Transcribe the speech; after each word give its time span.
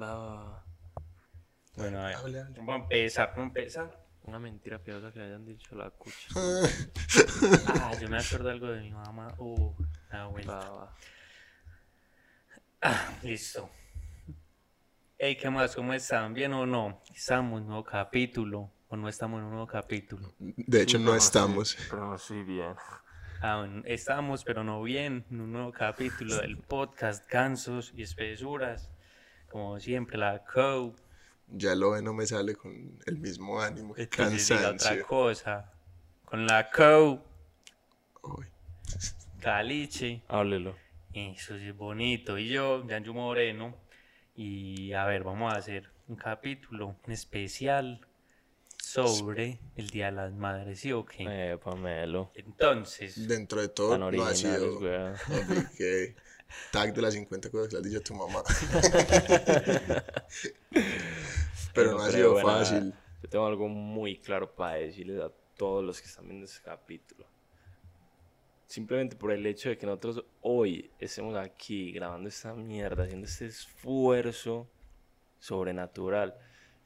Va, 0.00 0.14
va, 0.14 0.44
va. 0.44 0.64
Bueno, 1.76 2.00
a 2.00 2.06
ver. 2.06 2.16
Hable, 2.16 2.40
hable. 2.40 2.54
Vamos 2.58 2.74
a 2.74 2.82
empezar, 2.82 3.28
vamos 3.36 3.38
a 3.38 3.46
empezar. 3.60 4.02
Una 4.24 4.38
mentira 4.38 4.78
piadosa 4.78 5.12
que 5.12 5.20
hayan 5.20 5.44
dicho 5.44 5.74
la 5.74 5.90
cucha. 5.90 6.28
ah, 7.80 7.92
yo 8.00 8.08
me 8.08 8.18
acuerdo 8.18 8.50
algo 8.50 8.68
de 8.68 8.80
mi 8.80 8.90
mamá. 8.92 9.34
Uh, 9.38 9.72
la 10.10 10.26
vuelta. 10.26 10.52
Va, 10.54 10.70
va. 10.70 10.94
Ah, 12.82 13.18
listo. 13.22 13.68
Ey, 15.18 15.36
¿qué 15.36 15.50
más? 15.50 15.74
¿Cómo 15.74 15.92
están? 15.92 16.34
¿Bien 16.34 16.52
o 16.52 16.66
no? 16.66 17.00
Estamos 17.14 17.58
en 17.58 17.62
un 17.62 17.68
nuevo 17.68 17.84
capítulo. 17.84 18.70
¿O 18.88 18.96
no 18.96 19.08
estamos 19.08 19.38
en 19.38 19.44
un 19.44 19.50
nuevo 19.52 19.66
capítulo? 19.66 20.34
De 20.38 20.82
hecho, 20.82 20.98
Sí, 20.98 21.04
no 21.04 21.10
pero 21.12 21.18
estamos. 21.22 21.70
estoy- 21.70 21.86
pero 21.90 22.06
no 22.06 22.14
estoy 22.16 22.42
bien. 22.44 22.74
Ah, 23.40 23.58
bueno, 23.58 23.82
estamos, 23.86 24.44
pero 24.44 24.62
no 24.62 24.82
bien, 24.82 25.24
en 25.30 25.40
un 25.40 25.52
nuevo 25.52 25.72
capítulo 25.72 26.36
del 26.36 26.58
podcast 26.58 27.26
Cansos 27.26 27.92
y 27.96 28.02
Espesuras. 28.02 28.88
Como 29.52 29.78
siempre, 29.78 30.16
la 30.16 30.42
Co. 30.44 30.94
Ya 31.46 31.74
lo 31.74 31.90
ve, 31.90 32.00
no 32.00 32.14
me 32.14 32.26
sale 32.26 32.54
con 32.54 32.98
el 33.04 33.18
mismo 33.18 33.60
ánimo. 33.60 33.92
Qué 33.94 34.04
Entonces 34.04 34.48
diga 34.48 34.60
otra 34.60 34.70
cansancio. 34.70 35.06
cosa. 35.06 35.72
Con 36.24 36.46
la 36.46 36.70
Co. 36.70 37.22
Uy, 38.22 38.46
Caliche. 39.40 40.22
Háblelo. 40.28 40.74
Eso 41.12 41.58
sí 41.58 41.68
es 41.68 41.76
bonito. 41.76 42.38
Y 42.38 42.48
yo, 42.48 42.86
Yanju 42.86 43.12
Moreno. 43.12 43.76
Y 44.34 44.94
a 44.94 45.04
ver, 45.04 45.22
vamos 45.22 45.52
a 45.52 45.58
hacer 45.58 45.90
un 46.08 46.16
capítulo 46.16 46.96
un 47.06 47.12
especial 47.12 48.00
sobre 48.78 49.60
el 49.76 49.90
Día 49.90 50.06
de 50.06 50.12
las 50.12 50.32
Madres, 50.32 50.80
¿sí 50.80 50.92
o 50.92 51.04
qué? 51.04 51.26
Eh, 51.28 51.58
Pamelo. 51.58 52.32
Entonces, 52.34 53.28
dentro 53.28 53.60
de 53.60 53.68
todo, 53.68 53.98
no 53.98 54.24
ha 54.24 54.34
sido. 54.34 54.80
Tag 56.70 56.94
de 56.94 57.02
las 57.02 57.14
50 57.14 57.50
cosas 57.50 57.68
que 57.68 57.74
le 57.74 57.80
has 57.80 57.84
dicho 57.84 57.98
a 57.98 58.02
tu 58.02 58.14
mamá. 58.14 58.42
Pero 61.74 61.92
no 61.92 62.02
ha 62.02 62.08
creo, 62.08 62.38
sido 62.38 62.40
fácil. 62.40 62.94
Yo 63.22 63.28
tengo 63.28 63.46
algo 63.46 63.68
muy 63.68 64.18
claro 64.18 64.54
para 64.54 64.74
decirles 64.74 65.20
a 65.20 65.30
todos 65.56 65.84
los 65.84 66.00
que 66.00 66.08
están 66.08 66.26
viendo 66.26 66.46
este 66.46 66.62
capítulo. 66.62 67.26
Simplemente 68.66 69.16
por 69.16 69.32
el 69.32 69.44
hecho 69.46 69.68
de 69.68 69.76
que 69.76 69.86
nosotros 69.86 70.24
hoy 70.40 70.90
estemos 70.98 71.36
aquí 71.36 71.92
grabando 71.92 72.28
esta 72.28 72.54
mierda, 72.54 73.04
haciendo 73.04 73.26
este 73.26 73.46
esfuerzo 73.46 74.68
sobrenatural. 75.38 76.34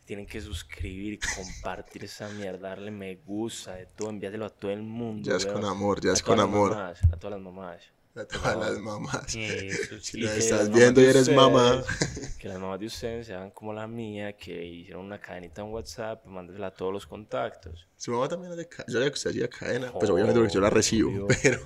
Tienen 0.05 0.27
que 0.27 0.41
suscribir, 0.41 1.19
compartir 1.37 2.05
esa 2.05 2.29
mierda, 2.29 2.71
darle 2.71 2.91
me 2.91 3.17
gusta, 3.17 3.75
de 3.75 3.87
todo, 3.87 4.11
enviárselo 4.11 4.47
a 4.47 4.51
todo 4.51 4.71
el 4.71 4.83
mundo. 4.83 5.31
Ya 5.31 5.37
es 5.37 5.47
con 5.47 5.65
amor, 5.65 6.01
ya 6.01 6.13
es 6.13 6.23
con 6.23 6.39
amor. 6.41 6.73
mamás, 6.73 7.03
a 7.05 7.17
todas 7.17 7.33
las 7.33 7.41
mamás. 7.41 7.96
A 8.17 8.25
todas 8.27 8.57
las 8.57 8.79
mamás. 8.79 9.35
eso 9.35 9.99
Si 10.01 10.21
que 10.21 10.39
estás 10.39 10.69
las 10.69 10.73
viendo 10.73 11.01
y 11.01 11.05
eres 11.05 11.29
mamá. 11.29 11.83
Que 12.39 12.49
las 12.49 12.59
mamás 12.59 12.81
de 12.81 12.87
ustedes 12.87 13.27
sean 13.27 13.51
como 13.51 13.73
la 13.73 13.87
mía, 13.87 14.37
que 14.37 14.65
hicieron 14.65 15.07
una 15.07 15.21
cadenita 15.21 15.63
en 15.63 15.69
WhatsApp, 15.69 16.25
mándesela 16.27 16.69
a 16.69 16.75
todos 16.75 16.93
los 16.93 17.07
contactos. 17.07 17.89
Su 17.97 18.13
mamá 18.13 18.29
también 18.29 18.53
es 18.53 18.59
de 18.59 18.69
cadena. 18.69 18.87
Yo 18.89 18.93
sabía 18.95 19.09
que 19.11 19.15
usted 19.15 19.31
hacía 19.31 19.49
cadena. 19.49 19.93
Pues 19.93 20.11
obviamente 20.11 20.39
porque 20.41 20.55
yo 20.55 20.61
la 20.61 20.71
recibo. 20.71 21.27
Pero 21.43 21.61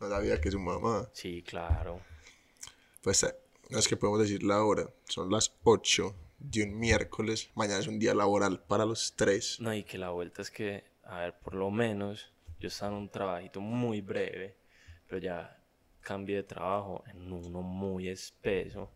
no 0.00 0.08
sabía 0.08 0.40
que 0.40 0.50
su 0.50 0.60
mamá. 0.60 1.08
Sí, 1.12 1.42
claro. 1.42 2.00
Pues 3.00 3.22
eh, 3.22 3.34
no 3.70 3.78
es 3.78 3.88
que 3.88 3.96
podemos 3.96 4.20
decir 4.20 4.42
la 4.42 4.62
hora. 4.62 4.88
Son 5.08 5.30
las 5.30 5.54
8 5.64 6.14
de 6.38 6.64
un 6.64 6.78
miércoles. 6.78 7.50
Mañana 7.54 7.80
es 7.80 7.86
un 7.86 7.98
día 7.98 8.14
laboral 8.14 8.62
para 8.64 8.84
los 8.84 9.14
tres. 9.16 9.58
No, 9.60 9.74
y 9.74 9.84
que 9.84 9.98
la 9.98 10.10
vuelta 10.10 10.42
es 10.42 10.50
que, 10.50 10.84
a 11.04 11.20
ver, 11.20 11.38
por 11.38 11.54
lo 11.54 11.70
menos 11.70 12.32
yo 12.60 12.68
estaba 12.68 12.92
en 12.92 12.98
un 12.98 13.08
trabajito 13.08 13.60
muy 13.60 14.00
breve, 14.00 14.56
pero 15.06 15.20
ya 15.20 15.63
cambié 16.04 16.36
de 16.36 16.42
trabajo 16.44 17.02
en 17.08 17.32
uno 17.32 17.62
muy 17.62 18.08
espeso. 18.08 18.92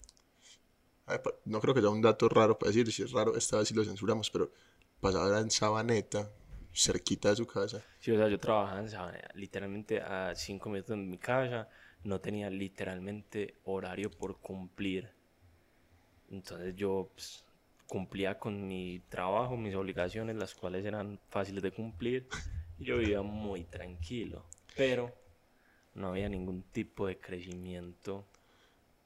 No 1.47 1.61
creo 1.61 1.75
que 1.75 1.81
sea 1.81 1.91
un 1.91 2.03
dato 2.03 2.29
raro 2.29 2.59
para 2.59 2.71
decir. 2.71 2.93
Si 2.93 3.03
es 3.03 3.13
raro, 3.13 3.35
esta 3.35 3.59
vez 3.59 3.69
sí 3.69 3.75
lo 3.75 3.83
censuramos. 3.83 4.31
Pero 4.31 4.53
pasaba 5.01 5.41
en 5.41 5.51
Sabaneta, 5.51 6.31
cerquita 6.73 7.31
de 7.31 7.37
su 7.37 7.47
casa. 7.47 7.83
Sí, 7.99 8.13
o 8.13 8.17
sea, 8.17 8.29
yo 8.29 8.39
trabajaba 8.39 8.81
en 8.81 8.91
Sabaneta, 8.91 9.31
literalmente 9.35 10.01
a 10.01 10.35
cinco 10.35 10.69
minutos 10.69 10.91
de 10.91 11.03
mi 11.03 11.19
casa, 11.19 11.69
no 12.05 12.21
tenía 12.21 12.51
literalmente 12.51 13.57
horario 13.65 14.11
por 14.11 14.39
cumplir. 14.39 15.11
Entonces 16.31 16.77
yo 16.77 17.11
pues, 17.15 17.45
cumplía 17.87 18.39
con 18.39 18.69
mi 18.69 19.01
trabajo, 19.09 19.57
mis 19.57 19.75
obligaciones, 19.75 20.37
las 20.37 20.55
cuales 20.55 20.85
eran 20.85 21.19
fáciles 21.31 21.63
de 21.63 21.73
cumplir, 21.73 22.29
y 22.79 22.85
yo 22.85 22.99
vivía 22.99 23.23
muy 23.23 23.65
tranquilo. 23.65 24.45
Pero 24.77 25.15
no 25.99 26.09
había 26.09 26.29
ningún 26.29 26.63
tipo 26.63 27.07
de 27.07 27.19
crecimiento 27.19 28.27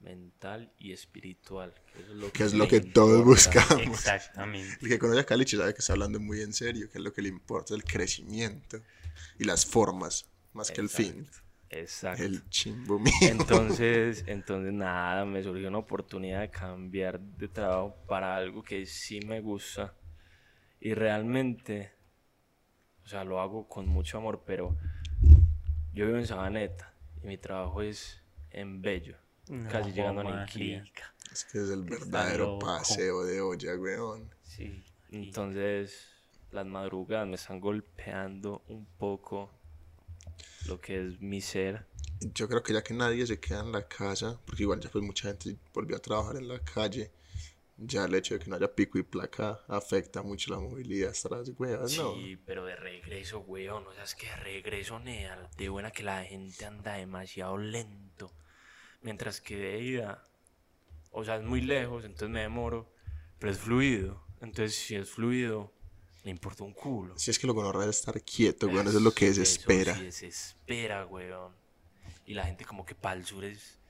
mental 0.01 0.73
y 0.79 0.93
espiritual. 0.93 1.75
Que, 1.87 2.03
eso 2.03 2.13
es 2.13 2.19
lo 2.19 2.33
Que 2.33 2.45
es 2.45 2.55
lo 2.55 2.69
que 2.69 2.81
todos 2.81 3.25
buscamos. 3.25 3.83
Exactamente. 3.83 4.79
El 4.83 4.89
que 4.89 4.99
conoce 4.99 5.21
a 5.21 5.25
Caliche 5.25 5.57
sabe 5.57 5.75
que 5.75 5.81
está 5.81 5.95
hablando 5.95 6.21
muy 6.21 6.41
en 6.41 6.53
serio. 6.53 6.91
Que 6.91 6.99
es 6.99 7.05
lo 7.05 7.13
que 7.13 7.23
le 7.23 7.29
importa. 7.29 7.75
El 7.75 7.85
crecimiento. 7.85 8.83
Y 9.39 9.45
las 9.45 9.65
formas. 9.65 10.27
Más 10.53 10.71
que 10.71 10.81
el 10.81 10.89
fin. 10.89 11.29
Exacto. 11.71 12.23
El 12.23 12.47
chimbo 12.51 12.99
mío. 12.99 13.13
Entonces, 13.23 14.25
entonces 14.27 14.73
nada, 14.73 15.25
me 15.25 15.43
surgió 15.43 15.69
una 15.69 15.79
oportunidad 15.79 16.43
de 16.43 16.51
cambiar 16.51 17.19
de 17.19 17.49
trabajo 17.49 17.97
para 18.07 18.37
algo 18.37 18.63
que 18.63 18.85
sí 18.85 19.21
me 19.21 19.41
gusta. 19.41 19.95
Y 20.81 20.93
realmente, 20.93 21.93
o 23.05 23.09
sea, 23.09 23.25
lo 23.25 23.41
hago 23.41 23.69
con 23.69 23.87
mucho 23.87 24.19
amor, 24.19 24.43
pero 24.45 24.77
yo 25.93 26.07
vivo 26.07 26.19
en 26.19 26.27
Sabaneta 26.27 26.93
y 27.23 27.27
mi 27.27 27.39
trabajo 27.39 27.83
es 27.83 28.21
en 28.51 28.83
Bello, 28.83 29.17
casi 29.71 29.91
No, 29.91 29.95
llegando 29.95 30.21
a 30.23 30.25
marica. 30.25 31.15
Es 31.33 31.45
que 31.45 31.63
es 31.63 31.71
el 31.71 31.85
verdadero 31.85 32.59
paseo 32.59 33.25
de 33.25 33.41
olla, 33.41 33.75
weón. 33.77 34.31
Sí. 34.43 34.85
Entonces, 35.11 36.09
las 36.51 36.67
madrugadas 36.67 37.27
me 37.27 37.35
están 37.37 37.61
golpeando 37.61 38.63
un 38.69 38.87
poco 38.87 39.51
lo 40.67 40.81
que 40.81 41.07
es 41.07 41.21
mi 41.21 41.41
ser. 41.41 41.87
Yo 42.35 42.49
creo 42.49 42.63
que 42.63 42.73
ya 42.73 42.83
que 42.83 42.95
nadie 42.95 43.27
se 43.27 43.41
queda 43.41 43.61
en 43.61 43.73
la 43.73 43.87
casa, 43.89 44.39
porque 44.47 44.63
igual 44.63 44.81
ya 44.81 44.91
pues 44.91 45.05
mucha 45.05 45.29
gente 45.29 45.57
volvió 45.73 45.97
a 45.97 46.01
trabajar 46.01 46.37
en 46.37 46.49
la 46.49 46.59
calle, 46.61 47.11
ya 47.77 48.05
el 48.05 48.15
hecho 48.15 48.35
de 48.35 48.41
que 48.41 48.51
no 48.51 48.57
haya 48.57 48.75
pico 48.75 48.99
y 48.99 49.03
placa 49.03 49.61
afecta 49.69 50.23
mucho 50.23 50.53
la 50.53 50.61
movilidad 50.61 51.11
hasta 51.11 51.37
las 51.37 51.51
weas, 51.59 51.97
¿no? 51.97 52.15
Sí, 52.15 52.39
pero 52.45 52.65
de 52.65 52.77
regreso, 52.77 53.41
weón. 53.41 53.87
O 53.87 53.93
sea, 53.95 54.05
es 54.05 54.15
que 54.15 54.27
de 54.27 54.37
regreso, 54.37 54.99
nea, 55.01 55.51
de 55.57 55.69
buena 55.69 55.91
que 55.91 56.03
la 56.03 56.25
gente 56.25 56.65
anda 56.65 56.95
demasiado 56.95 57.59
lento. 57.59 58.33
Mientras 59.01 59.41
que 59.41 59.57
de 59.57 59.81
ida, 59.81 60.23
o 61.11 61.25
sea, 61.25 61.37
es 61.37 61.43
muy 61.43 61.61
lejos, 61.61 62.05
entonces 62.05 62.29
me 62.31 62.41
demoro, 62.41 62.93
pero 63.39 63.53
es 63.53 63.59
fluido. 63.59 64.25
Entonces, 64.41 64.77
si 64.77 64.95
es 64.95 65.11
fluido, 65.11 65.73
me 66.25 66.31
importa 66.31 66.63
un 66.65 66.73
culo. 66.73 67.19
Si 67.19 67.31
es 67.31 67.39
que 67.39 67.47
lo 67.47 67.55
que 67.55 67.81
es 67.83 67.97
estar 67.97 68.21
quieto, 68.23 68.69
weón, 68.69 68.87
eso 68.89 68.99
es 68.99 69.03
lo 69.05 69.13
que 69.13 69.29
Eso 69.29 69.41
desespera. 69.41 69.95
sí 69.97 70.05
desespera, 70.05 71.07
weón. 71.07 71.53
Y 72.27 72.35
la 72.35 72.45
gente 72.45 72.65
como 72.65 72.85
que 72.85 72.95
para 72.95 73.17
el 73.17 73.25
sur 73.25 73.45
es 73.45 73.81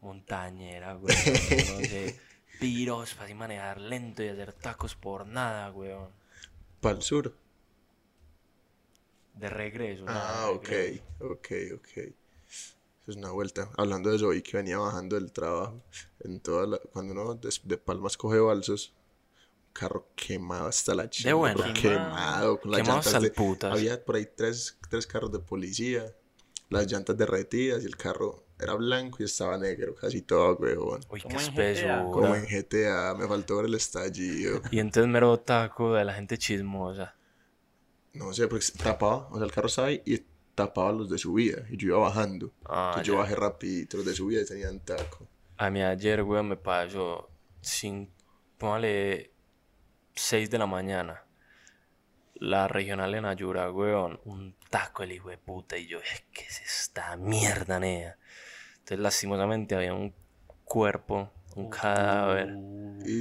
montañera, 0.00 0.96
weón. 0.96 1.06
no 1.06 1.80
sé, 1.80 2.18
piros 2.60 3.14
para 3.14 3.24
así 3.26 3.34
manejar 3.34 3.80
lento 3.80 4.22
y 4.22 4.28
hacer 4.28 4.52
tacos 4.52 4.94
por 4.94 5.26
nada, 5.26 5.70
weón. 5.72 6.08
Para 6.80 6.96
el 6.96 7.02
sur. 7.02 7.34
De 9.34 9.48
regreso. 9.48 10.04
¿no? 10.04 10.10
Ah, 10.12 10.46
De 10.48 10.54
ok, 10.56 10.68
regreso. 10.68 11.04
ok, 11.20 11.48
ok. 11.76 11.96
Eso 11.96 13.10
es 13.10 13.16
una 13.16 13.30
vuelta. 13.30 13.70
Hablando 13.76 14.10
de 14.10 14.16
eso, 14.16 14.28
hoy 14.28 14.42
que 14.42 14.56
venía 14.56 14.78
bajando 14.78 15.16
del 15.16 15.32
trabajo, 15.32 15.82
en 16.20 16.38
toda 16.40 16.66
la- 16.66 16.78
cuando 16.92 17.12
uno 17.12 17.34
de, 17.34 17.76
Palmas 17.78 18.16
coge 18.16 18.38
balsos, 18.38 18.92
un 19.68 19.72
carro 19.72 20.06
quemado 20.14 20.66
hasta 20.68 20.94
la 20.94 21.10
chica. 21.10 21.34
buena. 21.34 21.72
Quemado, 21.72 22.60
con 22.60 22.70
las 22.70 22.80
Quemado 22.80 23.00
llantas 23.02 23.22
de- 23.22 23.30
putas. 23.30 23.72
Había 23.72 24.04
por 24.04 24.16
ahí 24.16 24.26
tres, 24.36 24.78
tres 24.88 25.06
carros 25.06 25.32
de 25.32 25.40
policía, 25.40 26.14
las 26.68 26.86
llantas 26.90 27.16
derretidas 27.16 27.82
y 27.82 27.86
el 27.86 27.96
carro 27.96 28.44
era 28.64 28.74
blanco 28.74 29.18
y 29.20 29.24
estaba 29.24 29.58
negro, 29.58 29.94
casi 29.94 30.22
todo, 30.22 30.56
weón. 30.56 31.00
Uy, 31.10 31.20
qué 31.20 31.24
Como 31.28 31.40
en 31.40 31.46
espeso. 31.46 31.86
GTA. 31.86 32.10
Como 32.12 32.34
en 32.36 32.46
GTA, 32.46 33.14
me 33.14 33.26
faltó 33.28 33.56
ver 33.56 33.66
el 33.66 33.74
estallido. 33.74 34.60
Y 34.70 34.78
entonces 34.78 35.10
mero 35.10 35.38
taco 35.40 35.92
de 35.94 36.04
la 36.04 36.14
gente 36.14 36.38
chismosa. 36.38 37.14
No 38.14 38.32
sé, 38.32 38.46
porque 38.46 38.64
tapaba, 38.82 39.28
o 39.30 39.36
sea, 39.36 39.46
el 39.46 39.52
carro 39.52 39.68
estaba 39.68 39.88
ahí 39.88 40.02
y 40.04 40.18
tapaba 40.54 40.92
los 40.92 41.08
de 41.08 41.16
subida 41.18 41.62
y 41.70 41.76
yo 41.78 41.88
iba 41.88 41.98
bajando. 41.98 42.52
Ah, 42.66 42.88
Entonces 42.90 43.06
yo 43.08 43.16
bajé 43.18 43.34
rapidito, 43.34 43.96
los 43.96 44.06
de 44.06 44.14
subida 44.14 44.42
y 44.42 44.46
tenían 44.46 44.80
taco. 44.80 45.26
A 45.56 45.70
mí 45.70 45.82
ayer, 45.82 46.22
weón, 46.22 46.48
me 46.48 46.56
pasó 46.56 47.30
sin, 47.62 48.10
póngale 48.58 49.30
6 50.14 50.50
de 50.50 50.58
la 50.58 50.66
mañana. 50.66 51.24
La 52.34 52.66
regional 52.68 53.14
en 53.14 53.24
Ayura, 53.24 53.70
weón, 53.70 54.20
un 54.24 54.56
taco 54.68 55.04
el 55.04 55.12
hijo 55.12 55.30
de 55.30 55.38
puta. 55.38 55.78
Y 55.78 55.86
yo, 55.86 56.00
"Eh, 56.00 56.24
¿qué 56.32 56.42
es 56.42 56.60
esta 56.60 57.16
mierda, 57.16 57.78
nea? 57.78 58.18
Entonces, 58.82 58.98
lastimosamente, 58.98 59.76
había 59.76 59.94
un 59.94 60.12
cuerpo, 60.64 61.30
un 61.54 61.70
cadáver 61.70 62.48
Y 63.04 63.20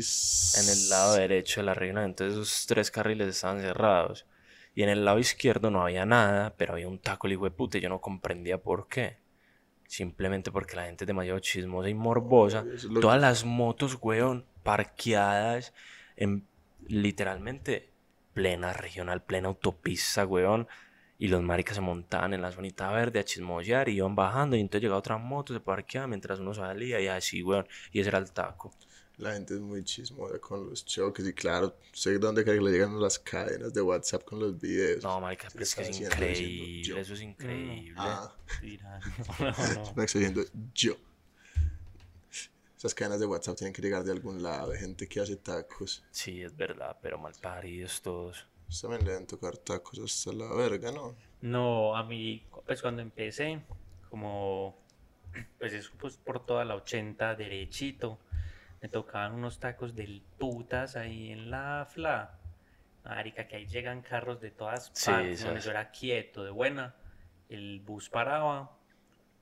en 0.60 0.70
el 0.70 0.90
lado 0.90 1.16
derecho 1.16 1.62
de 1.62 1.66
la 1.66 1.74
regional. 1.76 2.06
Entonces, 2.06 2.34
esos 2.34 2.66
tres 2.66 2.90
carriles 2.90 3.28
estaban 3.28 3.62
cerrados. 3.62 4.26
Y 4.74 4.84
en 4.84 4.90
el 4.90 5.06
lado 5.06 5.20
izquierdo 5.20 5.70
no 5.70 5.84
había 5.84 6.06
nada, 6.06 6.56
pero 6.58 6.74
había 6.74 6.88
un 6.88 7.00
taco 7.00 7.28
de 7.28 7.52
puta. 7.52 7.78
Y 7.78 7.82
yo 7.82 7.90
no 7.90 8.02
comprendía 8.02 8.58
por 8.58 8.88
qué. 8.88 9.18
Simplemente 9.86 10.52
porque 10.52 10.76
la 10.76 10.86
gente 10.86 11.04
es 11.04 11.08
demasiado 11.08 11.40
chismosa 11.40 11.90
y 11.90 11.94
morbosa. 11.94 12.66
Lo 12.90 13.02
Todas 13.02 13.22
las 13.22 13.46
motos, 13.46 13.98
weón, 14.02 14.46
parqueadas 14.64 15.74
en 16.16 16.48
literalmente 16.88 17.92
plena 18.34 18.74
regional, 18.74 19.22
plena 19.24 19.50
autopista, 19.50 20.26
weón. 20.26 20.68
Y 21.22 21.28
los 21.28 21.44
maricas 21.44 21.76
se 21.76 21.82
montaban 21.82 22.34
en 22.34 22.42
la 22.42 22.52
zonita 22.52 22.92
verde 22.92 23.20
a 23.20 23.24
chismosear 23.24 23.88
y 23.90 23.98
iban 23.98 24.16
bajando. 24.16 24.56
Y 24.56 24.60
entonces 24.60 24.82
llegaba 24.82 24.98
otra 24.98 25.20
moto, 25.20 25.54
se 25.54 25.60
parqueaba 25.60 26.08
mientras 26.08 26.40
uno 26.40 26.52
salía 26.52 27.00
y 27.00 27.08
así, 27.08 27.44
weón. 27.44 27.68
Y 27.92 28.00
ese 28.00 28.10
era 28.10 28.18
el 28.18 28.32
taco. 28.32 28.72
La 29.18 29.34
gente 29.34 29.54
es 29.54 29.60
muy 29.60 29.84
chismosa 29.84 30.40
con 30.40 30.68
los 30.68 30.84
choques 30.84 31.28
y 31.28 31.34
claro, 31.34 31.78
sé 31.94 32.18
dónde 32.18 32.44
cree 32.44 32.56
que 32.56 32.64
le 32.64 32.72
llegan 32.72 33.00
las 33.00 33.20
cadenas 33.20 33.72
de 33.72 33.84
WhatsApp 33.84 34.24
con 34.24 34.40
los 34.40 34.60
videos. 34.60 35.04
No, 35.04 35.22
marica, 35.22 35.48
pero 35.54 35.64
es 35.64 35.76
que 35.76 35.84
es 35.84 36.02
increíble. 36.02 37.00
Eso 37.00 37.14
es 37.14 37.22
increíble. 37.22 37.94
Ah, 37.98 38.36
Mira, 38.64 39.00
no, 39.40 39.46
no. 39.76 39.94
me 39.96 40.06
estoy 40.06 40.22
diciendo 40.22 40.42
yo. 40.74 40.96
Esas 42.76 42.96
cadenas 42.96 43.20
de 43.20 43.28
WhatsApp 43.28 43.58
tienen 43.58 43.74
que 43.74 43.82
llegar 43.84 44.04
de 44.04 44.12
algún 44.12 44.42
lado, 44.42 44.72
de 44.72 44.80
gente 44.80 45.08
que 45.08 45.20
hace 45.20 45.36
tacos. 45.36 46.04
Sí, 46.10 46.42
es 46.42 46.58
verdad, 46.58 46.98
pero 47.00 47.20
mal 47.20 47.34
paridos 47.40 48.02
todos. 48.02 48.48
Ustedes 48.72 48.82
También 48.82 49.06
le 49.06 49.12
deben 49.12 49.28
tocar 49.28 49.58
tacos 49.58 50.00
hasta 50.00 50.32
la 50.32 50.54
verga, 50.54 50.92
¿no? 50.94 51.14
No, 51.42 51.96
a 51.96 52.04
mí, 52.04 52.42
pues 52.66 52.82
cuando 52.82 53.02
empecé, 53.02 53.62
como, 54.10 54.78
pues 55.60 55.74
eso 55.74 55.92
pues 56.00 56.16
por 56.18 56.46
toda 56.46 56.64
la 56.64 56.76
80 56.76 57.36
derechito, 57.36 58.18
me 58.82 58.88
tocaban 58.88 59.34
unos 59.34 59.60
tacos 59.60 59.94
del 59.94 60.22
putas 60.40 60.96
ahí 60.96 61.32
en 61.32 61.52
la 61.52 61.86
fla. 61.90 62.38
Marica, 63.04 63.48
que 63.48 63.58
ahí 63.58 63.66
llegan 63.66 64.02
carros 64.02 64.40
de 64.40 64.52
todas 64.52 64.92
Sí, 64.94 65.12
partes, 65.12 65.44
donde 65.44 65.60
sabes. 65.60 65.66
yo 65.66 65.72
era 65.72 65.92
quieto, 65.92 66.44
de 66.44 66.52
buena. 66.52 66.96
El 67.50 67.82
bus 67.82 68.10
paraba 68.10 68.72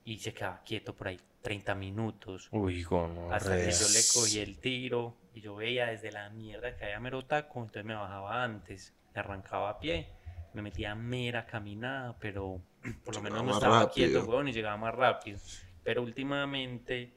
y 0.05 0.17
se 0.17 0.33
quedaba 0.33 0.63
quieto 0.63 0.95
por 0.95 1.09
ahí 1.09 1.19
30 1.41 1.75
minutos. 1.75 2.47
Uy, 2.51 2.83
gono. 2.83 3.31
Hasta 3.31 3.55
que 3.57 3.71
yo 3.71 3.87
le 3.89 4.01
cogí 4.13 4.39
el 4.39 4.57
tiro 4.59 5.15
y 5.35 5.41
yo 5.41 5.55
veía 5.55 5.87
desde 5.87 6.11
la 6.11 6.29
mierda 6.29 6.75
que 6.75 6.85
había 6.85 6.99
mero 6.99 7.25
taco, 7.25 7.59
entonces 7.59 7.85
me 7.85 7.93
bajaba 7.95 8.43
antes, 8.43 8.93
me 9.08 9.08
arrancaba 9.15 9.69
a 9.69 9.79
pie, 9.79 10.09
me 10.53 10.61
metía 10.61 10.95
mera 10.95 11.45
caminada, 11.45 12.17
pero 12.19 12.61
por 13.03 13.15
lo 13.15 13.21
menos 13.21 13.43
no 13.43 13.51
estaba 13.51 13.79
rápido. 13.79 14.09
quieto, 14.09 14.25
weón, 14.25 14.47
y 14.47 14.53
llegaba 14.53 14.77
más 14.77 14.93
rápido. 14.95 15.39
Pero 15.83 16.03
últimamente, 16.03 17.13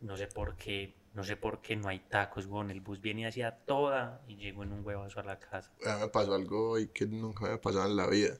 no 0.00 0.16
sé 0.16 0.26
por 0.28 0.56
qué, 0.56 0.94
no 1.14 1.24
sé 1.24 1.36
por 1.36 1.60
qué 1.60 1.76
no 1.76 1.88
hay 1.88 2.00
tacos, 2.00 2.46
weón, 2.46 2.70
el 2.70 2.80
bus 2.80 3.00
viene 3.00 3.26
hacia 3.26 3.50
toda 3.50 4.22
y 4.28 4.36
llego 4.36 4.62
en 4.62 4.72
un 4.72 4.84
huevazo 4.84 5.20
a 5.20 5.24
la 5.24 5.38
casa. 5.38 5.72
Me 6.00 6.08
pasó 6.08 6.34
algo 6.34 6.70
hoy 6.70 6.88
que 6.88 7.06
nunca 7.06 7.46
me 7.46 7.52
ha 7.54 7.60
pasado 7.60 7.86
en 7.86 7.96
la 7.96 8.06
vida. 8.08 8.38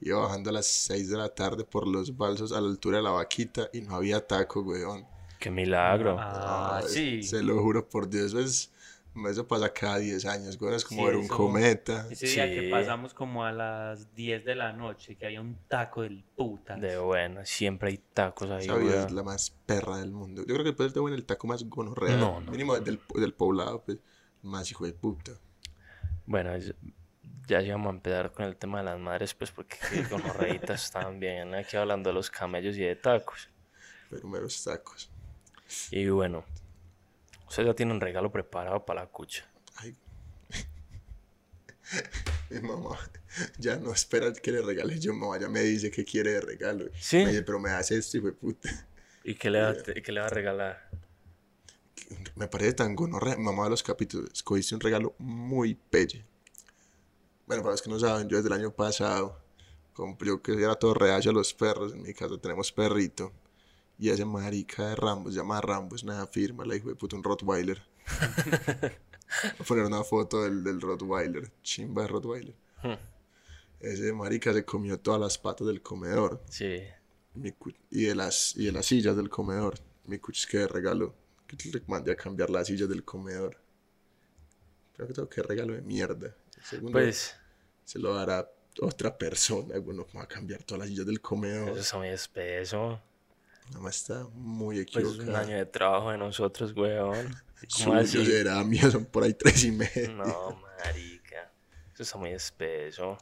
Iba 0.00 0.20
bajando 0.20 0.50
a 0.50 0.52
las 0.54 0.66
6 0.66 1.10
de 1.10 1.16
la 1.16 1.28
tarde 1.30 1.64
por 1.64 1.86
los 1.88 2.14
balsos 2.16 2.52
a 2.52 2.60
la 2.60 2.68
altura 2.68 2.98
de 2.98 3.02
la 3.04 3.10
vaquita 3.10 3.68
y 3.72 3.80
no 3.80 3.96
había 3.96 4.26
taco, 4.26 4.60
weón. 4.60 5.06
Qué 5.38 5.50
milagro. 5.50 6.16
Ah, 6.18 6.80
Ay, 6.82 6.88
sí. 6.88 7.22
Se 7.22 7.42
lo 7.42 7.60
juro 7.62 7.88
por 7.88 8.08
Dios, 8.08 8.34
es, 8.34 8.72
eso 9.30 9.46
pasa 9.48 9.72
cada 9.72 9.98
10 9.98 10.24
años, 10.26 10.60
weón. 10.60 10.74
Es 10.74 10.84
como 10.84 11.00
Sí, 11.02 11.06
ver 11.06 11.16
un 11.16 11.24
eso- 11.24 11.36
cometa. 11.36 12.06
Ese 12.10 12.26
día 12.26 12.46
que 12.52 12.68
pasamos 12.70 13.14
como 13.14 13.44
a 13.44 13.52
las 13.52 14.14
10 14.14 14.44
de 14.44 14.54
la 14.54 14.72
noche, 14.72 15.16
que 15.16 15.26
había 15.26 15.40
un 15.40 15.56
taco 15.68 16.02
del 16.02 16.22
puta. 16.36 16.76
De 16.76 16.98
bueno, 16.98 17.40
siempre 17.44 17.90
hay 17.90 17.98
tacos 17.98 18.50
ahí, 18.50 18.64
Esa 18.64 18.76
vida 18.76 19.06
es 19.06 19.12
la 19.12 19.22
más 19.22 19.50
perra 19.66 19.98
del 19.98 20.12
mundo. 20.12 20.42
Yo 20.42 20.54
creo 20.54 20.58
que 20.58 20.70
después 20.70 20.92
de 20.94 21.00
bueno 21.00 21.16
el 21.16 21.24
taco 21.24 21.46
más 21.46 21.64
gonorrea. 21.64 22.16
No, 22.16 22.40
no, 22.40 22.50
Mínimo 22.50 22.78
del, 22.78 23.00
del 23.14 23.32
poblado, 23.34 23.82
pues. 23.82 23.98
Más 24.42 24.70
hijo 24.70 24.84
de 24.86 24.92
puta. 24.92 25.32
Bueno, 26.26 26.54
es- 26.54 26.74
ya 27.48 27.62
íbamos 27.62 27.86
a 27.86 27.90
empezar 27.90 28.32
con 28.32 28.44
el 28.44 28.56
tema 28.56 28.78
de 28.78 28.84
las 28.84 28.98
madres, 28.98 29.32
pues 29.34 29.50
porque 29.52 29.76
con 30.10 30.20
los 30.22 30.36
reitas 30.36 30.90
también. 30.92 31.54
Aquí 31.54 31.76
hablando 31.76 32.10
de 32.10 32.14
los 32.14 32.30
camellos 32.30 32.76
y 32.76 32.80
de 32.80 32.96
tacos. 32.96 33.48
Pero 34.10 34.26
meros 34.28 34.62
tacos. 34.64 35.10
Y 35.90 36.08
bueno, 36.08 36.44
usted 37.48 37.64
ya 37.64 37.74
tiene 37.74 37.92
un 37.92 38.00
regalo 38.00 38.30
preparado 38.30 38.84
para 38.84 39.02
la 39.02 39.06
cucha. 39.08 39.44
Ay. 39.76 39.94
Mi 42.50 42.60
mamá 42.60 42.98
ya 43.58 43.76
no 43.76 43.92
espera 43.92 44.32
que 44.32 44.52
le 44.52 44.62
regale 44.62 44.98
yo, 44.98 45.12
mamá 45.14 45.38
ya 45.38 45.48
me 45.48 45.60
dice 45.60 45.90
que 45.90 46.04
quiere 46.04 46.32
de 46.32 46.40
regalo. 46.40 46.86
¿Sí? 46.98 47.18
Me 47.18 47.30
dice, 47.30 47.42
pero 47.42 47.58
me 47.58 47.70
hace 47.70 47.96
esto, 47.98 48.16
hijo 48.18 48.26
de 48.26 48.32
puta. 48.32 48.88
¿Y 49.24 49.34
qué 49.34 49.50
le 49.50 49.60
va, 49.60 49.70
a- 49.70 49.82
qué 49.82 50.12
le 50.12 50.20
va 50.20 50.26
a 50.26 50.30
regalar? 50.30 50.88
Me 52.36 52.46
parece 52.48 52.74
tan 52.74 52.94
gonorrea. 52.94 53.36
Mamá 53.36 53.64
de 53.64 53.70
los 53.70 53.82
capítulos, 53.82 54.30
escogiste 54.32 54.74
un 54.74 54.80
regalo 54.80 55.14
muy 55.18 55.74
pelle. 55.74 56.24
Bueno, 57.46 57.62
para 57.62 57.72
los 57.72 57.82
que 57.82 57.90
no 57.90 57.98
saben, 57.98 58.28
yo 58.28 58.36
desde 58.36 58.48
el 58.48 58.54
año 58.60 58.70
pasado 58.72 59.40
yo 60.20 60.42
que 60.42 60.52
era 60.52 60.74
todo 60.74 60.92
reacio 60.94 61.30
a 61.30 61.34
los 61.34 61.54
perros. 61.54 61.94
En 61.94 62.02
mi 62.02 62.12
casa 62.14 62.36
tenemos 62.38 62.70
perrito. 62.70 63.32
Y 63.98 64.10
ese 64.10 64.24
marica 64.24 64.88
de 64.88 64.96
Rambo, 64.96 65.30
se 65.30 65.36
llama 65.38 65.60
Rambo, 65.60 65.96
es 65.96 66.02
una 66.02 66.26
firma, 66.26 66.64
la 66.66 66.76
hijo 66.76 66.88
de 66.88 66.94
puta, 66.94 67.16
un 67.16 67.24
Rottweiler. 67.24 67.82
Voy 69.42 69.60
a 69.60 69.64
poner 69.64 69.84
una 69.84 70.04
foto 70.04 70.42
del, 70.42 70.62
del 70.62 70.80
Rottweiler, 70.80 71.50
chimba 71.62 72.02
de 72.02 72.08
Rottweiler. 72.08 72.54
Hmm. 72.82 72.94
Ese 73.80 74.12
marica 74.12 74.52
se 74.52 74.64
comió 74.64 74.98
todas 75.00 75.20
las 75.20 75.38
patas 75.38 75.66
del 75.66 75.82
comedor 75.82 76.42
Sí. 76.48 76.80
mi 77.34 77.52
y, 77.90 78.04
de 78.04 78.14
las, 78.14 78.54
y 78.56 78.66
de 78.66 78.72
las 78.72 78.86
sillas 78.86 79.16
del 79.16 79.28
comedor. 79.28 79.74
Mi 80.04 80.18
cuch 80.18 80.46
que 80.46 80.58
de 80.58 80.68
regalo. 80.68 81.14
Que 81.46 81.56
le 81.70 81.82
mandé 81.86 82.12
a 82.12 82.16
cambiar 82.16 82.50
las 82.50 82.66
sillas 82.68 82.88
del 82.88 83.04
comedor. 83.04 83.56
Creo 84.94 85.08
que 85.08 85.14
tengo 85.14 85.28
que 85.28 85.42
regalo 85.42 85.74
de 85.74 85.82
mierda. 85.82 86.34
Segundo 86.62 86.92
Pues, 86.92 87.34
se 87.84 87.98
lo 87.98 88.14
dará 88.14 88.48
otra 88.80 89.16
persona. 89.16 89.78
Bueno, 89.78 90.06
como 90.06 90.22
a 90.22 90.26
cambiar 90.28 90.62
todas 90.62 90.80
las 90.80 90.88
sillas 90.88 91.06
del 91.06 91.20
comedor. 91.20 91.70
eso 91.70 91.80
es 91.80 91.94
muy 91.94 92.08
espeso. 92.08 93.00
Nada 93.68 93.80
más 93.80 93.96
está 93.96 94.26
muy 94.34 94.84
Pues 94.86 95.06
es 95.06 95.18
un 95.18 95.34
año 95.34 95.56
de 95.56 95.66
trabajo 95.66 96.10
de 96.10 96.18
nosotros, 96.18 96.72
weón. 96.76 97.26
¿Cómo 97.84 98.00
Suyo 98.02 98.20
así? 98.22 98.26
será, 98.26 98.62
mío 98.64 98.90
son 98.90 99.06
por 99.06 99.24
ahí 99.24 99.34
tres 99.34 99.64
y 99.64 99.72
medio. 99.72 100.12
No, 100.12 100.60
marica. 100.78 101.50
Eso 101.94 102.02
está 102.02 102.18
muy 102.18 102.30
espeso. 102.30 103.16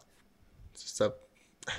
Eso 0.74 0.86
está... 0.86 1.14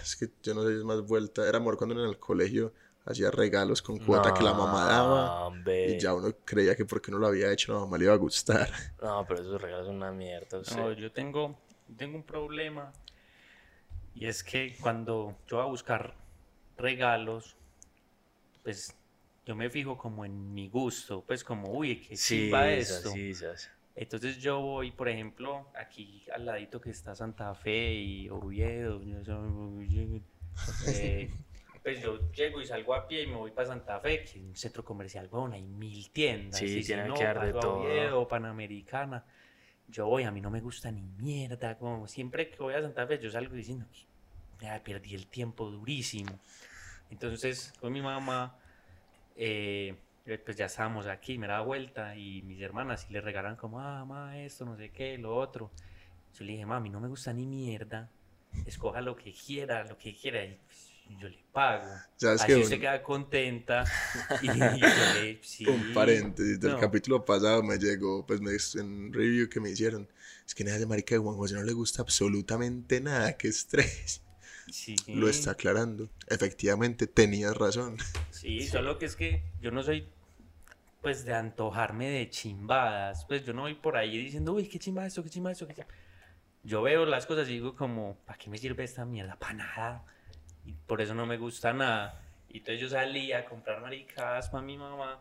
Es 0.01 0.15
que 0.15 0.29
yo 0.41 0.53
no 0.55 0.65
sé, 0.65 0.75
es 0.75 0.83
más 0.83 1.01
vuelta. 1.01 1.47
Era 1.47 1.57
amor 1.57 1.77
cuando 1.77 2.01
en 2.01 2.09
el 2.09 2.17
colegio 2.17 2.73
hacía 3.05 3.29
regalos 3.29 3.81
con 3.81 3.99
cuota 3.99 4.33
que 4.33 4.41
la 4.43 4.53
mamá 4.53 4.85
daba. 4.85 5.25
No, 5.25 5.47
hombre. 5.47 5.91
Y 5.91 5.99
ya 5.99 6.13
uno 6.13 6.33
creía 6.43 6.75
que 6.75 6.85
porque 6.85 7.11
no 7.11 7.19
lo 7.19 7.27
había 7.27 7.51
hecho 7.51 7.73
la 7.73 7.81
mamá 7.81 7.97
le 7.97 8.05
iba 8.05 8.13
a 8.13 8.17
gustar. 8.17 8.69
No, 9.01 9.25
pero 9.27 9.41
esos 9.41 9.61
regalos 9.61 9.85
son 9.85 9.97
una 9.97 10.11
mierda. 10.11 10.57
o 10.57 10.63
sea. 10.63 10.77
No, 10.77 10.91
yo 10.93 11.11
tengo, 11.11 11.59
tengo 11.97 12.15
un 12.17 12.23
problema 12.23 12.91
y 14.15 14.27
es 14.27 14.43
que 14.43 14.75
cuando 14.79 15.37
yo 15.45 15.57
voy 15.57 15.65
a 15.65 15.69
buscar 15.69 16.15
regalos, 16.77 17.57
pues 18.65 18.97
yo 19.45 19.55
me 19.55 19.69
fijo 19.69 19.95
como 19.95 20.25
en 20.25 20.51
mi 20.51 20.67
gusto, 20.69 21.23
pues 21.23 21.43
como, 21.43 21.71
uy, 21.71 21.97
qué 21.97 22.17
sí, 22.17 22.51
esas, 22.51 23.05
esto. 23.05 23.11
sí. 23.11 23.31
Entonces 23.95 24.39
yo 24.39 24.59
voy, 24.59 24.89
por 24.91 25.07
ejemplo, 25.07 25.69
aquí 25.75 26.25
al 26.33 26.45
ladito 26.45 26.81
que 26.81 26.89
está 26.89 27.13
Santa 27.13 27.53
Fe 27.53 27.93
y 27.93 28.27
Oviedo, 28.27 28.99
eh, 30.87 31.29
pues 31.83 32.01
yo 32.01 32.31
llego 32.31 32.59
y 32.59 32.65
salgo 32.65 32.95
a 32.95 33.07
pie 33.07 33.21
y 33.21 33.27
me 33.27 33.35
voy 33.35 33.51
para 33.51 33.67
Santa 33.67 33.99
Fe, 33.99 34.23
que 34.23 34.25
es 34.25 34.35
un 34.37 34.55
centro 34.55 34.83
comercial, 34.83 35.27
bueno, 35.27 35.53
hay 35.53 35.61
mil 35.61 36.09
tiendas. 36.09 36.59
Sí, 36.59 36.79
y 36.79 36.83
si 36.83 36.95
no, 36.95 37.13
que 37.13 37.23
haber 37.23 37.53
de 37.53 37.59
todo. 37.59 37.81
Oviedo, 37.83 38.27
Panamericana. 38.27 39.25
Yo 39.87 40.07
voy, 40.07 40.23
a 40.23 40.31
mí 40.31 40.41
no 40.41 40.49
me 40.49 40.59
gusta 40.59 40.91
ni 40.91 41.03
mierda, 41.03 41.77
como 41.77 42.07
siempre 42.07 42.49
que 42.49 42.57
voy 42.57 42.73
a 42.73 42.81
Santa 42.81 43.05
Fe 43.05 43.19
yo 43.19 43.29
salgo 43.29 43.53
diciendo, 43.53 43.85
ya 44.59 44.83
perdí 44.83 45.13
el 45.13 45.27
tiempo 45.27 45.69
durísimo. 45.69 46.39
Entonces, 47.09 47.73
con 47.79 47.93
mi 47.93 48.01
mamá, 48.01 48.57
eh, 49.35 49.95
eh, 50.25 50.37
pues 50.39 50.57
ya 50.57 50.65
estábamos 50.65 51.07
aquí, 51.07 51.37
me 51.37 51.47
da 51.47 51.61
vuelta 51.61 52.15
y 52.17 52.41
mis 52.43 52.61
hermanas 52.61 53.07
y 53.09 53.13
le 53.13 53.21
regalan 53.21 53.55
como, 53.55 53.79
ah, 53.81 54.05
mamá, 54.05 54.39
esto, 54.39 54.65
no 54.65 54.77
sé 54.77 54.91
qué, 54.91 55.17
lo 55.17 55.35
otro. 55.35 55.71
Yo 56.33 56.45
le 56.45 56.53
dije, 56.53 56.65
mami, 56.65 56.89
no 56.89 56.99
me 56.99 57.07
gusta 57.07 57.33
ni 57.33 57.45
mierda, 57.45 58.09
escoja 58.65 59.01
lo 59.01 59.15
que 59.15 59.33
quiera, 59.33 59.83
lo 59.85 59.97
que 59.97 60.15
quiera 60.15 60.43
y 60.45 60.55
pues, 60.65 60.91
yo 61.19 61.29
le 61.29 61.43
pago. 61.51 62.03
¿Sabes 62.17 62.41
Así 62.43 62.61
usted 62.61 62.75
Un- 62.77 62.81
queda 62.81 63.03
contenta 63.03 63.83
y, 64.41 64.49
le, 65.13 65.39
sí. 65.43 65.65
Un 65.67 65.93
paréntesis 65.93 66.59
del 66.59 66.71
No. 66.71 66.79
capítulo 66.79 67.23
pasado 67.25 67.63
me 67.63 67.77
llegó, 67.77 68.25
pues 68.25 68.41
me, 68.41 68.51
en 68.81 69.13
review 69.13 69.49
que 69.49 69.59
me 69.59 69.69
hicieron. 69.69 70.07
Es 70.45 70.53
que 70.55 70.63
nada 70.63 70.77
de 70.79 70.85
marica 70.85 71.15
de 71.15 71.19
Juan 71.21 71.35
José 71.37 71.55
no 71.55 71.63
le 71.63 71.73
gusta 71.73 72.01
absolutamente 72.01 72.99
nada, 73.01 73.37
qué 73.37 73.47
estrés. 73.49 74.21
Sí. 74.71 74.95
Lo 75.07 75.29
está 75.29 75.51
aclarando. 75.51 76.09
Efectivamente, 76.27 77.07
tenías 77.07 77.55
razón. 77.55 77.97
Sí, 78.31 78.67
solo 78.67 78.97
que 78.97 79.05
es 79.05 79.15
que 79.15 79.43
yo 79.61 79.71
no 79.71 79.83
soy 79.83 80.07
pues 81.01 81.23
de 81.23 81.35
antojarme 81.35 82.09
de 82.09 82.29
chimbadas. 82.31 83.25
Pues 83.25 83.45
yo 83.45 83.53
no 83.53 83.61
voy 83.61 83.75
por 83.75 83.95
ahí 83.95 84.17
diciendo, 84.17 84.53
uy, 84.53 84.67
qué 84.67 84.79
chimba 84.79 85.05
esto, 85.05 85.23
qué 85.23 85.29
chimba 85.29 85.51
esto, 85.51 85.67
qué 85.67 85.75
chimba". 85.75 85.87
Yo 86.63 86.81
veo 86.81 87.05
las 87.05 87.27
cosas 87.27 87.47
y 87.47 87.53
digo 87.53 87.75
como, 87.75 88.17
¿para 88.25 88.39
qué 88.39 88.49
me 88.49 88.57
sirve 88.57 88.83
esta 88.83 89.05
mierda? 89.05 89.35
Para 89.35 89.53
nada. 89.53 90.05
Y 90.65 90.73
por 90.73 91.01
eso 91.01 91.13
no 91.13 91.27
me 91.27 91.37
gusta 91.37 91.73
nada. 91.73 92.23
Y 92.49 92.57
entonces 92.57 92.81
yo 92.81 92.89
salí 92.89 93.31
a 93.33 93.45
comprar 93.45 93.81
maricadas 93.81 94.49
para 94.49 94.63
mi 94.63 94.77
mamá. 94.77 95.19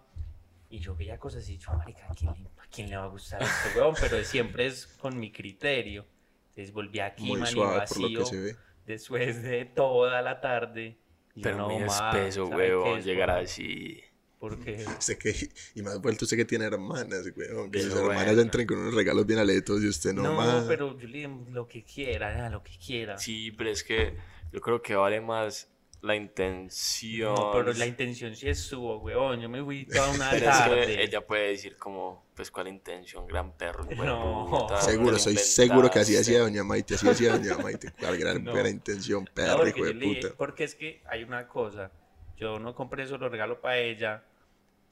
Y 0.71 0.79
yo 0.79 0.97
veía 0.97 1.19
cosas 1.19 1.47
y 1.51 1.59
yo, 1.59 1.73
marica, 1.75 2.11
¿a 2.11 2.15
quién, 2.15 2.33
le, 2.33 2.49
a 2.49 2.67
quién 2.71 2.89
le 2.89 2.97
va 2.97 3.05
a 3.05 3.09
gustar 3.09 3.43
esto, 3.43 3.79
weón? 3.79 3.95
Pero 4.01 4.25
siempre 4.25 4.67
es 4.67 4.87
con 4.87 5.19
mi 5.19 5.31
criterio. 5.31 6.07
Entonces 6.49 6.73
volví 6.73 7.01
aquí, 7.01 7.25
Muy 7.25 7.41
man, 7.41 7.49
y 7.51 7.53
suave 7.53 7.87
por 7.87 7.97
lo 7.99 8.03
vacío, 8.05 8.19
que 8.21 8.25
se 8.25 8.41
ve. 8.41 8.57
Después 8.87 9.43
de 9.43 9.65
toda 9.65 10.23
la 10.23 10.41
tarde. 10.41 10.99
Y 11.35 11.43
Pero 11.43 11.57
no, 11.59 11.69
muy 11.69 11.85
ma, 11.85 11.87
espeso, 11.87 12.47
¿sabe 12.49 12.67
qué 12.67 12.77
huevón, 12.77 12.99
es, 12.99 13.05
llegar 13.05 13.29
weón? 13.31 13.45
así. 13.45 14.01
Porque 14.39 14.85
Usted 14.87 15.19
que, 15.19 15.35
y 15.75 15.83
más 15.83 16.01
vuelto 16.01 16.25
usted 16.27 16.37
que 16.37 16.45
tiene 16.45 16.67
hermanas, 16.67 17.25
weón. 17.37 17.71
Que 17.71 17.79
Pero 17.79 17.91
sus 17.91 18.01
hermanas 18.01 18.27
bueno. 18.27 18.43
entren 18.43 18.67
con 18.67 18.79
unos 18.79 18.95
regalos 18.95 19.27
bien 19.27 19.39
aletos 19.41 19.83
y 19.83 19.89
usted 19.89 20.13
no, 20.13 20.23
no, 20.23 20.35
más. 20.35 20.65
pero 20.69 20.97
yo 20.99 21.09
le 21.09 21.19
digo 21.19 21.47
lo 21.51 21.67
que 21.67 21.83
quiera, 21.85 22.37
ya, 22.37 22.51
lo 22.51 22.63
que 22.63 22.77
quiera. 22.79 23.19
Sí, 23.19 23.51
pero 23.53 23.71
es 23.71 23.83
que 23.83 24.17
yo 24.53 24.61
creo 24.61 24.81
que 24.83 24.95
vale 24.95 25.21
más 25.21 25.74
la 26.05 26.15
intención. 26.17 27.35
No, 27.35 27.53
pero 27.53 27.73
la 27.73 27.87
intención 27.87 28.35
sí 28.37 28.49
estuvo, 28.49 28.99
weón. 28.99 29.41
Yo 29.41 29.49
me 29.49 29.63
fui 29.63 29.87
toda 29.93 30.11
una 30.11 30.33
es 30.33 30.43
tarde. 30.45 30.87
que 30.87 31.03
ella 31.03 31.27
puede 31.27 31.49
decir 31.49 31.77
como, 31.77 32.27
pues, 32.35 32.51
¿cuál 32.51 32.69
intención? 32.69 33.27
Gran 33.27 33.53
perro. 33.57 33.85
No. 33.97 34.47
puta, 34.51 34.81
Seguro, 34.83 35.19
soy 35.19 35.37
seguro 35.37 35.91
que 35.91 36.01
así 36.01 36.17
hacía 36.17 36.41
Doña 36.41 36.63
Maite, 36.63 36.95
así 36.95 37.09
hacía 37.09 37.37
Doña 37.37 37.57
Maite. 37.63 37.93
Cuál 37.99 38.19
gran 38.19 38.45
No. 38.45 38.53
buena 38.53 38.69
intención, 38.69 39.25
No, 39.25 39.31
perro, 39.35 39.57
porque, 39.59 39.81
hijo 39.81 39.85
de 39.85 39.95
puta. 39.95 40.29
porque 40.37 40.65
es 40.65 40.75
que 40.75 41.03
hay 41.07 41.25
una 41.25 41.49
cosa. 41.49 41.91
Yo 42.37 42.59
no 42.59 42.75
compré 42.75 43.07
solo 43.07 43.29
regalo 43.29 43.61
para 43.61 43.79
ella, 43.79 44.25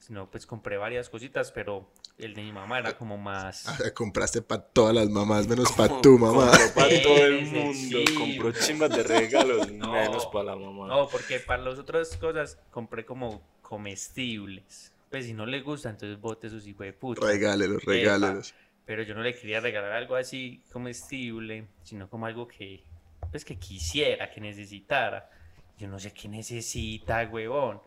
sino 0.05 0.29
pues 0.29 0.45
compré 0.45 0.75
varias 0.77 1.09
cositas, 1.09 1.51
pero 1.53 1.89
el 2.17 2.33
de 2.33 2.41
mi 2.41 2.51
mamá 2.51 2.79
era 2.79 2.97
como 2.97 3.17
más. 3.17 3.65
Ah, 3.67 3.77
compraste 3.93 4.41
para 4.41 4.61
todas 4.61 4.93
las 4.93 5.09
mamás, 5.09 5.47
menos 5.47 5.71
para 5.71 6.01
tu 6.01 6.17
mamá. 6.17 6.49
Compró 6.51 6.73
para 6.75 7.01
todo 7.01 7.25
el 7.25 7.45
mundo. 7.45 7.73
sí. 7.73 8.05
Compró 8.17 8.51
chimbas 8.51 8.89
de 8.89 9.03
regalos, 9.03 9.71
No. 9.71 9.93
menos 9.93 10.25
para 10.27 10.45
la 10.45 10.55
mamá. 10.57 10.87
No, 10.87 11.07
porque 11.07 11.39
para 11.39 11.63
las 11.63 11.79
otras 11.79 12.17
cosas 12.17 12.59
compré 12.69 13.05
como 13.05 13.41
comestibles. 13.61 14.91
Pues 15.09 15.25
si 15.25 15.33
no 15.33 15.45
le 15.45 15.61
gusta, 15.61 15.89
entonces 15.89 16.19
bote 16.19 16.49
sus 16.49 16.67
hijos 16.67 16.85
de 16.85 16.93
puta. 16.93 17.25
Regálelos, 17.25 17.83
regálelos. 17.85 18.53
Pero 18.85 19.03
yo 19.03 19.15
no 19.15 19.21
le 19.21 19.33
quería 19.33 19.61
regalar 19.61 19.93
algo 19.93 20.15
así 20.15 20.61
comestible, 20.71 21.67
sino 21.83 22.09
como 22.09 22.25
algo 22.25 22.45
que, 22.47 22.83
pues 23.31 23.45
que 23.45 23.57
quisiera, 23.57 24.29
que 24.29 24.41
necesitara. 24.41 25.29
Yo 25.77 25.87
no 25.87 25.97
sé 25.97 26.11
qué 26.13 26.27
necesita, 26.27 27.23
huevón. 27.31 27.79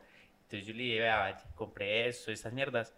Entonces 0.47 0.67
yo 0.69 0.75
le 0.75 0.83
dije, 0.85 1.01
vea, 1.01 1.43
compré 1.57 2.09
esto, 2.09 2.31
estas 2.31 2.53
mierdas, 2.53 2.95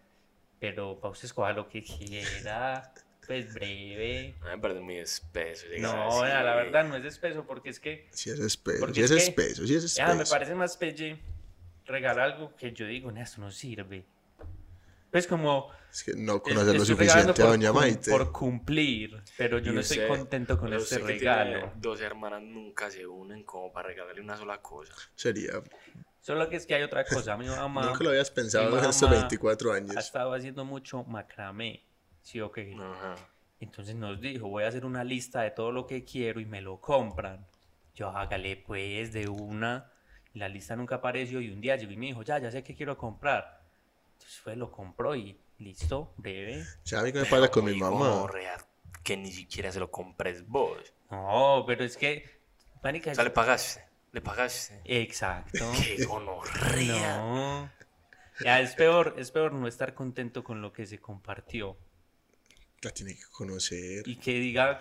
pero 0.58 1.00
para 1.00 1.12
usted 1.12 1.24
escoja 1.26 1.52
lo 1.52 1.66
que 1.68 1.82
quiera, 1.82 2.92
pues 3.26 3.54
breve. 3.54 4.34
A 4.42 4.44
mí 4.44 4.50
me 4.50 4.58
parece 4.58 4.80
muy 4.80 4.96
espeso. 4.96 5.66
No, 5.78 6.22
así. 6.22 6.30
la 6.30 6.54
verdad 6.54 6.84
no 6.86 6.96
es 6.96 7.04
espeso, 7.06 7.46
porque 7.46 7.70
es 7.70 7.80
que, 7.80 8.06
Si 8.10 8.28
es 8.30 8.38
espeso, 8.38 8.92
si 8.92 9.00
es 9.02 9.10
es 9.10 9.16
que- 9.22 9.28
espeso, 9.30 9.66
si 9.66 9.74
es 9.76 9.94
ya, 9.94 10.06
me 10.08 10.12
espeso. 10.12 10.30
parece 10.34 10.54
más 10.54 10.76
pelle 10.76 11.18
regalar 11.86 12.32
algo 12.32 12.54
que 12.54 12.70
yo 12.72 12.86
digo, 12.86 13.10
"Nah, 13.10 13.22
esto 13.22 13.40
no 13.40 13.50
sirve. 13.50 14.04
Pues 15.10 15.26
como... 15.26 15.70
Es 15.90 16.04
que 16.04 16.12
no 16.14 16.36
es- 16.36 16.40
conoces 16.42 16.74
lo 16.74 16.84
suficiente 16.84 17.30
a 17.30 17.34
por 17.34 17.46
Doña 17.46 17.72
Maite. 17.72 18.10
Por 18.10 18.30
cumplir, 18.30 19.22
pero 19.38 19.58
yo 19.58 19.72
no 19.72 19.80
estoy 19.80 20.06
contento 20.06 20.58
con 20.58 20.72
este 20.74 20.98
regalo. 20.98 21.72
Dos 21.76 22.00
hermanas 22.00 22.42
nunca 22.42 22.90
se 22.90 23.06
unen 23.06 23.42
como 23.44 23.72
para 23.72 23.88
regalarle 23.88 24.20
una 24.20 24.36
sola 24.36 24.60
cosa. 24.60 24.92
Sería. 25.14 25.52
Solo 26.20 26.48
que 26.50 26.56
es 26.56 26.66
que 26.66 26.74
hay 26.74 26.82
otra 26.82 27.04
cosa. 27.04 27.36
Mi 27.38 27.46
mamá 27.46 27.86
Nunca 27.86 28.04
lo 28.04 28.10
habías 28.10 28.30
pensado 28.30 28.68
en 28.78 28.84
estos 28.84 29.02
mamá 29.02 29.14
24 29.16 29.72
ha 29.72 29.76
años. 29.76 29.96
estado 29.96 30.34
haciendo 30.34 30.64
mucho 30.66 31.04
macramé. 31.04 31.84
Sí, 32.22 32.40
ok. 32.40 32.58
Ajá. 32.78 33.14
Entonces 33.60 33.96
nos 33.96 34.20
dijo, 34.20 34.46
voy 34.48 34.64
a 34.64 34.68
hacer 34.68 34.84
una 34.84 35.02
lista 35.04 35.40
de 35.40 35.50
todo 35.52 35.72
lo 35.72 35.86
que 35.86 36.04
quiero 36.04 36.38
y 36.38 36.44
me 36.44 36.60
lo 36.60 36.80
compran. 36.82 37.46
Yo 37.94 38.10
hágale 38.10 38.56
pues 38.58 39.12
de 39.14 39.26
una. 39.28 39.90
La 40.34 40.48
lista 40.50 40.76
nunca 40.76 40.96
apareció 40.96 41.40
y 41.40 41.50
un 41.50 41.60
día 41.62 41.76
llegó 41.76 41.92
y 41.92 41.96
me 41.96 42.06
dijo, 42.06 42.22
ya, 42.22 42.38
ya 42.38 42.50
sé 42.50 42.62
qué 42.62 42.74
quiero 42.76 42.96
comprar. 42.98 43.57
Entonces 44.18 44.40
fue, 44.40 44.56
lo 44.56 44.70
compró 44.72 45.14
y 45.14 45.40
listo, 45.58 46.12
breve. 46.16 46.64
¿Sabes 46.82 47.02
a 47.02 47.02
mí 47.06 47.12
qué 47.12 47.20
me 47.20 47.26
pasa 47.26 47.48
con 47.50 47.64
mi 47.64 47.74
mamá? 47.74 47.96
gonorrea, 47.96 48.58
que 49.04 49.16
ni 49.16 49.30
siquiera 49.32 49.70
se 49.72 49.78
lo 49.80 49.90
compres 49.90 50.46
vos. 50.46 50.78
No, 51.10 51.64
pero 51.66 51.84
es 51.84 51.96
que... 51.96 52.38
Marica, 52.82 53.12
O 53.12 53.14
sea, 53.14 53.24
le 53.24 53.30
pagaste. 53.30 53.84
Le 54.12 54.20
pagaste. 54.20 54.80
Exacto. 54.84 55.70
Qué 55.82 56.04
gonorrea. 56.04 57.18
No. 57.18 57.72
Ya, 58.40 58.60
es 58.60 58.74
peor, 58.74 59.14
es 59.18 59.30
peor 59.30 59.52
no 59.52 59.66
estar 59.66 59.94
contento 59.94 60.44
con 60.44 60.62
lo 60.62 60.72
que 60.72 60.86
se 60.86 60.98
compartió. 61.00 61.76
La 62.82 62.90
tiene 62.92 63.14
que 63.14 63.24
conocer. 63.32 64.06
Y 64.06 64.16
que 64.16 64.34
diga, 64.34 64.80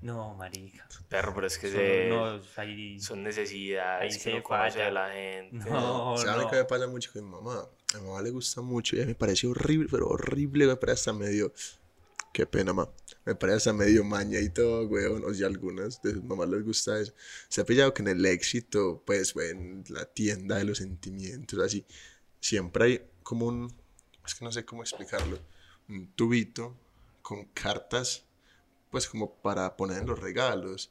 no, 0.00 0.34
marica. 0.34 0.88
Perro, 1.08 1.32
pero 1.34 1.46
es 1.46 1.56
que 1.58 1.68
Son, 1.68 1.78
se- 1.78 2.12
unos 2.12 2.58
ahí- 2.58 2.98
son 3.00 3.22
necesidades 3.22 4.02
ahí 4.02 4.08
que 4.08 4.24
se 4.24 4.34
no 4.34 4.42
conoce 4.42 4.80
de 4.80 4.90
la 4.90 5.10
gente. 5.10 5.70
No, 5.70 6.16
¿Sabes 6.18 6.44
no. 6.44 6.50
qué 6.50 6.56
me 6.56 6.64
pasa 6.64 6.86
mucho 6.88 7.12
con 7.12 7.24
mi 7.24 7.30
mamá? 7.30 7.68
A 7.94 7.98
mi 7.98 8.06
mamá 8.06 8.22
le 8.22 8.30
gusta 8.30 8.60
mucho 8.60 8.96
y 8.96 9.00
a 9.00 9.02
mí 9.02 9.08
me 9.08 9.14
parece 9.14 9.46
horrible, 9.46 9.88
pero 9.90 10.08
horrible, 10.08 10.66
me 10.66 10.76
parece 10.76 11.00
hasta 11.00 11.12
medio... 11.12 11.52
Qué 12.32 12.44
pena, 12.44 12.74
mamá. 12.74 12.92
Me 13.24 13.34
parece 13.34 13.56
hasta 13.56 13.72
medio 13.72 14.04
maña 14.04 14.38
y 14.40 14.50
todo, 14.50 14.86
weón. 14.86 15.24
O 15.24 15.32
sea, 15.32 15.46
algunas 15.46 16.02
de 16.02 16.12
sus 16.12 16.22
mamás 16.22 16.50
les 16.50 16.64
gusta 16.64 17.00
eso. 17.00 17.14
Se 17.48 17.62
ha 17.62 17.64
pillado 17.64 17.94
que 17.94 18.02
en 18.02 18.08
el 18.08 18.26
éxito, 18.26 19.02
pues, 19.06 19.34
en 19.36 19.84
la 19.88 20.04
tienda 20.04 20.56
de 20.56 20.64
los 20.64 20.76
sentimientos, 20.76 21.58
así, 21.60 21.86
siempre 22.38 22.84
hay 22.84 23.10
como 23.22 23.46
un... 23.46 23.74
Es 24.26 24.34
que 24.34 24.44
no 24.44 24.52
sé 24.52 24.66
cómo 24.66 24.82
explicarlo. 24.82 25.38
Un 25.88 26.08
tubito 26.08 26.76
con 27.22 27.46
cartas, 27.54 28.26
pues, 28.90 29.08
como 29.08 29.32
para 29.36 29.74
poner 29.74 30.02
en 30.02 30.06
los 30.06 30.18
regalos. 30.18 30.90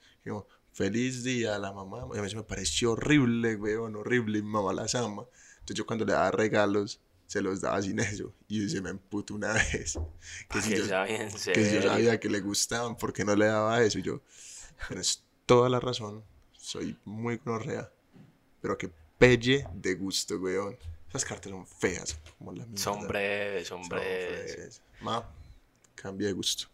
Feliz 0.73 1.23
día 1.23 1.55
a 1.55 1.59
la 1.59 1.71
mamá. 1.71 2.01
A 2.01 2.07
mí 2.07 2.35
me 2.35 2.43
pareció 2.43 2.93
horrible, 2.93 3.55
weón, 3.55 3.95
horrible. 3.95 4.41
Mi 4.41 4.49
mamá 4.49 4.73
las 4.73 4.95
ama. 4.95 5.27
Entonces 5.65 5.77
yo 5.77 5.85
cuando 5.87 6.05
le 6.05 6.13
daba 6.13 6.29
regalos, 6.29 6.99
se 7.25 7.41
los 7.41 7.59
daba 7.59 7.81
sin 7.81 7.97
eso. 7.99 8.31
Y 8.47 8.69
se 8.69 8.81
me 8.81 8.91
emputó 8.91 9.33
una 9.33 9.51
vez. 9.51 9.97
Que 10.49 10.61
si 10.61 10.69
que 10.69 10.75
yo, 10.77 10.85
si 11.35 11.53
yo 11.73 11.81
sabía 11.81 12.19
que 12.19 12.29
le 12.29 12.39
gustaban, 12.39 12.95
¿por 12.95 13.11
qué 13.11 13.25
no 13.25 13.35
le 13.35 13.47
daba 13.47 13.81
eso? 13.81 13.97
Y 13.97 14.03
yo, 14.03 14.21
tienes 14.87 15.23
toda 15.47 15.67
la 15.69 15.79
razón. 15.79 16.23
Soy 16.53 16.95
muy 17.03 17.37
gonorrea. 17.37 17.91
Pero 18.61 18.77
que 18.77 18.91
pelle 19.17 19.65
de 19.73 19.95
gusto, 19.95 20.37
weón. 20.37 20.77
Esas 21.09 21.25
cartas 21.25 21.51
son 21.51 21.65
feas, 21.65 22.15
como 22.37 22.51
la 22.51 22.63
mierda. 22.65 22.83
Son 22.83 23.07
breves, 23.07 23.67
son 23.67 23.81
Son 23.81 23.89
breves. 23.89 24.55
feas. 24.55 24.81
Ma, 25.01 25.27
cambia 25.95 26.27
de 26.27 26.33
gusto. 26.33 26.67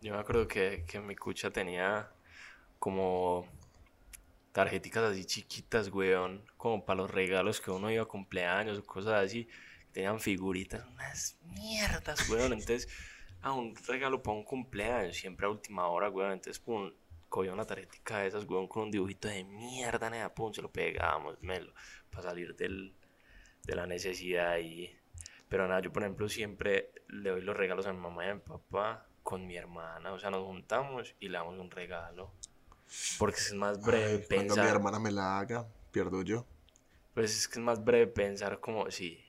Yo 0.00 0.14
me 0.14 0.20
acuerdo 0.20 0.48
que, 0.48 0.84
que 0.86 1.00
mi 1.00 1.16
cucha 1.16 1.50
tenía 1.50 2.10
como 2.78 3.46
tarjeticas 4.52 5.04
así 5.04 5.24
chiquitas, 5.24 5.88
weón, 5.88 6.44
como 6.56 6.84
para 6.84 6.98
los 6.98 7.10
regalos 7.10 7.60
que 7.60 7.70
uno 7.70 7.90
iba 7.90 8.02
a 8.02 8.06
cumpleaños 8.06 8.78
o 8.78 8.84
cosas 8.84 9.24
así. 9.24 9.48
Tenían 9.92 10.20
figuritas, 10.20 10.86
unas 10.86 11.38
mierdas, 11.42 12.28
weón. 12.30 12.52
Entonces, 12.52 12.88
a 13.42 13.52
un 13.52 13.74
regalo 13.86 14.22
para 14.22 14.36
un 14.36 14.44
cumpleaños, 14.44 15.16
siempre 15.16 15.46
a 15.46 15.50
última 15.50 15.86
hora, 15.88 16.08
weón. 16.10 16.32
Entonces, 16.32 16.58
pum, 16.58 16.92
cogía 17.28 17.52
una 17.52 17.64
tarjetica 17.64 18.18
de 18.18 18.28
esas, 18.28 18.44
weón, 18.44 18.68
con 18.68 18.84
un 18.84 18.90
dibujito 18.90 19.28
de 19.28 19.44
mierda, 19.44 20.10
nada, 20.10 20.34
pum, 20.34 20.52
se 20.52 20.62
lo 20.62 20.70
pegábamos, 20.70 21.42
melo, 21.42 21.72
para 22.10 22.22
salir 22.24 22.54
del, 22.56 22.94
de 23.64 23.74
la 23.74 23.86
necesidad 23.86 24.58
y... 24.58 24.94
Pero 25.48 25.68
nada, 25.68 25.80
yo 25.82 25.92
por 25.92 26.02
ejemplo 26.02 26.30
siempre 26.30 26.92
le 27.08 27.28
doy 27.28 27.42
los 27.42 27.54
regalos 27.54 27.86
a 27.86 27.92
mi 27.92 28.00
mamá 28.00 28.24
y 28.24 28.28
a 28.30 28.34
mi 28.34 28.40
papá 28.40 29.06
con 29.22 29.46
mi 29.46 29.56
hermana. 29.56 30.12
O 30.12 30.18
sea, 30.18 30.30
nos 30.30 30.44
juntamos 30.44 31.14
y 31.20 31.28
le 31.28 31.36
damos 31.36 31.58
un 31.58 31.70
regalo. 31.70 32.32
Porque 33.18 33.38
es 33.40 33.54
más 33.54 33.80
breve 33.82 34.04
Ay, 34.04 34.26
cuando 34.28 34.54
mi 34.54 34.60
pensar. 34.60 34.66
hermana 34.76 34.98
me 34.98 35.10
la 35.10 35.38
haga, 35.38 35.66
pierdo 35.90 36.22
yo. 36.22 36.46
Pues 37.14 37.36
es 37.36 37.48
que 37.48 37.58
es 37.58 37.64
más 37.64 37.82
breve 37.84 38.06
pensar 38.06 38.60
como, 38.60 38.90
sí, 38.90 39.22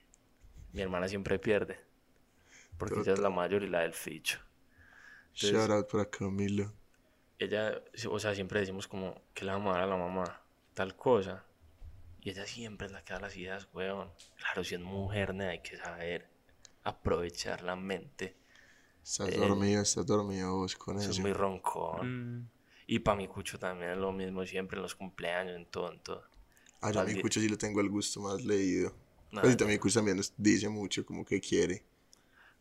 mi 0.72 0.82
hermana 0.82 1.08
siempre 1.08 1.40
pierde. 1.40 1.80
Porque 2.78 3.00
ella 3.02 3.14
es 3.14 3.20
la 3.20 3.30
mayor 3.30 3.64
y 3.64 3.70
la 3.70 3.82
del 3.82 3.94
ficho. 3.94 4.40
Entonces- 5.34 5.52
Shout 5.52 5.70
out 5.72 5.92
para 5.92 6.06
Camilo. 6.10 6.74
Ella, 7.40 7.82
o 8.10 8.20
sea, 8.20 8.34
siempre 8.36 8.60
decimos 8.60 8.88
como 8.88 9.22
que 9.34 9.44
le 9.46 9.52
vamos 9.52 9.76
a 9.76 9.80
dar 9.80 9.88
a 9.88 9.92
la 9.92 9.98
mamá 9.98 10.42
tal 10.74 10.96
cosa. 10.96 11.44
Y 12.22 12.30
ella 12.30 12.46
siempre 12.46 12.88
es 12.88 12.94
la 12.94 13.04
que 13.04 13.14
da 13.14 13.20
las 13.20 13.36
ideas, 13.36 13.68
weón. 13.74 14.12
Claro, 14.38 14.64
si 14.64 14.76
es 14.76 14.82
mujer, 14.82 15.34
ne, 15.34 15.50
hay 15.50 15.60
que 15.62 15.76
saber 15.78 16.30
aprovechar 16.84 17.62
la 17.64 17.76
mente. 17.76 18.36
Estás 19.04 19.30
Eh, 19.30 19.38
dormido, 19.38 19.82
estás 19.82 20.06
dormido 20.06 20.56
vos 20.56 20.76
con 20.76 20.96
Eso 20.98 21.04
eso. 21.06 21.12
es 21.14 21.20
muy 21.20 21.34
roncón. 21.34 22.40
Mm, 22.40 22.50
Y 22.94 23.00
para 23.00 23.18
mi 23.18 23.28
cucho 23.28 23.58
también 23.58 23.92
es 23.92 23.98
lo 23.98 24.12
mismo 24.12 24.46
siempre 24.46 24.78
en 24.78 24.84
los 24.84 24.94
cumpleaños, 24.96 25.56
en 25.56 25.66
todo, 25.66 25.92
en 25.92 26.00
todo. 26.00 26.24
Ah, 26.82 26.92
yo 26.92 27.02
a 27.02 27.06
mi 27.06 27.16
cucho 27.16 27.40
sí 27.40 27.50
le 27.50 27.58
tengo 27.58 27.82
el 27.82 27.90
gusto 27.90 28.22
más 28.22 28.44
leído. 28.46 28.94
Nah, 29.32 29.42
Pues 29.42 29.54
y 29.54 29.58
también 29.58 29.78
mi 29.78 29.80
cucho 29.80 30.00
también 30.00 30.22
dice 30.38 30.70
mucho 30.70 31.06
como 31.06 31.26
que 31.26 31.40
quiere. 31.42 31.84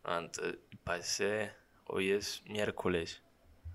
Ah, 0.05 0.19
Entonces, 0.23 0.59
parece, 0.85 1.53
hoy 1.87 2.11
es 2.11 2.43
miércoles. 2.47 3.23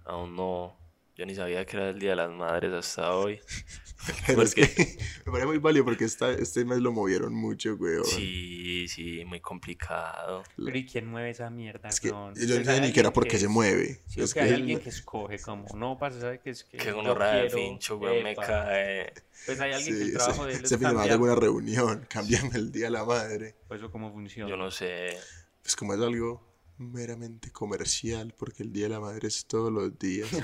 Aún 0.05 0.35
no, 0.35 0.77
yo 1.17 1.25
ni 1.25 1.33
sabía 1.35 1.65
que 1.65 1.77
era 1.77 1.89
el 1.89 1.99
Día 1.99 2.11
de 2.11 2.15
las 2.17 2.29
Madres 2.31 2.71
hasta 2.73 3.13
hoy. 3.15 3.39
Pero 4.27 4.43
es 4.43 4.53
Porque- 4.53 4.73
que 4.75 4.97
me 5.25 5.31
parece 5.31 5.47
muy 5.47 5.57
válido 5.57 5.83
porque 5.83 6.05
esta, 6.05 6.31
este 6.31 6.63
mes 6.63 6.77
lo 6.77 6.91
movieron 6.91 7.33
mucho, 7.33 7.73
weón. 7.79 8.05
Sí, 8.05 8.87
sí, 8.87 9.25
muy 9.25 9.41
complicado. 9.41 10.43
Pero 10.55 10.77
¿y 10.77 10.85
quién 10.85 11.07
mueve 11.07 11.31
esa 11.31 11.49
mierda? 11.49 11.89
Es 11.89 11.99
que 11.99 12.11
weón? 12.11 12.35
yo 12.35 12.41
no 12.47 12.53
Pues 12.55 12.65
sé 12.67 12.71
hay 12.73 12.81
ni 12.81 12.93
que 12.93 12.99
era 12.99 13.11
porque 13.11 13.31
que 13.31 13.37
se 13.39 13.45
es- 13.45 13.51
mueve. 13.51 14.01
Sí, 14.07 14.21
es 14.21 14.33
que 14.35 14.41
hay 14.41 14.49
que 14.49 14.53
alguien 14.55 14.79
que 14.79 14.89
escoge 14.89 15.39
como, 15.39 15.65
no, 15.75 15.97
pasa, 15.97 16.21
¿sabe 16.21 16.39
qué 16.41 16.51
es 16.51 16.63
que 16.63 16.77
Que 16.77 16.91
gonorrea 16.91 17.41
de 17.43 17.49
fincho, 17.49 17.97
weón, 17.97 18.23
me 18.23 18.31
epa". 18.33 18.45
cae. 18.45 19.13
Pues 19.47 19.59
hay 19.59 19.73
alguien 19.73 19.97
que 19.97 20.03
el 20.03 20.13
trabajo 20.13 20.43
ese- 20.43 20.45
de 20.47 20.53
él 20.59 20.65
ese 20.65 20.75
es 20.75 20.79
fin 20.79 20.79
de 20.79 20.85
semana 20.87 20.99
cambiar, 20.99 21.09
tengo 21.15 21.25
una 21.25 21.35
reunión, 21.35 22.05
cámbiame 22.07 22.51
el 22.55 22.71
día 22.71 22.87
a 22.87 22.91
la 22.91 23.03
madre. 23.03 23.55
pues 23.67 23.79
eso 23.81 23.91
cómo 23.91 24.11
funciona. 24.13 24.47
Yo 24.49 24.55
no 24.57 24.69
sé. 24.69 25.17
Pues 25.63 25.75
como 25.75 25.95
es 25.95 25.99
algo 25.99 26.46
meramente 26.77 27.51
comercial, 27.51 28.33
porque 28.37 28.63
el 28.63 28.71
día 28.71 28.83
de 28.83 28.89
la 28.89 28.99
madre 28.99 29.27
es 29.27 29.45
todos 29.45 29.71
los 29.71 29.97
días. 29.97 30.29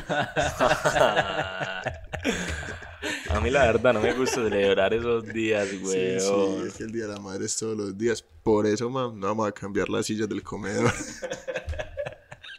A 3.29 3.39
mí 3.39 3.49
la 3.49 3.63
verdad 3.65 3.93
no 3.93 4.01
me 4.01 4.13
gusta 4.13 4.35
celebrar 4.35 4.93
esos 4.93 5.25
días, 5.27 5.67
Sí, 5.67 5.77
güey. 5.79 6.19
sí, 6.19 6.67
es 6.67 6.73
que 6.75 6.83
el 6.83 6.91
Día 6.91 7.07
de 7.07 7.13
la 7.13 7.19
Madre 7.19 7.45
es 7.45 7.55
todos 7.57 7.75
los 7.75 7.97
días. 7.97 8.21
Por 8.43 8.65
eso, 8.65 8.89
mam, 8.89 9.19
no 9.19 9.27
vamos 9.27 9.47
a 9.47 9.51
cambiar 9.51 9.89
las 9.89 10.05
sillas 10.05 10.29
del 10.29 10.41
comedor. 10.43 10.91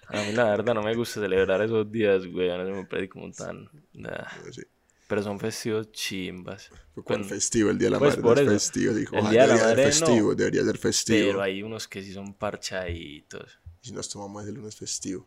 A 0.09 0.23
mí 0.23 0.33
la 0.33 0.45
verdad 0.45 0.75
no 0.75 0.83
me 0.83 0.95
gusta 0.95 1.21
celebrar 1.21 1.63
esos 1.63 1.91
días, 1.91 2.27
güey. 2.27 2.49
No 2.49 2.65
se 2.67 2.73
me 2.73 2.85
parece 2.85 3.09
como 3.09 3.31
tan... 3.33 3.69
nah. 3.95 4.27
Sí. 4.53 4.63
Pero 5.07 5.23
son 5.23 5.39
festivos 5.41 5.91
chimbas. 5.93 6.71
¿Cuál 6.95 7.05
Cuando- 7.05 7.29
festivo? 7.29 7.71
El 7.71 7.79
Día 7.79 7.87
de 7.87 7.93
la 7.93 7.99
Pues 7.99 8.19
Madre 8.19 8.45
no 8.45 8.53
es 8.53 8.65
festivo. 8.65 8.95
Dijo, 8.95 9.15
El 9.17 9.21
"Ojalá 9.21 9.31
Día 9.33 9.43
de 9.43 9.49
la 9.49 9.55
debería 9.55 9.63
ser 9.63 9.77
Madre 9.77 9.85
no". 9.85 10.07
festivo, 10.07 10.35
debería 10.35 10.65
ser 10.65 10.79
festivo. 10.79 11.27
Pero 11.29 11.43
hay 11.43 11.63
unos 11.63 11.89
que 11.89 12.03
sí 12.03 12.13
son 12.13 12.35
parchaditos. 12.35 13.59
Y 13.85 13.89
si 13.89 13.93
nos 13.93 14.09
tomamos 14.09 14.47
el 14.47 14.55
lunes 14.55 14.75
festivo. 14.77 15.27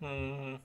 Mm, 0.00 0.56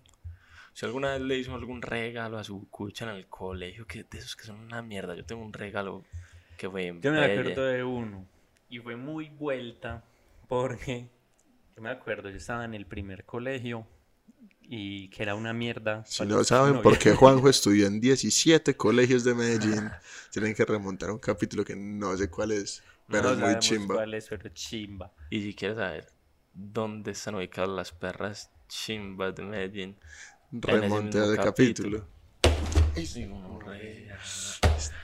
Si 0.74 0.86
alguna 0.86 1.14
vez 1.14 1.22
le 1.22 1.38
hizo 1.38 1.54
algún 1.56 1.82
regalo 1.82 2.38
a 2.40 2.44
su 2.44 2.68
cucha 2.70 3.06
en 3.10 3.16
el 3.18 3.28
colegio, 3.28 3.86
que 3.88 4.04
de 4.04 4.18
esos 4.20 4.36
que 4.36 4.46
son 4.46 4.60
una 4.60 4.82
mierda. 4.82 5.16
Yo 5.16 5.24
tengo 5.26 5.44
un 5.44 5.54
regalo 5.54 6.04
que 6.58 6.70
fue 6.70 6.88
en 6.88 7.02
Yo 7.02 7.12
me 7.12 7.20
Pelle. 7.22 7.40
acuerdo 7.42 7.66
de 7.66 7.84
uno. 7.84 8.26
Y 8.70 8.80
fue 8.80 8.96
muy 8.96 9.30
vuelta. 9.30 10.04
Porque 10.48 11.08
yo 11.76 11.82
me 11.82 11.90
acuerdo, 11.90 12.30
yo 12.30 12.38
estaba 12.38 12.66
en 12.66 12.74
el 12.74 12.86
primer 12.86 13.26
colegio. 13.26 13.88
Y 14.70 15.08
que 15.10 15.24
era 15.24 15.34
una 15.36 15.54
mierda. 15.54 16.04
Si 16.06 16.26
no 16.26 16.44
saben 16.44 16.72
novia. 16.74 16.82
por 16.84 17.00
qué 17.00 17.12
Juanjo 17.16 17.48
estudió 17.50 17.88
en 17.88 18.00
17 18.02 18.76
colegios 18.76 19.24
de 19.24 19.34
Medellín, 19.34 19.90
tienen 20.32 20.54
que 20.54 20.66
remontar 20.66 21.10
a 21.10 21.14
un 21.14 21.20
capítulo 21.20 21.64
que 21.64 21.76
no 21.76 22.18
sé 22.18 22.30
cuál 22.30 22.52
es, 22.52 22.84
pero 23.08 23.34
No 23.36 23.48
es 23.48 23.54
muy 23.54 23.60
chimba. 23.60 23.96
cuál 23.96 24.14
es, 24.14 24.28
pero 24.28 24.50
chimba. 24.50 25.12
Y 25.30 25.42
si 25.42 25.54
quieres 25.56 25.78
saber 25.78 26.08
dónde 26.58 27.12
están 27.12 27.36
ubicadas 27.36 27.70
las 27.70 27.92
perras 27.92 28.50
chimbas 28.68 29.36
de 29.36 29.44
Medellín. 29.44 29.98
Remonte 30.52 31.18
mismo 31.20 31.32
de 31.32 31.38
capítulo. 31.38 32.08
Sí, 32.96 33.26
gonorrea. 33.26 34.18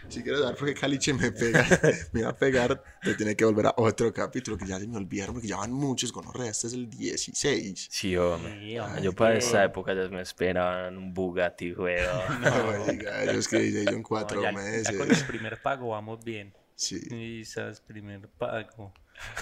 Si 0.10 0.22
quieres 0.24 0.42
dar 0.42 0.56
porque 0.56 0.74
Caliche 0.74 1.14
me 1.14 1.32
pega, 1.32 1.66
me 2.12 2.24
va 2.24 2.30
a 2.30 2.36
pegar, 2.36 2.84
te 3.02 3.14
tiene 3.16 3.36
que 3.36 3.46
volver 3.46 3.68
a 3.68 3.74
otro 3.78 4.12
capítulo 4.12 4.58
que 4.58 4.66
ya 4.66 4.80
se 4.80 4.88
me 4.88 4.98
olvidaron 4.98 5.36
porque 5.36 5.48
ya 5.48 5.58
van 5.58 5.72
muchos 5.72 6.12
gonorrea. 6.12 6.50
Este 6.50 6.68
es 6.68 6.74
el 6.74 6.90
16. 6.90 7.88
Sí, 7.92 8.18
hombre. 8.18 8.60
Sí, 8.60 8.80
hombre, 8.80 9.02
Yo 9.02 9.14
para 9.14 9.36
esa 9.38 9.64
época 9.64 9.94
ya 9.94 10.08
me 10.10 10.22
esperaban 10.22 10.98
un 10.98 11.14
Bugatti, 11.14 11.74
weón. 11.74 12.42
No, 12.42 12.84
oiga, 12.88 13.26
yo 13.26 13.32
es 13.40 13.48
que 13.48 13.72
yo 13.72 13.80
en 13.92 13.98
No, 13.98 14.04
cuatro 14.04 14.42
ya, 14.42 14.52
meses. 14.52 14.88
ya 14.92 14.98
con 14.98 15.12
el 15.12 15.26
primer 15.26 15.62
pago 15.62 15.90
vamos 15.90 16.24
bien. 16.24 16.54
Sí, 16.76 17.00
Quizás 17.08 17.82
primer 17.82 18.28
pago. 18.28 18.92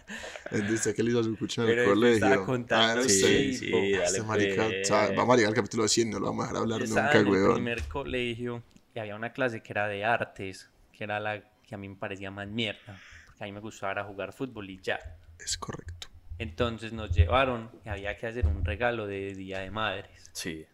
usted 0.73 0.95
que 0.95 1.03
le 1.03 1.09
hizo 1.11 1.19
a 1.19 1.23
su 1.23 1.37
cucha 1.37 1.63
en 1.63 1.79
el 1.79 1.85
colegio. 1.85 2.45
contando, 2.45 3.01
Ah, 3.01 3.03
Sí, 3.09 3.53
sí, 3.53 3.65
Tipo, 3.65 3.77
dale 3.77 4.03
Este 4.05 4.21
marica, 4.23 4.63
pues. 4.65 4.81
o 4.91 4.93
sea, 4.93 5.11
vamos 5.15 5.33
a 5.33 5.37
llegar 5.37 5.49
al 5.49 5.55
capítulo 5.55 5.87
100, 5.87 6.09
no 6.09 6.19
lo 6.19 6.25
vamos 6.27 6.45
a 6.45 6.47
dejar 6.49 6.61
hablar 6.63 6.79
Yo 6.79 6.85
estaba 6.85 7.05
nunca, 7.07 7.19
en 7.19 7.25
el 7.27 7.31
weón. 7.33 7.53
primer 7.55 7.83
colegio 7.83 8.63
y 8.93 8.99
había 8.99 9.15
una 9.15 9.33
clase 9.33 9.61
que 9.61 9.73
era 9.73 9.87
de 9.87 10.05
artes, 10.05 10.69
que 10.93 11.03
era 11.03 11.19
la 11.19 11.43
que 11.63 11.75
a 11.75 11.77
mí 11.77 11.89
me 11.89 11.95
parecía 11.95 12.29
más 12.31 12.47
mierda. 12.47 12.99
Porque 13.25 13.43
a 13.43 13.47
mí 13.47 13.51
me 13.51 13.59
gustaba 13.59 13.91
era 13.91 14.03
jugar 14.03 14.31
fútbol 14.33 14.69
y 14.69 14.79
ya. 14.81 14.99
Es 15.39 15.57
correcto. 15.57 16.07
Entonces 16.37 16.93
nos 16.93 17.11
llevaron 17.15 17.71
y 17.85 17.89
había 17.89 18.17
que 18.17 18.27
hacer 18.27 18.45
un 18.45 18.63
regalo 18.63 19.07
de 19.07 19.33
Día 19.33 19.59
de 19.59 19.71
Madres. 19.71 20.29
Sí. 20.33 20.65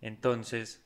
Entonces 0.00 0.82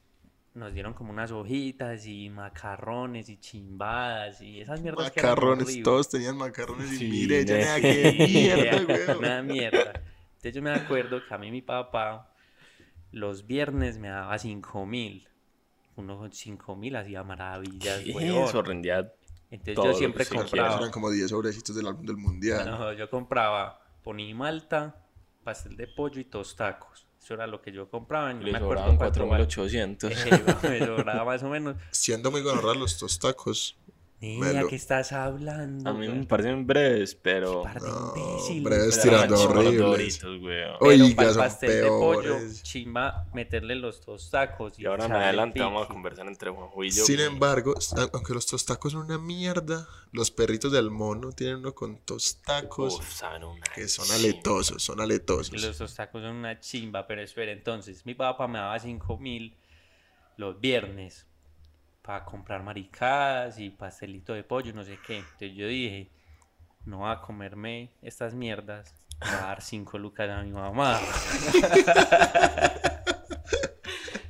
nos 0.59 0.75
dieron 0.75 0.95
como 0.95 1.11
unas 1.13 1.31
hojitas 1.33 2.05
y 2.07 2.29
macarrones 2.31 3.29
y 3.29 3.39
chimbadas 3.39 4.41
y 4.41 4.61
esas 4.61 4.81
mierdas 4.81 5.11
que 5.11 5.21
eran 5.21 5.31
Macarrones, 5.31 5.83
todos 5.83 6.09
tenían 6.09 6.37
macarrones 6.37 7.01
y 7.01 7.09
mire, 7.09 7.45
ya 7.45 7.57
ne- 7.57 7.65
nada 7.65 7.81
que 7.81 8.13
mierda. 8.29 9.17
Una 9.19 9.43
mierda. 9.43 9.93
Entonces 10.37 10.55
yo 10.55 10.63
me 10.63 10.71
acuerdo 10.71 11.25
que 11.27 11.35
a 11.35 11.39
mí 11.39 11.51
mi 11.51 11.63
papá 11.63 12.35
los 13.13 13.47
viernes 13.47 13.99
me 13.99 14.09
daba 14.09 14.39
cinco 14.39 14.85
mil. 14.87 15.27
Uno 15.97 16.19
con 16.19 16.33
cinco 16.33 16.77
mil 16.77 16.95
hacía 16.97 17.23
maravillas, 17.25 18.03
¿Qué? 18.05 18.13
weón. 18.13 18.45
Eso 18.49 18.63
rendía. 18.63 19.13
Entonces 19.51 19.75
todo 19.75 19.87
yo 19.87 19.93
lo 19.93 19.99
siempre 19.99 20.27
que 20.27 20.35
compraba. 20.37 20.77
eran 20.77 20.91
como 20.91 21.11
10 21.11 21.31
sobrecitos 21.31 21.75
del 21.75 21.87
álbum 21.87 22.05
del 22.05 22.17
mundial. 22.19 22.67
No, 22.71 22.93
yo 22.93 23.09
compraba 23.09 23.81
poní 24.05 24.33
malta, 24.35 25.07
pastel 25.43 25.77
de 25.77 25.87
pollo 25.89 26.21
y 26.21 26.25
tostacos. 26.25 27.08
Eso 27.21 27.35
era 27.35 27.47
lo 27.47 27.61
que 27.61 27.73
yo 27.73 27.91
compraba. 27.91 28.31
y 28.31 28.35
No 28.35 28.43
Le 28.43 28.53
me 28.53 28.59
sobraban 28.61 28.97
cuánto 28.97 29.21
val- 29.27 29.41
4800. 29.47 30.13
Eh, 30.13 30.45
me 30.63 30.79
sobraba 30.87 31.25
más 31.25 31.43
o 31.43 31.49
menos. 31.49 31.77
Siendo 31.91 32.31
muy 32.31 32.43
gonorrea 32.43 32.75
los 32.75 32.97
tostacos. 32.99 33.77
Niña, 34.21 34.53
Melo. 34.53 34.69
¿qué 34.69 34.75
estás 34.75 35.13
hablando? 35.13 35.89
A 35.89 35.93
mí 35.93 36.09
me 36.09 36.27
parecen 36.27 36.67
breves, 36.67 37.15
pero. 37.15 37.63
Par 37.63 37.81
de 37.81 37.89
No, 37.89 38.13
imbéciles, 38.17 38.63
breves 38.65 39.01
tirando 39.01 39.41
horribles. 39.41 40.25
Oiga, 40.81 41.15
para 41.15 41.29
el 41.29 41.35
son 41.35 41.43
pastel 41.45 41.83
de 41.83 41.89
pollo, 41.89 42.23
peores. 42.23 42.63
chimba, 42.65 43.27
meterle 43.33 43.77
los 43.77 44.05
dos 44.05 44.29
tacos. 44.29 44.77
Y 44.77 44.87
ahora 44.87 45.07
en 45.07 45.13
adelante 45.13 45.61
vamos 45.61 45.85
a 45.85 45.89
conversar 45.89 46.27
entre 46.27 46.51
Juanjo 46.51 46.83
y 46.83 46.91
yo. 46.91 47.05
Sin 47.05 47.21
embargo, 47.21 47.75
aunque 48.13 48.35
los 48.35 48.47
tostacos 48.47 48.91
son 48.93 49.05
una 49.05 49.19
mierda, 49.19 49.87
los 50.11 50.33
perritos 50.33 50.73
del 50.73 50.91
mono 50.91 51.31
tienen 51.31 51.59
uno 51.59 51.73
con 51.73 51.99
tostacos 51.99 52.97
Uf, 52.99 53.13
saben 53.13 53.45
una 53.45 53.63
que 53.73 53.87
son 53.87 54.05
chimba. 54.07 54.19
aletosos, 54.19 54.83
son 54.83 54.99
Y 54.99 55.03
aletosos. 55.03 55.53
los 55.63 55.79
dos 55.79 55.95
tacos 55.95 56.23
son 56.23 56.35
una 56.35 56.59
chimba, 56.59 57.07
pero 57.07 57.23
espera, 57.23 57.53
entonces 57.53 58.05
mi 58.05 58.15
papá 58.15 58.49
me 58.49 58.59
daba 58.59 58.77
5 58.81 59.17
mil 59.19 59.57
los 60.37 60.59
viernes 60.61 61.27
para 62.09 62.25
comprar 62.25 62.63
maricadas 62.63 63.59
y 63.59 63.69
pastelito 63.69 64.33
de 64.33 64.43
pollo, 64.43 64.73
no 64.73 64.83
sé 64.83 64.99
qué. 65.07 65.19
Entonces 65.19 65.53
yo 65.55 65.67
dije, 65.67 66.11
no 66.87 67.01
voy 67.01 67.13
a 67.13 67.21
comerme 67.21 67.91
estas 68.01 68.33
mierdas, 68.33 68.95
voy 69.21 69.29
a 69.29 69.41
dar 69.43 69.61
5 69.61 69.99
lucas 69.99 70.31
a 70.31 70.43
mi 70.43 70.51
mamá. 70.51 70.99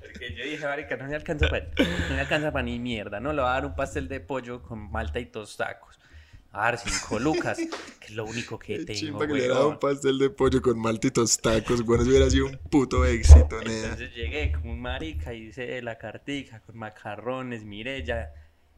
Porque 0.03 0.35
yo 0.37 0.43
dije, 0.43 0.65
marica, 0.65 0.97
no 0.97 1.05
me 1.05 1.15
alcanza 1.15 1.49
para 1.49 1.67
no 1.67 2.15
me 2.17 2.21
alcanza 2.21 2.51
para 2.51 2.65
ni 2.65 2.81
mierda, 2.81 3.21
no 3.21 3.33
le 3.33 3.43
voy 3.43 3.49
a 3.49 3.53
dar 3.53 3.67
un 3.67 3.77
pastel 3.77 4.09
de 4.09 4.19
pollo 4.19 4.61
con 4.61 4.91
malta 4.91 5.21
y 5.21 5.27
tostacos. 5.27 6.01
A 6.51 6.63
dar 6.63 6.79
5 6.79 7.19
lucas, 7.19 7.59
que 7.59 8.07
es 8.07 8.15
lo 8.15 8.25
único 8.25 8.59
que 8.59 8.79
tengo, 8.85 8.99
chimba 8.99 9.27
que 9.27 9.35
le 9.35 9.49
daba 9.49 9.61
weón. 9.61 9.73
un 9.75 9.79
pastel 9.79 10.19
de 10.19 10.31
pollo 10.31 10.63
con 10.63 10.79
maltitos 10.79 11.39
tacos. 11.39 11.83
Bueno, 11.85 12.03
eso 12.03 12.11
hubiera 12.11 12.31
sido 12.31 12.47
un 12.47 12.59
puto 12.71 13.05
éxito, 13.05 13.61
nea. 13.63 13.83
Entonces 13.85 14.15
llegué 14.15 14.53
como 14.53 14.73
un 14.73 14.81
marica, 14.81 15.35
hice 15.35 15.81
la 15.83 15.99
cartica 15.99 16.61
con 16.61 16.77
macarrones, 16.79 17.65
Mirella. 17.65 18.33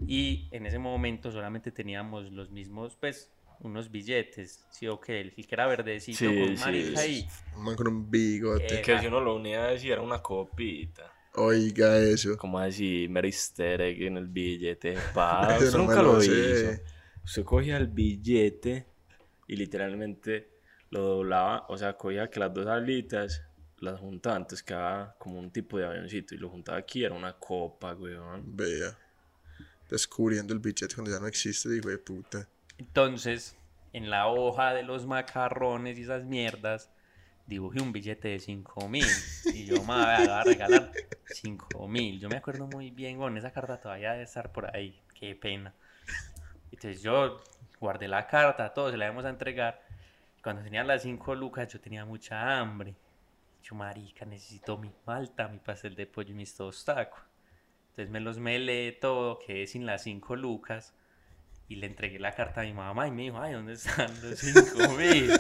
Y 0.07 0.49
en 0.51 0.67
ese 0.67 0.79
momento 0.79 1.31
solamente 1.31 1.71
teníamos 1.71 2.33
los 2.33 2.51
mismos, 2.51 2.97
pues, 2.99 3.31
unos 3.61 3.91
billetes. 3.91 4.65
Sí, 4.71 4.89
o 4.89 4.99
que 5.01 5.21
el 5.21 5.35
que 5.35 5.47
era 5.51 5.67
verdecito 5.67 6.19
Sí, 6.19 6.25
con 6.25 6.57
sí, 6.57 6.65
marica 6.65 7.01
ahí. 7.01 7.29
Un 7.57 7.65
man 7.65 7.77
con 7.77 7.89
un 7.89 8.11
bigote. 8.11 8.83
Que 8.83 8.99
si 8.99 9.07
uno 9.07 9.21
lo 9.21 9.37
unía 9.37 9.65
a 9.65 9.71
decir 9.73 9.93
era 9.93 10.03
una 10.03 10.21
copita. 10.21 11.13
Oiga 11.35 11.99
eso. 11.99 12.37
Como 12.37 12.59
así, 12.59 13.07
mero 13.09 13.29
easter 13.29 13.81
egg 13.81 14.03
en 14.03 14.17
el 14.17 14.27
billete. 14.27 14.97
Pa, 15.15 15.57
no 15.61 15.79
nunca 15.79 16.03
lo 16.03 16.15
lo 16.15 16.25
hizo. 16.25 16.83
Usted 17.25 17.45
cogía 17.45 17.77
el 17.77 17.89
billete 17.89 18.87
y 19.47 19.57
literalmente 19.57 20.51
lo 20.91 21.03
doblaba. 21.03 21.67
O 21.69 21.77
sea, 21.77 21.97
cogía 21.97 22.29
que 22.31 22.41
las 22.41 22.53
dos 22.53 22.67
alitas 22.67 23.43
las 23.79 24.01
juntaba. 24.01 24.37
Entonces 24.37 24.63
quedaba 24.63 25.15
como 25.19 25.39
un 25.39 25.51
tipo 25.51 25.79
de 25.79 25.87
avioncito. 25.87 26.35
Y 26.35 26.39
lo 26.39 26.49
juntaba 26.49 26.79
aquí, 26.79 27.05
era 27.05 27.15
una 27.15 27.33
copa, 27.35 27.95
weón. 27.95 28.57
Vea. 28.57 28.97
Descubriendo 29.89 30.53
el 30.55 30.61
billete 30.61 30.95
cuando 30.95 31.11
ya 31.11 31.21
no 31.21 31.27
existe, 31.27 31.77
hijo 31.77 31.89
de 31.89 31.99
puta. 31.99 32.49
Entonces, 32.79 33.57
en 33.93 34.09
la 34.09 34.29
hoja 34.29 34.73
de 34.73 34.83
los 34.83 35.07
macarrones 35.07 35.99
y 35.99 36.03
esas 36.03 36.25
mierdas, 36.25 36.91
dibujé 37.47 37.81
un 37.81 37.93
billete 37.93 38.29
de 38.29 38.39
5 38.39 38.89
mil. 38.89 39.07
Y 39.53 39.67
yo 39.67 39.77
me 39.83 39.95
voy 39.95 40.05
a 40.05 40.45
regalar 40.45 40.93
5 41.27 41.89
mil. 41.89 42.21
Yo 42.21 42.29
me 42.29 42.37
acuerdo 42.37 42.67
muy 42.69 42.91
bien, 42.91 43.19
bueno, 43.19 43.37
esa 43.39 43.53
carta 43.53 43.81
todavía 43.81 44.13
debe 44.13 44.25
estar 44.25 44.53
por 44.53 44.75
ahí. 44.75 45.01
Qué 45.15 45.35
pena. 45.35 45.75
Entonces 46.71 47.03
yo 47.03 47.41
guardé 47.79 48.09
la 48.09 48.27
carta, 48.27 48.73
todos 48.73 48.93
se 48.93 48.97
la 48.97 49.07
íbamos 49.07 49.25
a 49.25 49.31
entregar. 49.31 49.83
Cuando 50.43 50.63
tenía 50.63 50.85
las 50.85 51.03
5 51.03 51.35
lucas, 51.35 51.69
yo 51.73 51.81
tenía 51.81 52.05
mucha 52.05 52.59
hambre. 52.59 52.95
Yo, 53.63 53.75
marica, 53.75 54.25
necesito 54.25 54.79
mi 54.79 54.91
malta, 55.07 55.49
mi 55.49 55.59
pastel 55.59 55.95
de 55.95 56.07
pollo 56.07 56.31
y 56.31 56.35
mis 56.35 56.57
dos 56.57 56.85
tacos. 56.85 57.21
Entonces 57.91 58.11
me 58.11 58.21
los 58.21 58.39
melé 58.39 58.93
todo, 58.93 59.39
quedé 59.39 59.67
sin 59.67 59.85
las 59.85 60.03
5 60.05 60.37
lucas. 60.37 60.95
Y 61.69 61.77
le 61.77 61.87
entregué 61.87 62.19
la 62.19 62.33
carta 62.33 62.63
a 62.63 62.65
mi 62.65 62.73
mamá 62.73 63.07
y 63.07 63.11
me 63.11 63.23
dijo, 63.23 63.39
ay, 63.39 63.53
¿dónde 63.53 63.75
están 63.75 64.11
los 64.23 64.39
5 64.39 64.89
mil? 64.99 65.31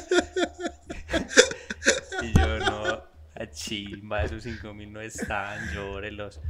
y 2.22 2.38
yo, 2.38 2.58
no, 2.58 3.02
a 3.34 3.50
chimba, 3.50 4.22
esos 4.22 4.42
5 4.42 4.74
mil 4.74 4.92
no 4.92 5.00
están, 5.00 5.74
llórelos. 5.74 6.40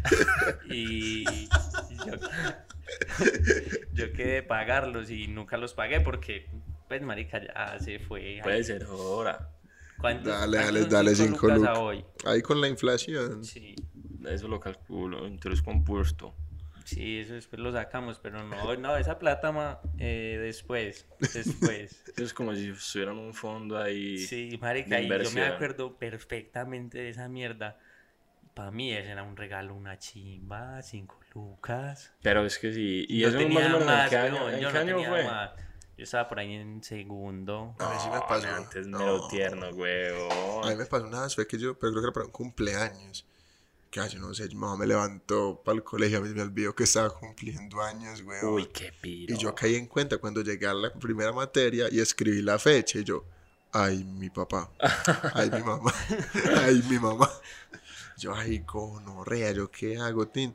Y 0.68 1.48
yo, 2.04 2.12
yo 3.92 4.12
quedé 4.12 4.42
pagarlos 4.42 5.10
y 5.10 5.28
nunca 5.28 5.56
los 5.56 5.74
pagué 5.74 6.00
porque, 6.00 6.48
pues, 6.88 7.02
marica, 7.02 7.40
ya 7.42 7.78
se 7.78 7.98
fue. 7.98 8.40
Puede 8.42 8.64
ser 8.64 8.84
ahora. 8.84 9.50
¿cuántos- 9.98 10.32
Dale, 10.32 10.56
dale, 10.58 10.84
dale, 10.86 11.14
cinco 11.14 11.32
cinco 11.32 11.46
lucas 11.48 11.58
a 11.58 11.70
lucas. 11.72 11.78
hoy? 11.78 12.04
Ahí 12.24 12.42
con 12.42 12.60
la 12.60 12.68
inflación. 12.68 13.44
Sí. 13.44 13.74
Eso 14.26 14.48
lo 14.48 14.58
calculo. 14.60 15.26
Interés 15.26 15.62
compuesto. 15.62 16.34
Sí, 16.84 17.18
eso 17.18 17.34
después 17.34 17.60
lo 17.60 17.70
sacamos, 17.70 18.18
pero 18.20 18.42
no, 18.42 18.74
no, 18.76 18.96
esa 18.96 19.18
plata 19.18 19.52
ma, 19.52 19.80
eh, 19.98 20.38
después, 20.40 21.06
después. 21.34 22.02
Eso 22.16 22.24
es 22.24 22.34
como 22.34 22.52
si 22.54 22.70
estuviera 22.70 23.12
en 23.12 23.18
un 23.18 23.34
fondo 23.34 23.78
ahí. 23.78 24.18
Sí, 24.18 24.58
marica, 24.60 25.00
y 25.00 25.06
yo 25.08 25.30
me 25.32 25.42
acuerdo 25.44 25.96
perfectamente 25.98 26.98
de 26.98 27.10
esa 27.10 27.28
mierda. 27.28 27.78
Para 28.54 28.70
mí 28.70 28.92
ese 28.92 29.10
era 29.10 29.22
un 29.22 29.36
regalo, 29.36 29.74
una 29.74 29.98
chimba, 29.98 30.82
cinco 30.82 31.18
lucas. 31.34 32.12
Pero 32.22 32.44
es 32.44 32.58
que 32.58 32.72
sí. 32.72 33.06
¿Y 33.08 33.22
No 33.22 33.28
eso 33.28 33.36
más 33.38 33.44
o 33.44 33.48
tenía 33.48 33.66
en 33.78 33.86
más, 33.86 34.10
qué 34.10 34.16
año, 34.16 34.50
en 34.50 34.60
yo 34.60 34.68
qué 34.68 34.74
no 34.74 34.80
año 34.80 34.94
tenía 34.96 35.08
fue? 35.08 35.24
más. 35.24 35.50
Yo 35.96 36.04
estaba 36.04 36.28
por 36.28 36.38
ahí 36.38 36.54
en 36.54 36.82
segundo. 36.82 37.74
A 37.78 37.90
mí 37.90 37.96
sí 38.02 38.08
me 38.08 38.16
No, 38.16 38.26
pasó. 38.26 38.48
Antes 38.48 38.86
No. 38.86 38.98
mero 38.98 39.28
tierno, 39.28 39.66
A 39.66 40.70
mí 40.70 40.76
me 40.76 40.86
pasó 40.86 41.06
una 41.06 41.22
vez, 41.22 41.34
fue 41.34 41.46
que 41.46 41.58
yo, 41.58 41.78
pero 41.78 41.92
creo 41.92 42.02
que 42.02 42.06
era 42.08 42.12
para 42.14 42.26
un 42.26 42.32
cumpleaños. 42.32 43.26
Que 43.90 44.00
ay, 44.00 44.08
yo 44.08 44.20
no 44.20 44.32
sé, 44.32 44.46
mi 44.48 44.54
mamá 44.54 44.76
me 44.76 44.86
levantó 44.86 45.60
para 45.64 45.74
el 45.76 45.82
colegio, 45.82 46.18
a 46.18 46.20
mí 46.20 46.28
me 46.30 46.42
olvidó 46.42 46.74
que 46.74 46.84
estaba 46.84 47.10
cumpliendo 47.10 47.82
años, 47.82 48.22
weón. 48.22 48.54
Uy, 48.54 48.66
qué 48.66 48.92
piro. 49.00 49.34
Y 49.34 49.38
yo 49.38 49.54
caí 49.54 49.74
en 49.74 49.86
cuenta 49.88 50.18
cuando 50.18 50.42
llegué 50.42 50.66
a 50.66 50.74
la 50.74 50.92
primera 50.92 51.32
materia 51.32 51.86
y 51.90 52.00
escribí 52.00 52.40
la 52.40 52.58
fecha 52.58 52.98
y 53.00 53.04
yo, 53.04 53.24
ay, 53.72 54.04
mi 54.04 54.30
papá, 54.30 54.70
ay, 55.34 55.50
mi 55.50 55.60
mamá, 55.62 55.92
ay, 56.62 56.82
mi 56.88 56.98
mamá. 57.00 57.28
Yo, 58.20 58.34
ay, 58.34 58.58
gonorrea, 58.58 59.50
¿yo 59.52 59.70
qué 59.70 59.96
hago, 59.96 60.28
Tin? 60.28 60.54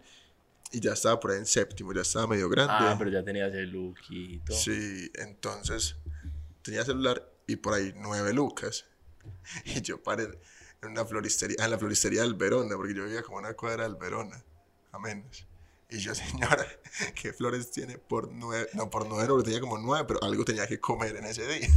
Y 0.71 0.79
ya 0.79 0.93
estaba 0.93 1.19
por 1.19 1.31
ahí 1.31 1.39
en 1.39 1.47
séptimo, 1.47 1.93
ya 1.93 2.01
estaba 2.01 2.27
medio 2.27 2.47
grande. 2.47 2.73
Ah, 2.77 2.95
pero 2.95 3.09
ya 3.09 3.23
tenías 3.23 3.51
el 3.55 3.71
lookito. 3.71 4.53
Sí, 4.53 5.11
entonces 5.15 5.95
tenía 6.61 6.85
celular 6.85 7.27
y 7.47 7.55
por 7.55 7.73
ahí 7.73 7.91
nueve 7.95 8.33
lucas. 8.33 8.85
Y 9.65 9.81
yo 9.81 10.01
paré 10.03 10.25
en 10.83 10.91
una 10.91 11.05
floristería, 11.05 11.57
ah, 11.59 11.65
en 11.65 11.71
la 11.71 11.79
floristería 11.79 12.21
del 12.21 12.35
Verona, 12.35 12.75
porque 12.75 12.93
yo 12.93 13.03
vivía 13.03 13.23
como 13.23 13.39
una 13.39 13.55
cuadra 13.55 13.85
del 13.85 13.95
Verona, 13.95 14.43
a 14.91 14.99
menos. 14.99 15.47
Y 15.89 15.97
yo, 15.97 16.13
señora, 16.15 16.67
¿qué 17.19 17.33
flores 17.33 17.71
tiene 17.71 17.97
por 17.97 18.31
nueve? 18.31 18.69
No, 18.73 18.91
por 18.91 19.07
nueve, 19.07 19.27
no, 19.27 19.41
tenía 19.41 19.59
como 19.59 19.79
nueve, 19.79 20.05
pero 20.07 20.23
algo 20.23 20.45
tenía 20.45 20.67
que 20.67 20.79
comer 20.79 21.15
en 21.15 21.25
ese 21.25 21.47
día. 21.47 21.67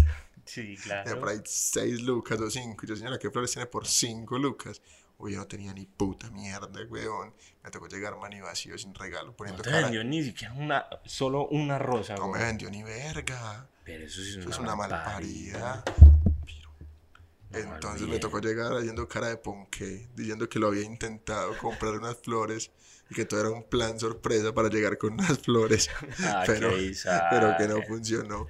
Sí, 0.44 0.76
claro. 0.76 1.18
por 1.18 1.30
ahí 1.30 1.40
seis 1.46 2.02
lucas 2.02 2.38
o 2.40 2.50
cinco. 2.50 2.84
Y 2.84 2.88
yo, 2.88 2.96
señora, 2.96 3.18
¿qué 3.18 3.30
flores 3.30 3.52
tiene 3.52 3.66
por 3.66 3.86
cinco 3.86 4.38
lucas? 4.38 4.82
Uy, 5.18 5.32
yo 5.32 5.38
no 5.38 5.46
tenía 5.48 5.72
ni 5.74 5.84
puta 5.84 6.30
mierda, 6.30 6.68
weón. 6.88 7.34
Me 7.64 7.70
tocó 7.70 7.88
llegar 7.88 8.16
mani 8.18 8.40
vacío 8.40 8.78
sin 8.78 8.94
regalo, 8.94 9.28
No 9.28 9.36
poniendo 9.36 9.62
te 9.62 9.70
cara. 9.70 9.82
vendió 9.82 10.04
ni 10.04 10.22
siquiera 10.22 10.54
una, 10.54 10.86
solo 11.04 11.48
una 11.48 11.76
rosa, 11.78 12.14
No 12.14 12.26
me 12.28 12.34
weón. 12.34 12.46
vendió 12.46 12.70
ni 12.70 12.82
verga. 12.84 13.66
Pero 13.84 14.04
eso 14.04 14.22
sí 14.22 14.28
es 14.30 14.36
Eso 14.36 14.46
una, 14.46 14.54
es 14.54 14.58
una 14.60 14.76
malparida. 14.76 15.82
malparida. 15.84 15.84
Entonces 17.50 18.06
me 18.06 18.18
tocó 18.18 18.40
llegar 18.40 18.72
haciendo 18.76 19.08
cara 19.08 19.28
de 19.28 19.38
ponqué, 19.38 20.06
diciendo 20.14 20.48
que 20.48 20.58
lo 20.58 20.68
había 20.68 20.82
intentado 20.84 21.56
comprar 21.58 21.94
unas 21.94 22.16
flores 22.18 22.70
y 23.10 23.14
que 23.14 23.24
todo 23.24 23.40
era 23.40 23.50
un 23.50 23.64
plan 23.64 23.98
sorpresa 23.98 24.52
para 24.54 24.68
llegar 24.68 24.98
con 24.98 25.14
unas 25.14 25.38
flores, 25.38 25.88
Ah, 26.20 26.44
pero, 26.46 26.70
qué 26.70 26.94
pero 27.30 27.56
que 27.56 27.66
no 27.66 27.82
funcionó. 27.82 28.46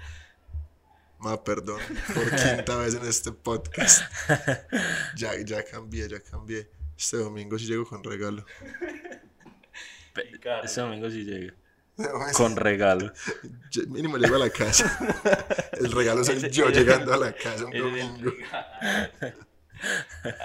Ma, 1.20 1.42
perdón, 1.42 1.80
por 2.14 2.24
quinta 2.30 2.76
vez 2.76 2.94
en 2.94 3.06
este 3.06 3.32
podcast. 3.32 4.02
Ya, 5.16 5.32
ya 5.44 5.64
cambié, 5.64 6.08
ya 6.08 6.20
cambié. 6.20 6.70
Este 6.96 7.16
domingo 7.16 7.58
sí 7.58 7.66
llego 7.66 7.84
con 7.86 8.04
regalo. 8.04 8.44
Este 10.64 10.80
domingo 10.80 11.10
sí 11.10 11.24
llega. 11.24 11.54
Con... 12.36 12.54
Regalo. 12.56 13.12
Mínimo 13.88 14.16
llego 14.18 14.36
a 14.36 14.38
la 14.38 14.50
casa. 14.50 14.84
El 15.72 15.90
regalo 15.90 16.22
soy 16.24 16.36
Ese- 16.36 16.50
yo 16.50 16.68
llegando 16.70 17.12
a 17.12 17.16
la 17.16 17.32
casa 17.32 17.64
un 17.64 17.74
el 17.74 17.82
domingo. 17.82 18.32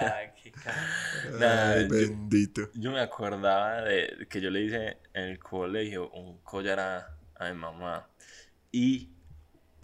Ay, 0.00 0.28
qué 0.42 0.52
Ay, 1.40 1.82
yo- 1.82 1.88
bendito. 1.88 2.70
Yo 2.74 2.90
me 2.90 3.00
acordaba 3.00 3.82
de 3.82 4.26
que 4.28 4.40
yo 4.40 4.50
le 4.50 4.62
hice 4.62 4.98
en 5.12 5.24
el 5.24 5.38
colegio 5.38 6.10
un 6.10 6.38
collar 6.38 6.80
a, 6.80 7.16
a 7.36 7.52
mi 7.52 7.58
mamá. 7.58 8.08
Y, 8.72 9.10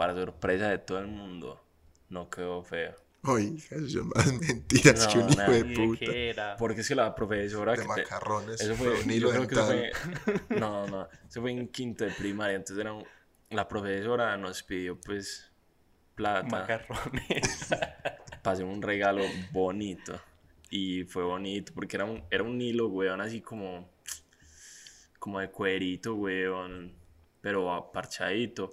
para 0.01 0.15
sorpresa 0.15 0.71
de 0.71 0.79
todo 0.79 0.99
el 0.99 1.09
mundo, 1.09 1.63
no 2.09 2.31
quedó 2.31 2.63
feo. 2.63 2.95
Oiga, 3.23 3.77
eso 3.77 3.87
son 3.87 4.09
más 4.09 4.33
mentiras 4.49 5.07
que 5.09 5.19
un 5.19 5.29
hijo 5.29 5.43
de 5.53 5.59
¿Y 5.59 5.63
de 5.63 5.75
puta. 5.77 6.05
era? 6.07 6.57
Porque 6.57 6.81
es 6.81 6.89
que 6.89 6.95
la 6.95 7.15
profesora 7.15 7.73
De 7.73 7.77
que 7.77 7.83
te- 7.83 7.89
macarrones. 7.89 8.63
Eso 8.63 8.75
fue 8.77 8.99
un 8.99 9.11
hilo 9.11 9.31
fue, 9.31 9.91
no, 10.59 10.87
no, 10.87 11.07
eso 11.29 11.43
fue 11.43 11.51
en 11.51 11.69
quinto 11.69 12.05
de 12.07 12.13
primaria, 12.13 12.57
entonces 12.57 12.81
era 12.81 12.95
un- 12.95 13.05
la 13.51 13.69
profesora 13.69 14.35
nos 14.39 14.63
pidió 14.63 14.99
pues 14.99 15.53
plata 16.15 16.47
Macarrones. 16.49 17.69
para 18.43 18.53
hacer 18.55 18.65
un 18.65 18.81
regalo 18.81 19.23
bonito 19.53 20.19
y 20.71 21.05
fue 21.05 21.25
bonito 21.25 21.75
porque 21.75 21.97
era 21.99 22.07
un, 22.07 22.25
era 22.31 22.43
un 22.43 22.59
hilo, 22.59 22.89
weón, 22.89 23.21
así 23.21 23.43
como, 23.43 23.91
como 25.19 25.41
de 25.41 25.51
cuerito, 25.51 26.15
weón, 26.15 26.95
pero 27.43 27.91
parchadito 27.93 28.73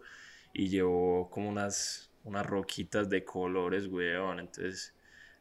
y 0.57 0.69
llevó 0.69 1.29
como 1.29 1.49
unas, 1.49 2.09
unas 2.23 2.45
roquitas 2.45 3.09
de 3.09 3.23
colores, 3.23 3.87
weón, 3.87 4.39
entonces... 4.39 4.93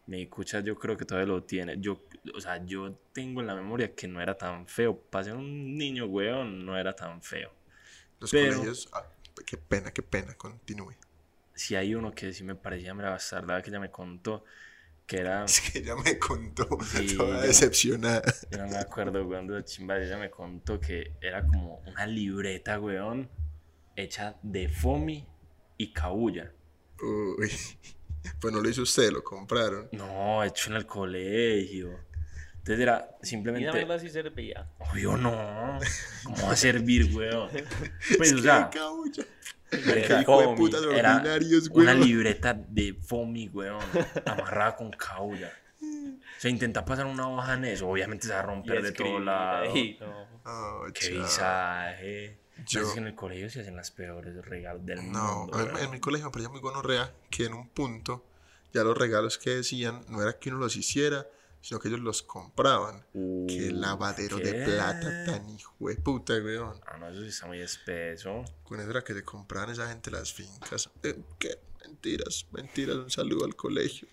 Mi 0.08 0.28
cucha 0.28 0.60
yo 0.60 0.76
creo 0.78 0.96
que 0.96 1.04
todavía 1.04 1.26
lo 1.34 1.42
tiene. 1.42 1.80
Yo, 1.80 2.00
o 2.32 2.40
sea, 2.40 2.64
yo 2.64 2.92
tengo 3.12 3.40
en 3.40 3.48
la 3.48 3.56
memoria 3.56 3.92
que 3.92 4.06
no 4.06 4.20
era 4.22 4.38
tan 4.38 4.68
feo. 4.68 4.96
Para 4.96 5.24
ser 5.24 5.34
un 5.34 5.76
niño, 5.76 6.06
weón, 6.06 6.64
no 6.64 6.78
era 6.78 6.94
tan 6.94 7.20
feo. 7.22 7.52
Los 8.20 8.30
Pero- 8.30 8.52
colegios. 8.52 8.88
ah, 8.92 9.04
qué 9.44 9.56
pena, 9.56 9.90
qué 9.90 10.02
pena. 10.02 10.32
Continúe. 10.34 10.92
Si 11.54 11.74
hay 11.74 11.96
uno 11.96 12.12
que 12.14 12.32
sí 12.32 12.44
me 12.44 12.54
parecía 12.54 12.94
mera 12.94 13.10
bastarda 13.10 13.60
que 13.62 13.70
ella 13.70 13.80
me 13.80 13.90
contó, 13.90 14.44
que 15.08 15.16
era, 15.18 15.44
Es 15.46 15.60
que 15.72 15.80
ella 15.80 15.96
me 15.96 16.16
contó 16.20 16.68
Sí, 16.84 17.16
toda 17.16 17.40
yo- 17.40 17.46
decepcionada. 17.48 18.22
yo 18.52 18.58
no 18.58 18.68
me 18.68 18.76
acuerdo, 18.76 19.26
weón, 19.26 19.48
de 19.48 19.54
la 19.54 19.64
chimba, 19.64 19.98
ella 19.98 20.18
me 20.18 20.30
contó 20.30 20.78
que 20.78 21.14
era 21.20 21.44
como 21.44 21.78
una 21.84 22.06
libreta, 22.06 22.78
weón, 22.78 23.28
hecha 23.96 24.36
de 24.42 24.68
foamy 24.68 25.26
y 25.78 25.92
cabulla. 25.92 26.52
Uy. 27.02 27.50
Pues 28.40 28.52
no 28.52 28.60
lo 28.60 28.68
hizo 28.68 28.82
usted, 28.82 29.12
lo 29.12 29.22
compraron. 29.22 29.88
No, 29.92 30.42
hecho 30.42 30.70
en 30.70 30.76
el 30.76 30.84
colegio. 30.84 32.00
Entonces 32.58 32.80
era 32.80 33.08
Y 33.08 33.12
la 33.20 33.24
simplemente... 33.24 33.70
verdad 33.70 34.00
sí 34.00 34.08
servía. 34.08 34.68
Obvio 34.80 35.16
no. 35.16 35.78
¿Cómo 36.24 36.46
va 36.46 36.50
a 36.52 36.56
servir, 36.56 37.14
weón? 37.14 37.48
Pues, 38.18 38.32
o 38.32 38.38
sea, 38.38 38.68
¡Qué 38.68 38.80
cabulla! 38.80 39.24
Era 40.92 41.20
de 41.20 41.62
Una 41.72 41.94
libreta 41.94 42.52
de 42.54 42.94
foamy, 42.94 43.48
weón, 43.48 43.80
amarrada 44.24 44.74
con 44.74 44.90
caulla. 44.90 45.52
O 45.80 46.40
sea, 46.40 46.50
intenta 46.50 46.84
pasar 46.84 47.06
una 47.06 47.28
hoja 47.28 47.54
en 47.54 47.64
eso, 47.66 47.88
obviamente 47.88 48.26
se 48.26 48.32
va 48.32 48.40
a 48.40 48.42
romper 48.42 48.82
de 48.82 48.90
todo 48.92 49.06
escribir 49.06 49.20
lado. 49.20 49.72
ahí, 49.72 49.96
no. 50.00 50.26
Oh, 50.44 50.86
Qué 50.92 51.10
visaje. 51.10 52.38
Yo- 52.64 52.80
Es 52.82 52.88
que 52.94 52.98
en 53.00 53.06
el 53.08 53.14
colegio 53.14 53.50
se 53.50 53.60
hacen 53.60 53.76
las 53.76 53.90
peores 53.90 54.34
regalos 54.44 54.84
del 54.86 55.10
No, 55.12 55.40
mundo. 55.48 55.58
a 55.58 55.64
mí- 55.64 55.80
en 55.80 55.90
mi 55.90 56.00
colegio 56.00 56.26
me 56.26 56.32
parecía 56.32 56.48
muy 56.50 56.60
gonorrea 56.60 57.12
que 57.30 57.44
en 57.44 57.54
un 57.54 57.68
punto 57.68 58.24
ya 58.72 58.82
los 58.82 58.96
regalos 58.96 59.36
que 59.38 59.50
decían 59.50 60.04
no 60.08 60.22
era 60.22 60.38
que 60.38 60.48
uno 60.50 60.58
los 60.58 60.74
hiciera, 60.76 61.26
sino 61.60 61.80
que 61.80 61.88
ellos 61.88 62.00
los 62.00 62.22
compraban. 62.22 63.00
Qué 63.12 63.70
Uh, 63.72 63.74
lavadero 63.74 64.36
de 64.38 64.64
plata 64.64 65.24
tan 65.26 65.48
hijo 65.50 65.74
de 65.88 65.96
puta, 65.96 66.34
weón. 66.34 66.80
Ah, 66.86 66.96
no, 66.96 67.08
eso 67.08 67.20
sí 67.22 67.28
está 67.28 67.46
muy 67.46 67.60
espeso. 67.60 68.44
Con 68.62 68.80
eso 68.80 68.90
era 68.90 69.02
que 69.02 69.14
se 69.14 69.24
compraban 69.24 69.70
esa 69.70 69.88
gente 69.88 70.10
las 70.10 70.32
fincas. 70.32 70.88
Eh, 71.02 71.18
¿Qué? 71.38 71.58
Mentiras, 71.84 72.46
mentiras. 72.52 72.96
Un 72.96 73.10
saludo 73.10 73.44
al 73.44 73.54
colegio. 73.56 74.08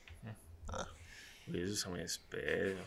Uy, 1.47 1.61
eso 1.61 1.73
está 1.73 1.89
muy 1.89 2.01
espeso. 2.01 2.79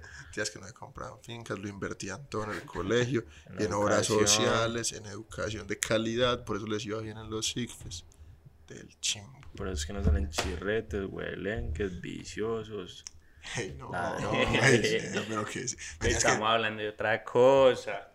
Tías 0.32 0.50
que 0.50 0.58
no 0.58 0.66
compraban 0.74 1.20
fincas, 1.22 1.58
lo 1.58 1.68
invertían 1.68 2.26
todo 2.28 2.44
en 2.44 2.50
el 2.52 2.62
colegio, 2.64 3.24
En 3.46 3.60
y 3.60 3.64
en 3.64 3.72
obras 3.72 4.06
sociales, 4.06 4.92
en 4.92 5.06
educación 5.06 5.66
de 5.66 5.78
calidad. 5.78 6.44
Por 6.44 6.56
eso 6.56 6.66
les 6.66 6.84
iba 6.86 7.00
bien 7.00 7.18
en 7.18 7.28
los 7.30 7.48
SIGFES. 7.50 8.04
Del 8.68 8.88
chimbo. 9.00 9.40
Por 9.56 9.68
eso 9.68 9.74
es 9.74 9.86
que 9.86 9.92
no 9.92 10.02
salen 10.02 10.30
chirretes, 10.30 11.04
huelenques, 11.08 12.00
viciosos. 12.00 13.04
Hey, 13.54 13.74
no, 13.76 13.90
pero 15.28 15.44
que. 15.44 15.66
Tenías 15.66 15.74
que- 16.00 16.08
Estamos 16.08 16.48
hablando 16.48 16.82
de 16.82 16.88
otra 16.90 17.22
cosa. 17.24 18.08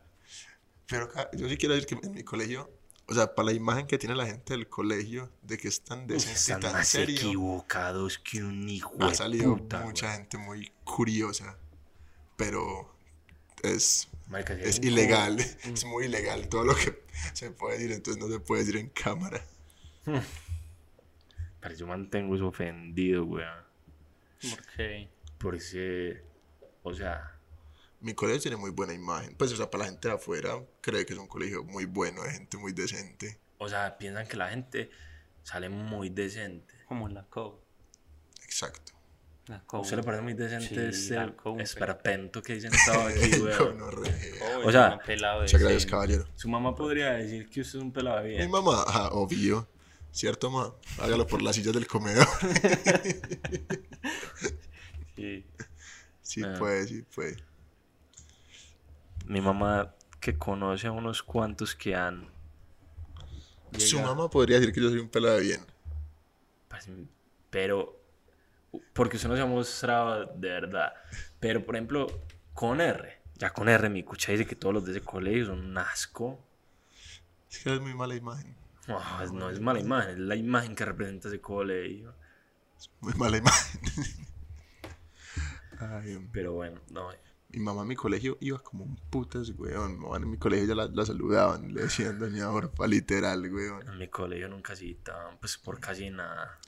Pero 0.87 1.09
yo 1.33 1.49
sí 1.49 1.57
quiero 1.57 1.75
decir 1.75 1.99
que 1.99 2.07
en 2.07 2.13
mi 2.13 2.23
colegio, 2.23 2.71
o 3.07 3.13
sea, 3.13 3.35
para 3.35 3.47
la 3.47 3.51
imagen 3.53 3.85
que 3.87 3.97
tiene 3.97 4.15
la 4.15 4.25
gente 4.25 4.53
del 4.53 4.69
colegio, 4.69 5.29
de 5.41 5.57
que 5.57 5.67
es 5.67 5.81
tan 5.81 6.07
decente 6.07 6.31
y 6.31 6.35
Están 6.35 6.61
tan 6.61 6.73
más 6.73 6.87
serio, 6.87 7.15
equivocados 7.17 8.17
que 8.19 8.41
un 8.41 8.67
hijo 8.69 8.95
ha 9.01 9.13
salido 9.13 9.57
puta, 9.57 9.81
mucha 9.81 10.13
gente 10.13 10.37
muy 10.37 10.71
curiosa. 10.85 11.57
Pero 12.37 12.95
es, 13.63 14.07
es 14.61 14.79
ilegal, 14.79 15.39
es 15.63 15.83
muy 15.85 16.05
ilegal 16.05 16.47
todo 16.47 16.63
lo 16.63 16.75
que 16.75 17.03
se 17.33 17.51
puede 17.51 17.77
decir, 17.77 17.91
entonces 17.91 18.23
no 18.23 18.31
se 18.31 18.39
puede 18.39 18.61
decir 18.61 18.77
en 18.77 18.89
cámara. 18.89 19.43
Pero 21.59 21.75
yo 21.75 21.87
mantengo 21.87 22.35
eso 22.35 22.47
ofendido, 22.47 23.25
weón. 23.25 23.65
Porque 24.49 25.09
Porque, 25.37 26.21
o 26.83 26.93
sea, 26.93 27.37
Mi 27.99 28.13
colegio 28.13 28.41
tiene 28.41 28.57
muy 28.57 28.69
buena 28.71 28.93
imagen, 28.93 29.35
pues, 29.35 29.51
o 29.51 29.57
sea, 29.57 29.69
para 29.69 29.83
la 29.83 29.89
gente 29.89 30.07
de 30.07 30.13
afuera, 30.13 30.63
cree 30.81 31.05
que 31.05 31.13
es 31.13 31.19
un 31.19 31.27
colegio 31.27 31.63
muy 31.63 31.85
bueno, 31.85 32.23
de 32.23 32.31
gente 32.31 32.57
muy 32.57 32.71
decente. 32.71 33.39
o 33.57 33.67
sea, 33.67 33.97
piensan 33.97 34.27
que 34.27 34.37
la 34.37 34.49
gente 34.49 34.91
sale 35.43 35.69
muy 35.69 36.09
decente. 36.09 36.73
como 36.87 37.09
la 37.09 37.23
co. 37.23 37.59
Exacto. 38.43 38.93
La 39.47 39.57
¿A 39.57 39.63
co. 39.65 39.79
usted 39.79 39.97
le 39.97 40.03
parece 40.03 40.23
muy 40.23 40.33
decente 40.33 40.91
Sí, 40.91 40.97
ese 41.13 41.15
la 41.15 41.33
esperpento 41.59 42.41
que 42.41 42.55
dicen 42.55 42.71
todo 42.85 43.01
aquí, 43.07 43.29
weón? 43.41 43.79
Gonorrea. 43.79 44.15
Oh, 44.63 44.67
O 44.67 44.71
sea, 44.71 44.87
es 44.89 44.93
un 44.93 44.99
pelado 45.05 45.41
Muchas 45.41 45.61
gracias, 45.61 45.85
caballero. 45.85 46.25
Su 46.35 46.49
mamá 46.49 46.75
podría 46.75 47.11
decir 47.13 47.49
que 47.49 47.61
usted 47.61 47.79
es 47.79 47.83
un 47.83 47.91
pelado 47.93 48.17
de 48.17 48.23
Mi 48.23 48.29
bien. 48.37 48.51
mamá, 48.51 48.83
ajá, 48.85 49.09
obvio. 49.11 49.67
¿Cierto, 50.11 50.49
ma? 50.49 50.73
Hágalo 50.99 51.27
por 51.27 51.41
las 51.41 51.55
sillas 51.55 51.73
del 51.73 51.87
comedor. 51.87 52.27
Sí. 55.15 55.45
Sí 56.21 56.41
Ah. 56.43 56.55
puede, 56.59 56.87
sí 56.87 57.01
puede. 57.15 57.37
Mi 59.25 59.41
mamá 59.41 59.95
que 60.19 60.37
conoce 60.37 60.87
a 60.87 60.91
unos 60.91 61.23
cuantos 61.23 61.73
que 61.75 61.95
han... 61.95 62.29
Su 63.77 63.99
mamá 63.99 64.29
podría 64.29 64.59
decir 64.59 64.73
que 64.73 64.81
yo 64.81 64.89
soy 64.89 64.99
un 64.99 65.09
pelado 65.09 65.35
de 65.37 65.41
bien. 65.41 65.61
Pero, 67.49 67.96
porque 68.93 69.17
usted 69.17 69.29
no 69.29 69.35
se 69.35 69.41
ha 69.41 69.45
mostrado 69.45 70.25
de 70.25 70.49
verdad. 70.49 70.93
Pero, 71.39 71.65
por 71.65 71.75
ejemplo, 71.75 72.07
con 72.53 72.81
R, 72.81 73.21
ya 73.35 73.51
con 73.51 73.69
R, 73.69 73.89
mi 73.89 74.03
cucha 74.03 74.31
dice 74.31 74.45
que 74.45 74.55
todos 74.55 74.73
los 74.73 74.85
de 74.85 74.91
ese 74.91 75.01
colegio 75.01 75.47
son 75.47 75.59
un 75.59 75.77
asco. 75.77 76.43
Es 77.49 77.59
que 77.59 77.73
es 77.73 77.81
muy 77.81 77.93
mala 77.93 78.15
imagen. 78.15 78.55
No, 78.87 79.21
es, 79.21 79.31
no 79.31 79.49
es 79.49 79.59
mala 79.59 79.79
imagen, 79.79 80.11
es 80.11 80.19
la 80.19 80.35
imagen 80.35 80.75
que 80.75 80.85
representa 80.85 81.27
ese 81.27 81.41
colegio. 81.41 82.15
Muy 83.01 83.13
mala 83.13 83.37
imagen. 83.37 83.81
Ay. 85.79 86.27
Pero 86.31 86.53
bueno, 86.53 86.81
no. 86.89 87.09
mi 87.49 87.59
mamá 87.59 87.83
en 87.83 87.89
mi 87.89 87.95
colegio 87.95 88.37
iba 88.39 88.59
como 88.59 88.83
un 88.83 88.95
putas, 88.95 89.51
weón. 89.57 89.99
Mamá 89.99 90.17
en 90.17 90.29
mi 90.29 90.37
colegio 90.37 90.67
ya 90.67 90.75
la, 90.75 90.87
la 90.87 91.05
saludaban. 91.05 91.73
Le 91.73 91.83
decían 91.83 92.17
doña 92.17 92.49
Orfa, 92.49 92.87
literal, 92.87 93.41
weón. 93.53 93.87
En 93.87 93.97
mi 93.97 94.07
colegio 94.07 94.47
nunca 94.47 94.75
citaban, 94.75 95.37
pues 95.39 95.57
por 95.57 95.79
casi 95.79 96.09
nada. 96.09 96.59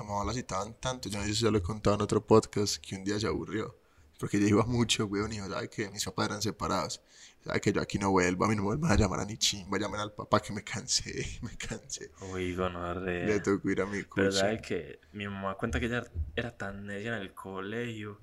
A 0.00 0.02
mamá 0.02 0.24
la 0.24 0.32
citaban 0.32 0.74
tanto. 0.80 1.08
Yo 1.10 1.18
no 1.18 1.24
sé 1.24 1.34
si 1.34 1.44
ya 1.44 1.50
lo 1.50 1.58
he 1.58 1.62
contado 1.62 1.94
en 1.96 2.02
otro 2.02 2.24
podcast 2.26 2.78
que 2.82 2.94
un 2.96 3.04
día 3.04 3.20
se 3.20 3.26
aburrió. 3.26 3.76
Porque 4.18 4.38
ella 4.38 4.48
iba 4.48 4.64
mucho, 4.64 5.04
weón. 5.06 5.30
Y 5.32 5.36
dijo, 5.36 5.48
¿sabe 5.50 5.68
que 5.68 5.90
Mis 5.90 6.04
papás 6.04 6.26
eran 6.28 6.42
separados. 6.42 7.02
¿Sabe 7.44 7.60
que 7.60 7.72
yo 7.72 7.80
aquí 7.80 7.98
no 7.98 8.10
vuelvo? 8.10 8.44
A 8.44 8.48
mí 8.48 8.56
no 8.56 8.62
me 8.62 8.68
vuelvan 8.68 8.92
a 8.92 8.96
llamar 8.96 9.20
a 9.20 9.24
ni 9.24 9.36
chimba. 9.36 9.78
Llamen 9.78 10.00
al 10.00 10.12
papá 10.12 10.40
que 10.40 10.52
me 10.52 10.62
cansé. 10.64 11.26
Me 11.42 11.56
cansé. 11.56 12.10
Uy, 12.32 12.54
gonorrea. 12.54 13.26
Le 13.26 13.40
tocó 13.40 13.70
ir 13.70 13.80
a 13.82 13.86
mi 13.86 13.98
Eh, 13.98 14.06
Pero 14.14 14.28
curso. 14.28 14.40
sabe 14.40 14.60
que 14.60 15.00
mi 15.12 15.26
mamá 15.28 15.54
cuenta 15.56 15.78
que 15.80 15.86
ella 15.86 16.04
era 16.36 16.56
tan 16.56 16.86
necia 16.86 17.14
en 17.16 17.20
el 17.22 17.32
colegio 17.34 18.20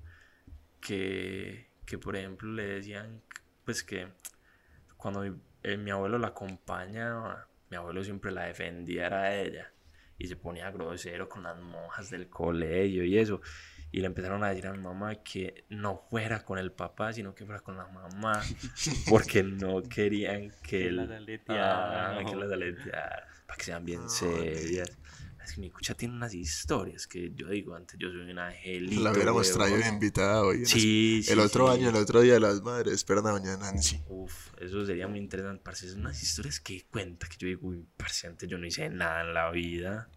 que, 0.80 1.68
que 1.84 1.98
por 1.98 2.16
ejemplo, 2.16 2.50
le 2.52 2.64
decían, 2.64 3.22
pues 3.64 3.82
que 3.82 4.08
cuando 4.96 5.20
mi, 5.20 5.32
eh, 5.62 5.76
mi 5.76 5.90
abuelo 5.90 6.18
la 6.18 6.28
acompañaba, 6.28 7.48
mi 7.70 7.76
abuelo 7.76 8.02
siempre 8.04 8.30
la 8.32 8.44
defendía 8.44 9.06
era 9.06 9.22
a 9.22 9.34
ella 9.36 9.72
y 10.18 10.26
se 10.26 10.36
ponía 10.36 10.70
grosero 10.70 11.28
con 11.28 11.44
las 11.44 11.58
monjas 11.60 12.10
del 12.10 12.28
colegio 12.28 13.04
y 13.04 13.18
eso. 13.18 13.40
Y 13.90 14.00
le 14.00 14.06
empezaron 14.06 14.44
a 14.44 14.50
decir 14.50 14.66
a 14.66 14.72
mi 14.72 14.78
mamá 14.82 15.14
que 15.22 15.64
no 15.70 15.96
fuera 16.10 16.44
con 16.44 16.58
el 16.58 16.72
papá, 16.72 17.12
sino 17.12 17.34
que 17.34 17.46
fuera 17.46 17.60
con 17.60 17.76
la 17.76 17.86
mamá, 17.86 18.42
porque 19.08 19.42
no 19.42 19.82
querían 19.82 20.50
que, 20.50 20.56
Que 20.62 20.86
él, 20.88 20.96
las 20.96 21.10
aleteara. 21.10 22.18
Ah, 22.18 22.24
que 22.24 22.36
las 22.36 22.52
aleteara, 22.52 23.28
para 23.46 23.56
que 23.56 23.64
sean 23.64 23.84
bien 23.84 24.02
Ay. 24.02 24.08
serias. 24.10 24.98
Es 25.48 25.54
que 25.54 25.62
mi 25.62 25.70
cucha 25.70 25.94
tiene 25.94 26.14
unas 26.14 26.34
historias 26.34 27.06
que 27.06 27.32
yo 27.34 27.48
digo 27.48 27.74
antes, 27.74 27.98
yo 27.98 28.10
soy 28.10 28.30
un 28.30 28.38
angelito. 28.38 29.00
La 29.00 29.12
hubiéramos 29.12 29.50
traído 29.50 29.80
invitada 29.88 30.42
hoy. 30.42 30.66
Sí, 30.66 31.22
sí. 31.22 31.32
El 31.32 31.40
otro 31.40 31.72
sí. 31.72 31.78
año, 31.78 31.88
el 31.88 31.96
otro 31.96 32.20
día 32.20 32.34
de 32.34 32.40
las 32.40 32.60
madres, 32.60 32.92
esperan 32.92 33.26
a 33.26 33.30
doña 33.30 33.56
Nancy. 33.56 33.98
Uf, 34.08 34.52
eso 34.60 34.84
sería 34.84 35.08
muy 35.08 35.18
interesante, 35.18 35.62
parce. 35.64 35.88
Son 35.88 36.00
unas 36.00 36.22
historias 36.22 36.60
que 36.60 36.84
cuenta 36.90 37.26
que 37.28 37.38
yo 37.38 37.48
digo, 37.48 37.68
uy, 37.68 37.86
parce, 37.96 38.26
antes 38.26 38.46
yo 38.46 38.58
no 38.58 38.66
hice 38.66 38.90
nada 38.90 39.22
en 39.22 39.32
la 39.32 39.50
vida, 39.50 40.10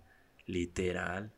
literal, 0.48 1.32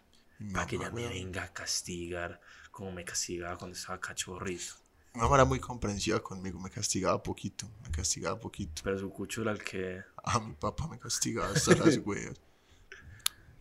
para 0.52 0.66
que 0.66 0.78
ella 0.78 0.90
me 0.90 1.08
venga 1.08 1.44
a 1.44 1.54
castigar 1.54 2.42
como 2.72 2.92
me 2.92 3.06
castigaba 3.06 3.60
cuando 3.60 3.78
estaba 3.78 4.00
cachorrito. 4.00 4.74
Mi 5.14 5.22
mamá 5.22 5.36
era 5.36 5.46
muy 5.46 5.60
comprensiva 5.60 6.20
conmigo, 6.20 6.60
me 6.60 6.72
castigaba 6.72 7.22
poquito, 7.22 7.70
me 7.84 7.92
castigaba 7.92 8.40
poquito. 8.40 8.82
Pero 8.84 8.98
su 8.98 9.12
cucho 9.12 9.44
era 9.44 9.52
el 9.52 9.64
que... 9.64 10.02
A 10.24 10.40
mi 10.40 10.56
papá 10.56 10.88
me 10.88 10.98
castigaba 10.98 11.54
hasta 11.54 11.76
las 11.76 11.98
huevas. 12.04 12.42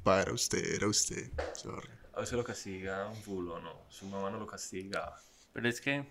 Pa, 0.02 0.20
era 0.22 0.32
usted, 0.32 0.74
era 0.74 0.86
usted. 0.88 1.30
Sorry. 1.54 1.88
A 2.14 2.20
veces 2.20 2.34
lo 2.34 2.44
castigaban 2.44 3.14
full 3.14 3.48
o 3.48 3.58
no, 3.60 3.84
su 3.88 4.06
mamá 4.06 4.30
no 4.30 4.38
lo 4.38 4.46
castigaba. 4.46 5.18
Pero 5.52 5.68
es 5.68 5.80
que 5.80 6.06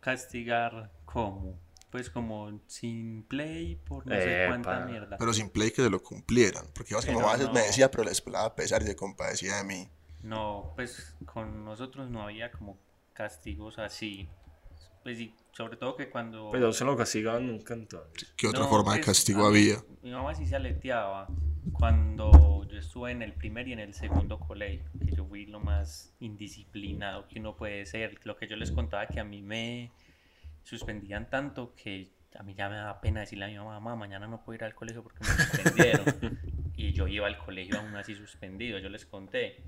castigar 0.00 0.90
cómo? 1.04 1.58
Pues 1.90 2.10
como 2.10 2.60
sin 2.66 3.22
play 3.24 3.76
por 3.76 4.06
no 4.06 4.14
sé 4.14 4.44
cuánta 4.46 4.76
Epa. 4.76 4.86
mierda. 4.86 5.16
Pero 5.16 5.32
sin 5.32 5.48
play 5.48 5.70
que 5.70 5.82
se 5.82 5.88
lo 5.90 6.02
cumplieran. 6.02 6.66
Porque 6.74 6.88
digamos 6.88 7.06
que 7.06 7.12
mamá 7.12 7.30
a 7.30 7.36
veces 7.36 7.48
me 7.52 7.60
no. 7.60 7.66
decía, 7.66 7.90
pero 7.90 8.04
les 8.04 8.20
pelaba 8.20 8.44
a 8.46 8.54
pesar 8.54 8.82
y 8.82 8.86
se 8.86 8.94
compadecía 8.96 9.56
de 9.56 9.64
mí. 9.64 9.88
No, 10.22 10.72
pues 10.76 11.14
con 11.24 11.64
nosotros 11.64 12.10
no 12.10 12.22
había 12.22 12.50
como 12.52 12.78
castigos 13.14 13.78
así. 13.78 14.28
Pues 15.02 15.18
y 15.18 15.34
sobre 15.52 15.78
todo 15.78 15.96
que 15.96 16.10
cuando... 16.10 16.50
Pero 16.52 16.72
se 16.74 16.84
lo 16.84 16.94
castigaban 16.96 17.46
nunca 17.46 17.72
entonces. 17.72 18.34
¿Qué 18.36 18.48
otra 18.48 18.60
No, 18.64 18.68
forma 18.68 18.92
de 18.92 18.98
pues, 18.98 19.06
castigo 19.06 19.46
a 19.46 19.50
mí- 19.50 19.56
había? 19.70 19.82
Mi 20.02 20.10
mamá 20.10 20.34
sí 20.34 20.46
se 20.46 20.56
aleteaba 20.56 21.26
cuando 21.72 22.64
yo 22.68 22.78
estuve 22.78 23.12
en 23.12 23.22
el 23.22 23.32
primer 23.32 23.68
y 23.68 23.72
en 23.72 23.78
el 23.78 23.94
segundo 23.94 24.38
colegio, 24.38 24.84
que 25.04 25.14
yo 25.14 25.24
fui 25.24 25.46
lo 25.46 25.60
más 25.60 26.14
indisciplinado 26.20 27.26
que 27.28 27.38
uno 27.38 27.56
puede 27.56 27.86
ser. 27.86 28.18
Lo 28.24 28.36
que 28.36 28.46
yo 28.46 28.56
les 28.56 28.72
contaba 28.72 29.06
que 29.06 29.20
a 29.20 29.24
mí 29.24 29.42
me 29.42 29.90
suspendían 30.62 31.30
tanto 31.30 31.74
que 31.74 32.10
a 32.38 32.42
mí 32.42 32.54
ya 32.54 32.68
me 32.68 32.76
daba 32.76 33.00
pena 33.00 33.20
decirle 33.20 33.46
a 33.46 33.48
mi 33.48 33.56
mamá, 33.56 33.80
mamá, 33.80 33.96
mañana 33.96 34.26
no 34.26 34.44
puedo 34.44 34.56
ir 34.56 34.64
al 34.64 34.74
colegio 34.74 35.02
porque 35.02 35.20
me 35.20 35.30
suspendieron. 35.30 36.04
y 36.76 36.92
yo 36.92 37.08
iba 37.08 37.26
al 37.26 37.38
colegio 37.38 37.78
aún 37.78 37.96
así 37.96 38.14
suspendido, 38.14 38.78
yo 38.78 38.88
les 38.88 39.06
conté. 39.06 39.62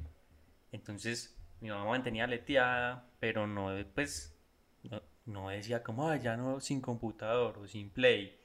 Entonces 0.72 1.36
mi 1.60 1.68
mamá 1.70 1.84
mantenía 1.84 2.26
leteada, 2.26 3.06
pero 3.18 3.46
no, 3.46 3.70
pues, 3.94 4.34
no, 4.82 5.02
no 5.26 5.48
decía 5.50 5.82
como, 5.82 6.08
"Ay, 6.08 6.20
ya 6.20 6.36
no 6.36 6.60
sin 6.60 6.80
computador 6.80 7.58
o 7.58 7.66
sin 7.68 7.90
play. 7.90 8.38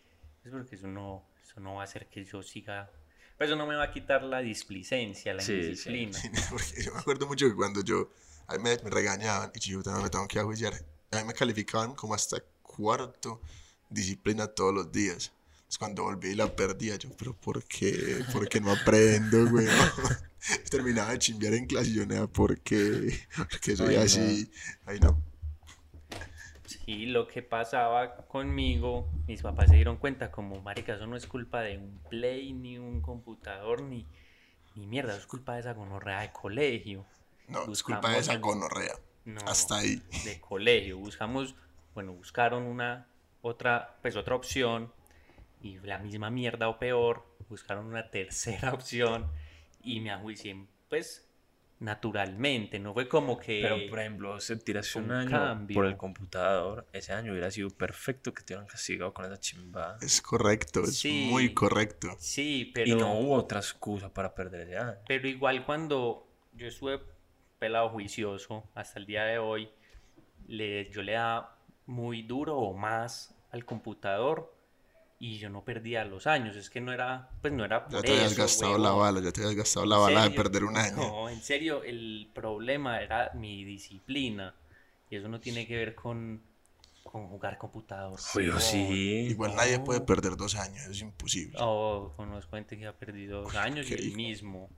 Es 0.44 0.52
porque 0.52 0.76
eso 0.76 0.88
no, 0.88 1.26
eso 1.42 1.60
no 1.60 1.76
va 1.76 1.82
a 1.82 1.84
hacer 1.86 2.08
que 2.08 2.24
yo 2.24 2.44
siga. 2.44 2.90
Pero 3.38 3.50
eso 3.52 3.56
no 3.58 3.68
me 3.68 3.76
va 3.76 3.84
a 3.86 3.92
quitar 3.92 4.24
la 4.24 4.40
displicencia, 4.40 5.34
la 5.34 5.42
Sí, 5.42 5.76
sí. 5.76 5.90
indisciplina. 5.90 6.20
Porque 6.50 6.84
yo 6.84 6.94
me 6.94 7.00
acuerdo 7.00 7.28
mucho 7.28 7.48
que 7.48 7.56
cuando 7.56 7.84
yo, 7.84 8.10
a 8.48 8.56
mí 8.58 8.64
me, 8.64 8.78
me 8.84 8.90
regañaban 8.90 9.52
y 9.54 9.60
yo 9.60 9.82
no 9.86 10.02
me 10.02 10.10
tengo 10.10 10.28
que 10.28 10.40
ajuiciar, 10.40 10.74
a 11.12 11.18
mí 11.18 11.24
me 11.26 11.34
calificaban 11.34 11.96
como 11.96 12.14
hasta 12.16 12.38
cuarto 12.62 13.42
disciplina 13.90 14.48
todos 14.48 14.74
los 14.74 14.92
días. 14.92 15.32
Entonces 15.58 15.78
cuando 15.78 16.04
volví 16.04 16.30
y 16.30 16.36
la 16.36 16.56
perdía, 16.56 16.96
yo, 16.96 17.10
pero 17.18 17.34
¿por 17.36 17.64
qué? 17.66 18.24
¿Por 18.32 18.48
qué 18.48 18.62
no 18.62 18.72
aprendo, 18.72 19.50
güey? 19.50 19.68
Terminaba 20.70 21.12
de 21.12 21.20
chimbear 21.20 21.54
en 21.56 21.66
clase 21.66 21.90
y 21.90 21.94
yo, 21.96 22.06
nada, 22.06 22.28
¿por 22.28 22.60
qué? 22.62 23.20
Porque 23.36 23.76
soy 23.76 23.90
Ay, 23.90 23.96
no. 23.96 24.02
así. 24.04 24.52
Ay, 24.86 25.00
no. 25.00 25.22
Sí, 26.86 27.08
lo 27.08 27.28
que 27.28 27.42
pasaba 27.42 28.16
conmigo, 28.28 29.10
mis 29.28 29.42
papás 29.42 29.70
se 29.70 29.76
dieron 29.76 29.98
cuenta 29.98 30.32
como, 30.32 30.62
marica, 30.62 30.96
eso 30.96 31.08
no 31.08 31.16
es 31.16 31.26
culpa 31.26 31.62
de 31.62 31.78
un 31.78 32.00
play, 32.10 32.54
ni 32.54 32.78
un 32.78 33.02
computador, 33.02 33.82
ni, 33.82 34.06
ni 34.76 34.86
mierda, 34.86 35.14
eso 35.14 35.22
es 35.22 35.28
culpa 35.28 35.56
de 35.56 35.62
esa 35.62 35.74
gonorrea 35.74 36.22
de 36.22 36.32
colegio. 36.32 37.06
No, 37.48 37.72
es 37.72 37.82
culpa 37.82 38.12
de 38.12 38.20
esa 38.20 38.38
gonorrea. 38.38 38.96
No, 39.26 39.42
Hasta 39.48 39.78
ahí. 39.78 40.02
de 40.24 40.40
colegio. 40.40 41.00
Buscamos, 41.00 41.56
bueno, 41.96 42.14
buscaron 42.14 42.64
una 42.64 43.08
otra, 43.42 43.98
pues 44.02 44.16
otra 44.16 44.36
opción 44.36 44.92
y 45.62 45.80
la 45.80 45.98
misma 45.98 46.30
mierda 46.30 46.70
o 46.70 46.78
peor, 46.78 47.26
buscaron 47.50 47.88
una 47.88 48.12
tercera 48.12 48.74
opción 48.74 49.32
y 49.82 50.00
me 50.02 50.12
ajuicié, 50.12 50.68
pues, 50.90 51.25
naturalmente, 51.80 52.80
no 52.80 52.94
fue 52.94 53.08
como 53.08 53.38
que... 53.38 53.60
Pero, 53.62 53.78
por 53.90 54.00
ejemplo, 54.00 54.40
se 54.40 54.56
tirase 54.58 54.98
un 54.98 55.06
un 55.06 55.12
año 55.12 55.30
cambio. 55.32 55.76
por 55.76 55.86
el 55.86 55.98
computador, 55.98 56.88
ese 56.94 57.12
año 57.14 57.32
hubiera 57.32 57.52
sido 57.52 57.70
perfecto 57.70 58.34
que 58.34 58.44
te 58.44 58.54
hubieran 58.54 58.68
castigado 58.68 59.14
con 59.14 59.26
esa 59.26 59.40
chimba. 59.40 59.98
Es 60.02 60.22
correcto, 60.22 60.84
es 60.84 60.98
Sí. 61.00 61.28
muy 61.30 61.54
correcto. 61.54 62.16
Sí, 62.20 62.72
pero... 62.74 62.88
Y 62.92 62.96
no 62.96 63.20
hubo 63.20 63.36
otra 63.36 63.60
excusa 63.60 64.14
para 64.14 64.34
perder 64.34 64.62
ese 64.62 64.78
año. 64.78 64.98
Pero 65.08 65.28
igual 65.28 65.66
cuando 65.66 66.28
yo 66.54 66.68
estuve 66.68 67.02
pelado 67.60 67.90
juicioso 67.90 68.70
hasta 68.74 69.00
el 69.00 69.06
día 69.06 69.24
de 69.26 69.38
hoy, 69.38 69.70
le, 70.48 70.90
yo 70.92 71.02
le 71.04 71.14
daba 71.14 71.58
muy 71.86 72.22
duro 72.24 72.58
o 72.58 72.74
más 72.74 73.36
al 73.52 73.66
computador 73.66 74.55
y 75.20 75.38
yo 75.40 75.50
no 75.50 75.64
perdía 75.64 76.06
los 76.06 76.28
años. 76.28 76.56
Es 76.56 76.70
que 76.70 76.82
no 76.82 76.92
era, 76.94 77.30
pues 77.42 77.54
no 77.54 77.66
era 77.66 77.88
Ya 77.90 77.98
por 77.98 78.06
te 78.06 78.12
habías 78.12 78.34
eso, 78.34 78.42
gastado 78.42 78.78
la 78.78 78.92
bala, 78.92 79.22
ya 79.22 79.32
te 79.32 79.42
habías 79.42 79.56
gastado 79.56 79.86
la 79.86 79.96
¿En 79.98 80.02
bala 80.02 80.24
de 80.24 80.32
perder 80.32 80.64
un 80.66 80.78
año. 80.78 80.96
No, 80.98 81.30
en 81.30 81.42
serio, 81.42 81.84
el 81.84 82.30
problema 82.34 83.02
era 83.02 83.32
mi 83.34 83.64
disciplina. 83.64 84.54
Y 85.10 85.16
eso 85.18 85.28
no 85.30 85.40
tiene 85.40 85.68
que 85.68 85.78
ver 85.78 85.96
con, 85.96 86.42
con 87.04 87.28
jugar 87.28 87.58
computador. 87.58 88.20
Oye, 88.36 88.48
huevón. 88.50 88.62
sí. 88.62 89.28
Igual 89.30 89.56
nadie 89.56 89.80
puede 89.80 90.02
perder 90.02 90.36
dos 90.36 90.56
años, 90.56 90.86
es 90.88 91.02
imposible. 91.02 91.58
Oh, 91.60 92.14
conozco 92.18 92.56
gente 92.58 92.78
que 92.78 92.86
ha 92.88 92.94
perdido 92.94 93.42
dos 93.44 93.56
años 93.56 93.90
y 93.90 93.94
el 93.94 94.16
mismo. 94.16 94.70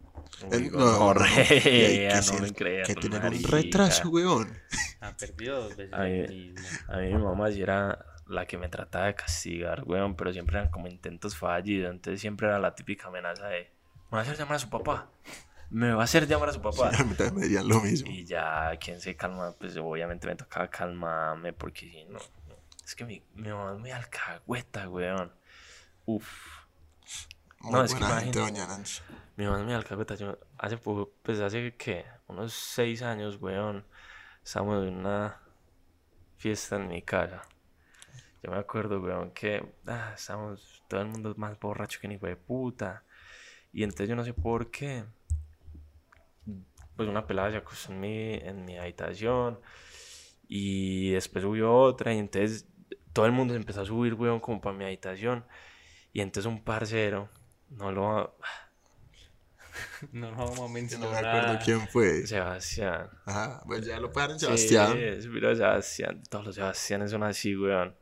El- 0.52 0.64
Uy, 0.66 0.70
no, 0.72 0.80
no, 0.80 1.14
no, 1.14 1.20
que 1.24 2.10
no 2.14 2.22
ser- 2.22 2.54
que 2.54 2.96
tener 2.96 3.26
un 3.26 3.44
retraso, 3.44 4.10
weón. 4.10 4.58
Ha 5.00 5.12
perdido 5.18 5.64
dos 5.64 5.76
veces 5.76 5.94
Ay, 5.94 6.12
el 6.12 6.28
mismo. 6.28 6.68
A 6.88 6.98
mí 6.98 7.08
mi 7.08 7.24
mamá 7.24 7.52
sí 7.52 7.62
era 7.62 7.98
la 8.30 8.46
que 8.46 8.58
me 8.58 8.70
trataba 8.70 9.06
de 9.06 9.16
castigar, 9.16 9.84
weón, 9.86 10.16
pero 10.16 10.34
siempre 10.34 10.58
eran 10.58 10.70
como 10.70 10.88
intentos 10.88 11.36
fallidos. 11.36 11.92
Entonces 11.92 12.22
siempre 12.22 12.48
era 12.48 12.60
la 12.60 12.76
típica 12.76 13.08
amenaza 13.08 13.48
de, 13.48 13.72
me 14.10 14.18
va 14.18 14.20
a 14.20 14.22
hacer 14.22 14.38
llamar 14.38 14.56
a 14.56 14.60
su 14.60 14.70
papá. 14.70 15.10
Me 15.70 15.92
va 15.92 16.02
a 16.02 16.04
hacer 16.06 16.28
llamar 16.28 16.50
a 16.50 16.54
su 16.54 16.62
papá. 16.62 16.92
A 16.98 17.04
mí 17.04 17.14
también 17.16 17.36
me 17.36 17.42
dirían 17.42 17.68
lo 17.68 17.82
mismo. 17.82 18.10
Y 18.10 18.26
ya, 18.26 18.72
quien 18.80 19.02
se 19.02 19.16
calma, 19.18 19.54
pues 19.60 19.76
obviamente 19.76 20.28
me 20.28 20.36
tocaba 20.36 20.70
calmarme, 20.70 21.52
porque 21.52 21.90
si 21.90 22.06
no. 22.06 22.20
Es 22.86 22.96
que 22.96 23.04
mi, 23.04 23.22
mi 23.36 23.50
mamá 23.50 23.74
es 23.74 23.80
muy 23.80 23.92
alcahueta, 23.92 24.88
weón. 24.88 25.34
Uf. 26.06 26.26
Muy 27.60 27.74
no, 27.74 27.84
es 27.84 27.94
que 27.94 28.00
gente, 28.00 28.14
imagínate. 28.14 28.40
doña 28.40 28.68
Nancy. 28.68 29.02
Mi 29.36 29.46
mamá 29.46 29.60
es 29.60 29.66
muy 29.66 29.74
alcahueta. 29.74 30.16
Yo 30.16 30.38
hace 30.58 30.78
poco, 30.78 31.12
pues 31.22 31.42
hace 31.42 31.76
que 31.76 32.06
unos 32.28 32.54
seis 32.54 33.02
años, 33.02 33.38
weón, 33.42 33.86
estábamos 34.42 34.88
en 34.88 34.96
una 34.96 35.42
fiesta 36.38 36.78
en 36.78 36.88
mi 36.88 37.02
casa. 37.02 37.42
Yo 38.48 38.54
me 38.54 38.60
acuerdo, 38.60 39.02
weón, 39.02 39.32
que 39.32 39.62
ah, 39.88 40.14
estábamos 40.16 40.82
todo 40.88 41.02
el 41.02 41.08
mundo 41.08 41.34
más 41.36 41.60
borracho 41.60 42.00
que 42.00 42.08
ni 42.08 42.16
hijo 42.16 42.28
de 42.28 42.38
puta. 42.38 43.04
Y 43.74 43.84
entonces 43.84 44.08
yo 44.08 44.16
no 44.16 44.24
sé 44.24 44.34
por 44.34 44.72
qué. 44.72 45.04
Pues 46.96 47.10
una 47.10 47.28
pelada 47.28 47.52
se 47.52 47.58
acostó 47.58 47.92
en 47.92 48.00
mi, 48.00 48.36
en 48.36 48.64
mi 48.64 48.78
habitación. 48.78 49.60
Y 50.48 51.12
después 51.12 51.44
subió 51.44 51.76
otra. 51.76 52.14
Y 52.14 52.20
entonces 52.20 52.66
todo 53.12 53.26
el 53.26 53.34
mundo 53.34 53.54
se 53.54 53.58
empezó 53.60 53.82
a 53.82 53.86
subir, 53.86 54.14
weón, 54.14 54.40
como 54.40 54.62
para 54.62 54.78
mi 54.78 54.86
habitación. 54.86 55.44
Y 56.14 56.22
entonces 56.22 56.50
un 56.50 56.64
parcero, 56.64 57.28
no 57.70 57.92
lo. 57.92 58.38
No, 60.12 60.32
no 60.32 60.38
vamos 60.38 60.54
a 60.54 60.56
Yo 60.56 60.68
no 60.68 60.70
mencionar. 60.70 61.12
me 61.12 61.18
acuerdo 61.18 61.60
quién 61.66 61.88
fue. 61.90 62.26
Sebastián. 62.26 63.10
Ajá, 63.26 63.62
pues 63.68 63.86
ya 63.86 64.00
lo 64.00 64.12
paran, 64.12 64.40
Sebastián. 64.40 64.94
Sí, 65.22 65.28
mira, 65.28 65.54
Sebastián. 65.54 66.24
Todos 66.30 66.46
los 66.46 66.56
Sebastianes 66.56 67.12
son 67.12 67.24
así, 67.24 67.56
weón. 67.56 67.94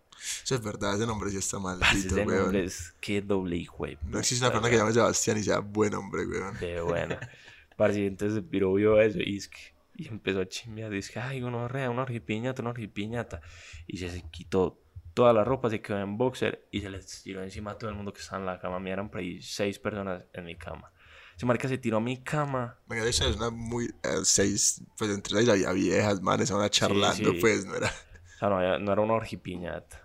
Eso 0.43 0.56
es 0.56 0.62
verdad, 0.63 0.95
ese 0.95 1.06
nombre 1.06 1.30
sí 1.30 1.38
está 1.38 1.60
maldito, 1.60 1.86
ese 1.93 2.13
weón. 2.25 2.38
nombre 2.43 2.63
es 2.65 2.93
qué 3.01 3.21
doble 3.21 3.56
hijo 3.58 3.86
No 4.04 4.19
existe 4.19 4.43
una 4.43 4.51
persona 4.51 4.69
que 4.69 4.78
llame 4.78 4.93
Sebastián 4.93 5.38
y 5.38 5.43
sea 5.43 5.60
buen 5.60 5.93
hombre, 5.93 6.25
weón. 6.25 6.58
De 6.60 6.82
buena. 6.82 7.19
Parce, 7.78 8.06
entonces 8.06 8.38
el 8.38 8.45
piro 8.45 8.73
vio 8.73 8.99
eso 9.01 9.19
y, 9.19 9.38
es 9.38 9.47
que- 9.49 9.73
y 9.97 10.08
empezó 10.08 10.41
a 10.41 10.45
chimbear. 10.47 10.89
Dice 10.91 11.13
que, 11.13 11.19
ay, 11.19 11.41
una 11.43 11.67
rea, 11.67 11.89
una 11.89 12.04
orgipiñata, 12.04 12.62
una 12.62 12.71
orgipiñata. 12.71 13.41
Y 13.88 13.97
se, 13.97 14.21
quitó 14.32 14.80
toda 15.13 15.32
la 15.34 15.43
ropa, 15.43 15.69
se 15.69 15.82
quedó 15.82 15.99
en 15.99 16.17
boxer 16.17 16.67
y 16.71 16.82
se 16.82 16.89
les 16.89 17.23
tiró 17.23 17.43
encima 17.43 17.71
a 17.71 17.78
todo 17.78 17.89
el 17.89 17.95
mundo 17.95 18.12
que 18.13 18.21
estaba 18.21 18.39
en 18.39 18.45
la 18.45 18.60
cama. 18.60 18.80
Me 18.80 18.91
eran 18.91 19.10
por 19.10 19.19
ahí 19.21 19.41
seis 19.41 19.78
personas 19.80 20.23
en 20.34 20.45
mi 20.45 20.56
cama. 20.56 20.91
Ese 21.36 21.45
marica 21.45 21.67
se 21.67 21.78
tiró 21.78 21.97
a 21.97 22.01
mi 22.01 22.21
cama. 22.23 22.78
Venga, 22.88 23.06
hecho 23.06 23.28
es 23.28 23.36
una 23.36 23.49
muy. 23.49 23.86
eh, 24.04 24.19
seis. 24.23 24.82
Pues 24.97 25.12
entre 25.12 25.39
ellas 25.41 25.56
había 25.56 25.71
viejas, 25.73 26.21
manes, 26.21 26.45
estaban 26.49 26.69
charlando, 26.69 27.32
sí. 27.32 27.38
pues, 27.41 27.65
no 27.65 27.75
era. 27.75 27.88
O 27.88 28.39
sea, 28.39 28.49
no, 28.49 28.62
era- 28.62 28.80
no 28.80 28.91
era 28.93 29.01
una 29.01 29.13
orgipiñata. 29.15 30.01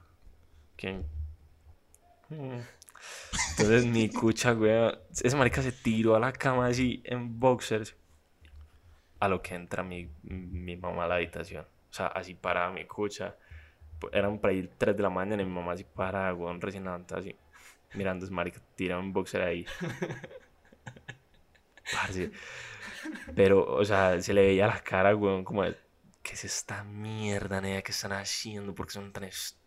Mm. 0.88 2.60
Entonces 3.50 3.86
mi 3.86 4.08
cucha, 4.08 4.52
güey. 4.52 4.92
Ese 5.22 5.36
marica 5.36 5.62
se 5.62 5.72
tiró 5.72 6.16
a 6.16 6.20
la 6.20 6.32
cama 6.32 6.66
así 6.66 7.02
en 7.04 7.38
boxers. 7.38 7.96
A 9.18 9.28
lo 9.28 9.42
que 9.42 9.54
entra 9.54 9.82
mi, 9.82 10.10
mi 10.22 10.76
mamá 10.76 11.04
a 11.04 11.08
la 11.08 11.14
habitación. 11.16 11.64
O 11.90 11.92
sea, 11.92 12.06
así 12.08 12.34
parada 12.34 12.70
mi 12.70 12.86
cucha. 12.86 13.36
Pues, 13.98 14.14
Eran 14.14 14.38
por 14.38 14.50
ahí 14.50 14.70
3 14.78 14.96
de 14.96 15.02
la 15.02 15.10
mañana 15.10 15.42
y 15.42 15.46
mi 15.46 15.52
mamá 15.52 15.72
así 15.72 15.84
parada, 15.84 16.30
güey, 16.32 16.58
recién 16.58 16.84
levantada 16.84 17.20
así. 17.20 17.36
Mirando 17.94 18.24
ese 18.24 18.32
marica 18.32 18.60
tirado 18.76 19.00
en 19.00 19.12
boxer 19.12 19.42
ahí. 19.42 19.66
Parce. 21.92 22.30
Pero, 23.34 23.64
o 23.74 23.84
sea, 23.84 24.20
se 24.20 24.32
le 24.32 24.42
veía 24.42 24.66
la 24.66 24.80
cara, 24.80 25.12
güey, 25.12 25.42
como 25.44 25.64
de, 25.64 25.76
¿qué 26.22 26.34
es 26.34 26.44
esta 26.44 26.84
mierda, 26.84 27.60
nea, 27.60 27.82
que 27.82 27.92
están 27.92 28.12
haciendo? 28.12 28.74
porque 28.74 28.92
son 28.92 29.12
tan 29.12 29.24
estúpidos? 29.24 29.59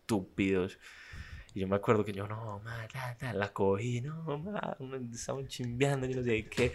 Y 1.54 1.60
yo 1.60 1.68
me 1.68 1.76
acuerdo 1.76 2.04
que 2.04 2.12
yo, 2.12 2.26
no, 2.26 2.60
ma, 2.64 2.86
ta, 2.92 3.16
ta, 3.16 3.32
la 3.32 3.52
cogí, 3.52 4.00
no, 4.00 4.38
ma, 4.38 4.76
estaban 5.12 5.46
chimbeando, 5.46 6.06
yo 6.06 6.16
no 6.16 6.22
sé 6.24 6.48
qué. 6.48 6.72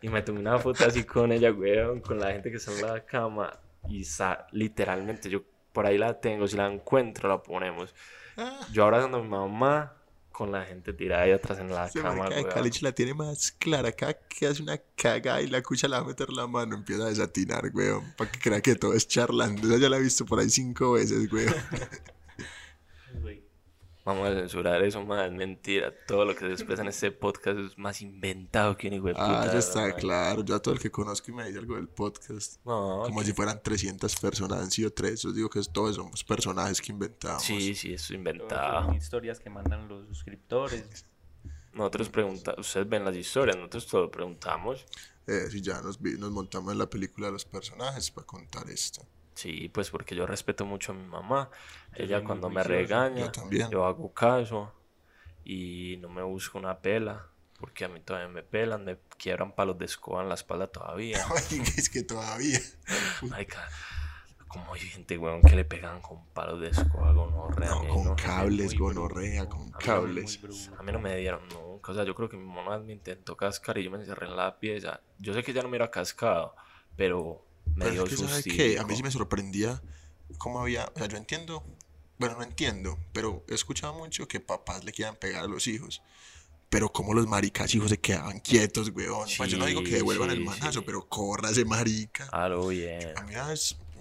Y 0.00 0.08
me 0.08 0.22
tomé 0.22 0.38
una 0.38 0.58
foto 0.60 0.86
así 0.86 1.02
con 1.04 1.32
ella, 1.32 1.50
weón, 1.52 2.00
con 2.00 2.20
la 2.20 2.30
gente 2.32 2.50
que 2.50 2.56
está 2.58 2.72
en 2.72 2.82
la 2.86 3.04
cama. 3.04 3.58
Y 3.88 4.04
sa- 4.04 4.46
literalmente, 4.52 5.28
yo 5.28 5.42
por 5.72 5.86
ahí 5.86 5.98
la 5.98 6.20
tengo, 6.20 6.46
si 6.46 6.56
la 6.56 6.70
encuentro, 6.72 7.28
la 7.28 7.42
ponemos. 7.42 7.92
Yo 8.72 8.84
abrazando 8.84 9.18
a 9.18 9.22
mi 9.22 9.28
mamá 9.28 9.94
con 10.30 10.52
la 10.52 10.64
gente 10.64 10.92
tirada 10.92 11.24
ahí 11.24 11.32
atrás 11.32 11.58
en 11.58 11.68
la 11.70 11.86
Ese 11.86 12.00
cama, 12.00 12.28
weón. 12.28 12.44
Caliche 12.44 12.84
la 12.84 12.92
tiene 12.92 13.14
más 13.14 13.50
clara. 13.50 13.90
Cada 13.90 14.14
que 14.14 14.46
hace 14.46 14.62
una 14.62 14.78
caga 14.96 15.42
y 15.42 15.48
la 15.48 15.62
cucha 15.62 15.88
le 15.88 15.96
va 15.96 16.02
a 16.02 16.04
meter 16.04 16.30
la 16.30 16.46
mano, 16.46 16.76
empieza 16.76 17.02
a 17.02 17.08
desatinar, 17.08 17.70
weón. 17.74 18.14
Para 18.16 18.30
que 18.30 18.38
crea 18.38 18.60
que 18.60 18.76
todo 18.76 18.94
es 18.94 19.08
charlando. 19.08 19.66
Esa 19.66 19.78
ya 19.78 19.88
la 19.88 19.96
he 19.96 20.00
visto 20.00 20.24
por 20.24 20.38
ahí 20.38 20.48
cinco 20.48 20.92
veces, 20.92 21.30
weón. 21.32 21.52
Vamos 24.04 24.28
a 24.28 24.32
censurar 24.34 24.82
eso, 24.82 25.00
más 25.04 25.26
es 25.26 25.32
mentira. 25.32 25.92
Todo 26.08 26.24
lo 26.24 26.34
que 26.34 26.40
se 26.40 26.52
expresa 26.52 26.82
en 26.82 26.88
este 26.88 27.12
podcast 27.12 27.56
es 27.58 27.78
más 27.78 28.00
inventado 28.02 28.76
que 28.76 28.88
un 28.88 28.94
hijo 28.94 29.06
de 29.06 29.14
Ah, 29.16 29.42
puta, 29.42 29.52
ya 29.52 29.58
está 29.60 29.94
claro. 29.94 30.42
Yo 30.44 30.56
a 30.56 30.58
todo 30.60 30.74
el 30.74 30.80
que 30.80 30.90
conozco 30.90 31.30
y 31.30 31.34
me 31.34 31.44
dice 31.46 31.60
algo 31.60 31.76
del 31.76 31.86
podcast. 31.88 32.56
No, 32.64 33.02
Como 33.04 33.22
si 33.22 33.32
fueran 33.32 33.62
300 33.62 34.16
personas, 34.16 34.58
han 34.58 34.70
sido 34.72 34.90
tres. 34.92 35.22
Yo 35.22 35.32
digo 35.32 35.48
que 35.48 35.60
todos 35.72 35.94
somos 35.94 36.24
personajes 36.24 36.80
que 36.80 36.90
inventamos. 36.90 37.44
sí, 37.44 37.76
sí, 37.76 37.94
eso 37.94 38.06
es 38.06 38.10
inventado. 38.18 38.86
son 38.86 38.94
historias 38.96 39.38
que 39.38 39.50
mandan 39.50 39.86
los 39.86 40.04
suscriptores. 40.08 41.06
Nosotros 41.72 42.08
preguntamos, 42.08 42.66
ustedes 42.66 42.88
ven 42.88 43.04
las 43.04 43.14
historias, 43.16 43.56
nosotros 43.56 43.86
todo 43.86 44.10
preguntamos. 44.10 44.84
Eh, 45.28 45.46
si 45.48 45.62
ya 45.62 45.80
nos, 45.80 46.02
vi- 46.02 46.18
nos 46.18 46.30
montamos 46.32 46.72
en 46.72 46.78
la 46.78 46.90
película 46.90 47.28
de 47.28 47.32
los 47.34 47.44
personajes 47.44 48.10
para 48.10 48.26
contar 48.26 48.68
esto. 48.68 49.06
Sí, 49.34 49.68
pues 49.68 49.90
porque 49.90 50.14
yo 50.14 50.26
respeto 50.26 50.64
mucho 50.66 50.92
a 50.92 50.94
mi 50.94 51.06
mamá. 51.06 51.50
Ella 51.94 52.22
cuando 52.22 52.48
me 52.50 52.62
regaña, 52.62 53.32
Yo 53.50 53.68
yo 53.70 53.84
hago 53.86 54.12
caso 54.12 54.72
y 55.44 55.96
no 56.00 56.08
me 56.08 56.22
busco 56.22 56.58
una 56.58 56.78
pela. 56.78 57.26
Porque 57.58 57.84
a 57.84 57.88
mí 57.88 58.00
todavía 58.00 58.28
me 58.28 58.42
pelan, 58.42 58.84
me 58.84 58.98
quiebran 59.16 59.52
palos 59.54 59.78
de 59.78 59.84
escoba 59.84 60.22
en 60.22 60.28
la 60.28 60.34
espalda 60.34 60.66
todavía. 60.66 61.24
Ay, 61.50 61.62
es 61.76 61.88
que 61.88 62.02
todavía. 62.02 62.58
Marica, 63.22 63.68
como 64.48 64.74
hay 64.74 64.80
gente, 64.80 65.16
weón, 65.16 65.40
que 65.42 65.54
le 65.54 65.64
pegan 65.64 66.00
con 66.02 66.26
palos 66.30 66.60
de 66.60 66.70
escoba, 66.70 67.12
gonorrea, 67.12 67.70
No, 67.70 67.86
con 67.88 68.04
no. 68.04 68.16
cables, 68.16 68.76
gonorrea, 68.76 69.48
con 69.48 69.70
cables. 69.70 70.40
A 70.76 70.82
mí 70.82 70.90
no 70.90 70.98
me 70.98 71.16
dieron 71.16 71.48
nunca. 71.50 71.92
O 71.92 71.94
sea, 71.94 72.02
yo 72.02 72.16
creo 72.16 72.28
que 72.28 72.36
mi 72.36 72.52
mamá 72.52 72.78
me 72.80 72.94
intentó 72.94 73.36
cascar 73.36 73.78
y 73.78 73.84
yo 73.84 73.92
me 73.92 73.98
encerré 73.98 74.26
en 74.26 74.36
la 74.36 74.58
pieza. 74.58 75.00
Yo 75.18 75.32
sé 75.32 75.44
que 75.44 75.52
ya 75.52 75.62
no 75.62 75.68
me 75.68 75.76
hubiera 75.76 75.90
cascado, 75.92 76.56
pero 76.96 77.46
me 77.66 77.84
Pero 77.84 77.90
dio 77.92 78.04
es 78.04 78.10
que, 78.10 78.16
¿sabe 78.16 78.34
sustico. 78.34 78.56
qué? 78.56 78.78
A 78.78 78.84
mí 78.84 78.96
sí 78.96 79.02
me 79.02 79.10
sorprendía 79.10 79.82
cómo 80.38 80.60
había. 80.60 80.90
O 80.94 80.98
sea, 80.98 81.08
yo 81.08 81.16
entiendo. 81.16 81.64
Bueno, 82.18 82.36
no 82.36 82.44
entiendo, 82.44 82.98
pero 83.12 83.44
he 83.48 83.54
escuchado 83.54 83.94
mucho 83.94 84.28
que 84.28 84.38
papás 84.38 84.84
le 84.84 84.92
quieran 84.92 85.16
pegar 85.16 85.44
a 85.44 85.48
los 85.48 85.66
hijos. 85.66 86.02
Pero 86.68 86.90
como 86.92 87.12
los 87.14 87.26
maricas 87.26 87.74
hijos 87.74 87.90
se 87.90 87.98
quedaban 87.98 88.38
quietos, 88.40 88.90
weón. 88.94 89.28
pues 89.36 89.50
yo 89.50 89.58
no 89.58 89.66
digo 89.66 89.80
que 89.82 89.88
Sí, 89.90 89.94
devuelvan 89.96 90.30
el 90.30 90.38
sí, 90.38 90.44
manazo, 90.44 90.80
sí. 90.80 90.84
pero 90.86 91.06
corra 91.08 91.50
ese 91.50 91.64
marica. 91.64 92.28
Ah, 92.32 92.48
lo 92.48 92.68
bien. 92.68 93.12
A 93.18 93.22
mí 93.22 93.34
una 93.34 93.48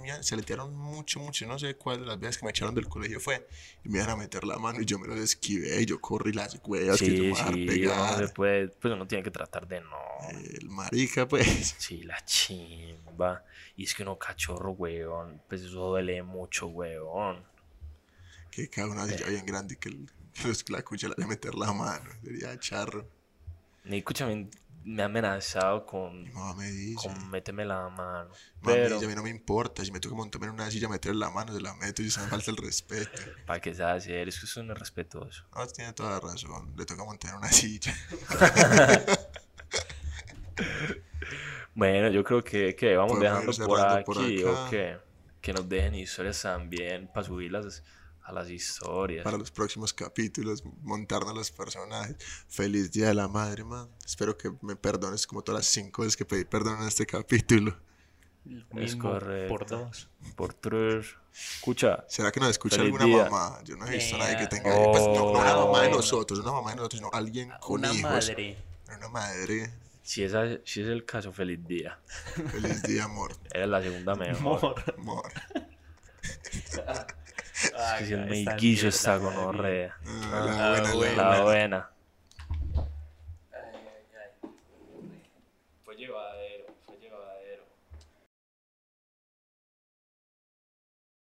mira, 0.01 0.21
se 0.23 0.35
le 0.35 0.43
tiraron 0.43 0.75
mucho, 0.75 1.19
mucho. 1.19 1.45
No 1.47 1.57
sé 1.59 1.75
cuál 1.75 2.01
de 2.01 2.05
las 2.07 2.19
veces 2.19 2.37
que 2.39 2.45
me 2.45 2.51
echaron 2.51 2.73
del 2.75 2.87
colegio 2.87 3.19
fue. 3.19 3.47
Y 3.85 3.89
me 3.89 3.99
iban 3.99 4.09
a 4.09 4.15
meter 4.15 4.43
la 4.43 4.57
mano 4.57 4.81
y 4.81 4.85
yo 4.85 4.97
me 4.99 5.07
los 5.07 5.19
esquivé. 5.19 5.81
Y 5.81 5.85
yo 5.85 5.99
corrí 6.01 6.33
las 6.33 6.59
huevas 6.65 6.99
que 6.99 7.07
yo 7.15 7.35
Sí, 7.35 7.43
me 7.43 7.53
sí, 7.53 7.65
pegar. 7.65 8.15
uno 8.17 8.27
se 8.27 8.33
puede, 8.33 8.67
pues 8.69 8.93
uno 8.93 9.07
tiene 9.07 9.23
que 9.23 9.31
tratar 9.31 9.67
de 9.67 9.81
no. 9.81 10.29
El 10.31 10.69
marica, 10.69 11.27
pues. 11.27 11.75
Sí, 11.77 12.03
la 12.03 12.23
chimba. 12.25 13.43
Y 13.77 13.85
es 13.85 13.95
que 13.95 14.03
uno 14.03 14.17
cachorro, 14.17 14.71
weón. 14.71 15.41
Pues 15.47 15.61
eso 15.61 15.79
duele 15.89 16.21
mucho, 16.23 16.67
weón. 16.67 17.43
Que 18.51 18.67
cada 18.69 18.87
uno 18.89 19.01
así 19.01 19.15
ya 19.17 19.27
bien 19.27 19.45
grande 19.45 19.77
que, 19.77 19.89
el, 19.89 20.09
que 20.33 20.47
los- 20.47 20.69
la 20.69 20.83
cucha 20.83 21.07
le 21.15 21.25
meter 21.25 21.55
la 21.55 21.71
mano. 21.71 22.09
Sería 22.23 22.59
charro. 22.59 23.07
Ni 23.85 23.97
escúchame, 23.99 24.49
me 24.83 25.01
ha 25.01 25.05
amenazado 25.05 25.85
con, 25.85 26.31
mamá 26.33 26.55
me 26.55 26.69
dice. 26.71 27.07
con 27.07 27.29
méteme 27.29 27.65
la 27.65 27.89
mano. 27.89 28.29
Mami, 28.61 28.77
Pero, 28.77 28.97
a 28.97 29.01
mí 29.01 29.15
no 29.15 29.23
me 29.23 29.29
importa. 29.29 29.83
Si 29.85 29.91
me 29.91 29.99
toca 29.99 30.15
montarme 30.15 30.47
en 30.47 30.53
una 30.53 30.69
silla, 30.71 30.89
meter 30.89 31.15
la 31.15 31.29
mano, 31.29 31.53
se 31.53 31.61
la 31.61 31.73
meto 31.75 32.01
y 32.01 32.09
se 32.09 32.19
me 32.21 32.27
falta 32.27 32.51
el 32.51 32.57
respeto. 32.57 33.11
¿para 33.45 33.59
qué 33.59 33.73
se 33.73 33.83
hacer? 33.83 34.27
Es 34.27 34.39
que 34.39 34.45
eso 34.45 34.63
no 34.63 34.73
es 34.73 34.79
respetuoso. 34.79 35.45
No, 35.55 35.67
tiene 35.67 35.93
toda 35.93 36.11
la 36.11 36.19
razón. 36.19 36.73
Le 36.77 36.85
toca 36.85 37.03
montar 37.03 37.31
en 37.31 37.37
una 37.37 37.49
silla. 37.49 37.95
Bueno, 41.73 42.09
yo 42.09 42.23
creo 42.23 42.43
que, 42.43 42.75
que 42.75 42.97
vamos 42.97 43.17
Podemos 43.17 43.57
dejando 43.57 43.65
por 43.65 44.03
por 44.03 44.17
aquí 44.23 44.41
acá. 44.41 44.51
o 44.51 44.69
que, 44.69 44.97
que 45.39 45.53
nos 45.53 45.69
dejen 45.69 45.95
historias 45.95 46.41
también 46.41 47.07
para 47.07 47.25
subirlas 47.25 47.81
a 48.23 48.31
las 48.31 48.49
historias. 48.49 49.23
Para 49.23 49.37
los 49.37 49.51
próximos 49.51 49.93
capítulos, 49.93 50.63
montarnos 50.81 51.33
los 51.33 51.51
personajes. 51.51 52.15
Feliz 52.47 52.91
Día 52.91 53.07
de 53.07 53.13
la 53.15 53.27
Madre, 53.27 53.63
man. 53.63 53.89
Espero 54.05 54.37
que 54.37 54.51
me 54.61 54.75
perdones 54.75 55.25
como 55.27 55.41
todas 55.43 55.59
las 55.61 55.67
cinco 55.67 56.01
veces 56.03 56.15
que 56.17 56.25
pedí 56.25 56.45
perdón 56.45 56.81
en 56.81 56.87
este 56.87 57.05
capítulo. 57.05 57.77
Lo 58.45 58.59
Es 58.81 58.95
mismo 58.95 59.09
correcto. 59.11 59.49
Por 59.49 59.67
dos. 59.67 60.09
Por 60.35 60.53
tres. 60.55 61.15
Escucha, 61.33 62.03
¿Será 62.09 62.31
que 62.31 62.39
nos 62.39 62.49
escucha 62.49 62.77
Feliz 62.77 62.87
alguna 62.93 63.05
día. 63.05 63.29
mamá? 63.29 63.59
Yo 63.63 63.75
no 63.77 63.85
he 63.87 63.91
visto 63.91 64.15
a 64.15 64.19
nadie 64.19 64.37
que 64.37 64.47
tenga. 64.47 64.63
pues, 64.91 65.03
no, 65.03 65.13
no 65.13 65.31
una 65.31 65.55
Oh. 65.57 65.67
mamá 65.67 65.83
de 65.83 65.91
nosotros, 65.91 66.39
una 66.39 66.51
mamá 66.51 66.71
de 66.71 66.75
nosotros, 66.77 66.99
sino 66.99 67.09
alguien 67.13 67.51
con 67.61 67.79
Una 67.79 67.93
hijos. 67.93 68.01
madre. 68.29 68.57
Una 68.97 69.07
madre. 69.09 69.71
si, 70.03 70.23
esa, 70.23 70.43
si 70.65 70.81
es 70.81 70.87
el 70.87 71.05
caso, 71.05 71.31
feliz 71.31 71.65
día. 71.65 71.99
Feliz 72.51 72.81
día, 72.83 73.05
amor. 73.05 73.35
Eres 73.53 73.69
la 73.69 73.81
segunda 73.81 74.15
mejor. 74.15 74.35
Amor. 74.39 74.83
Amor. 74.97 75.31
Es 77.63 77.71
que 77.99 78.05
si 78.05 78.13
el 78.13 78.23
Ay, 78.23 78.29
meiguillo 78.29 78.89
está 78.89 79.17
mierda, 79.19 79.35
gonorrea. 79.35 79.95
Ah, 80.05 80.45
Ah, 80.59 80.81
la 80.83 80.93
buena. 80.93 81.29
La 81.29 81.41
buena. 81.43 81.89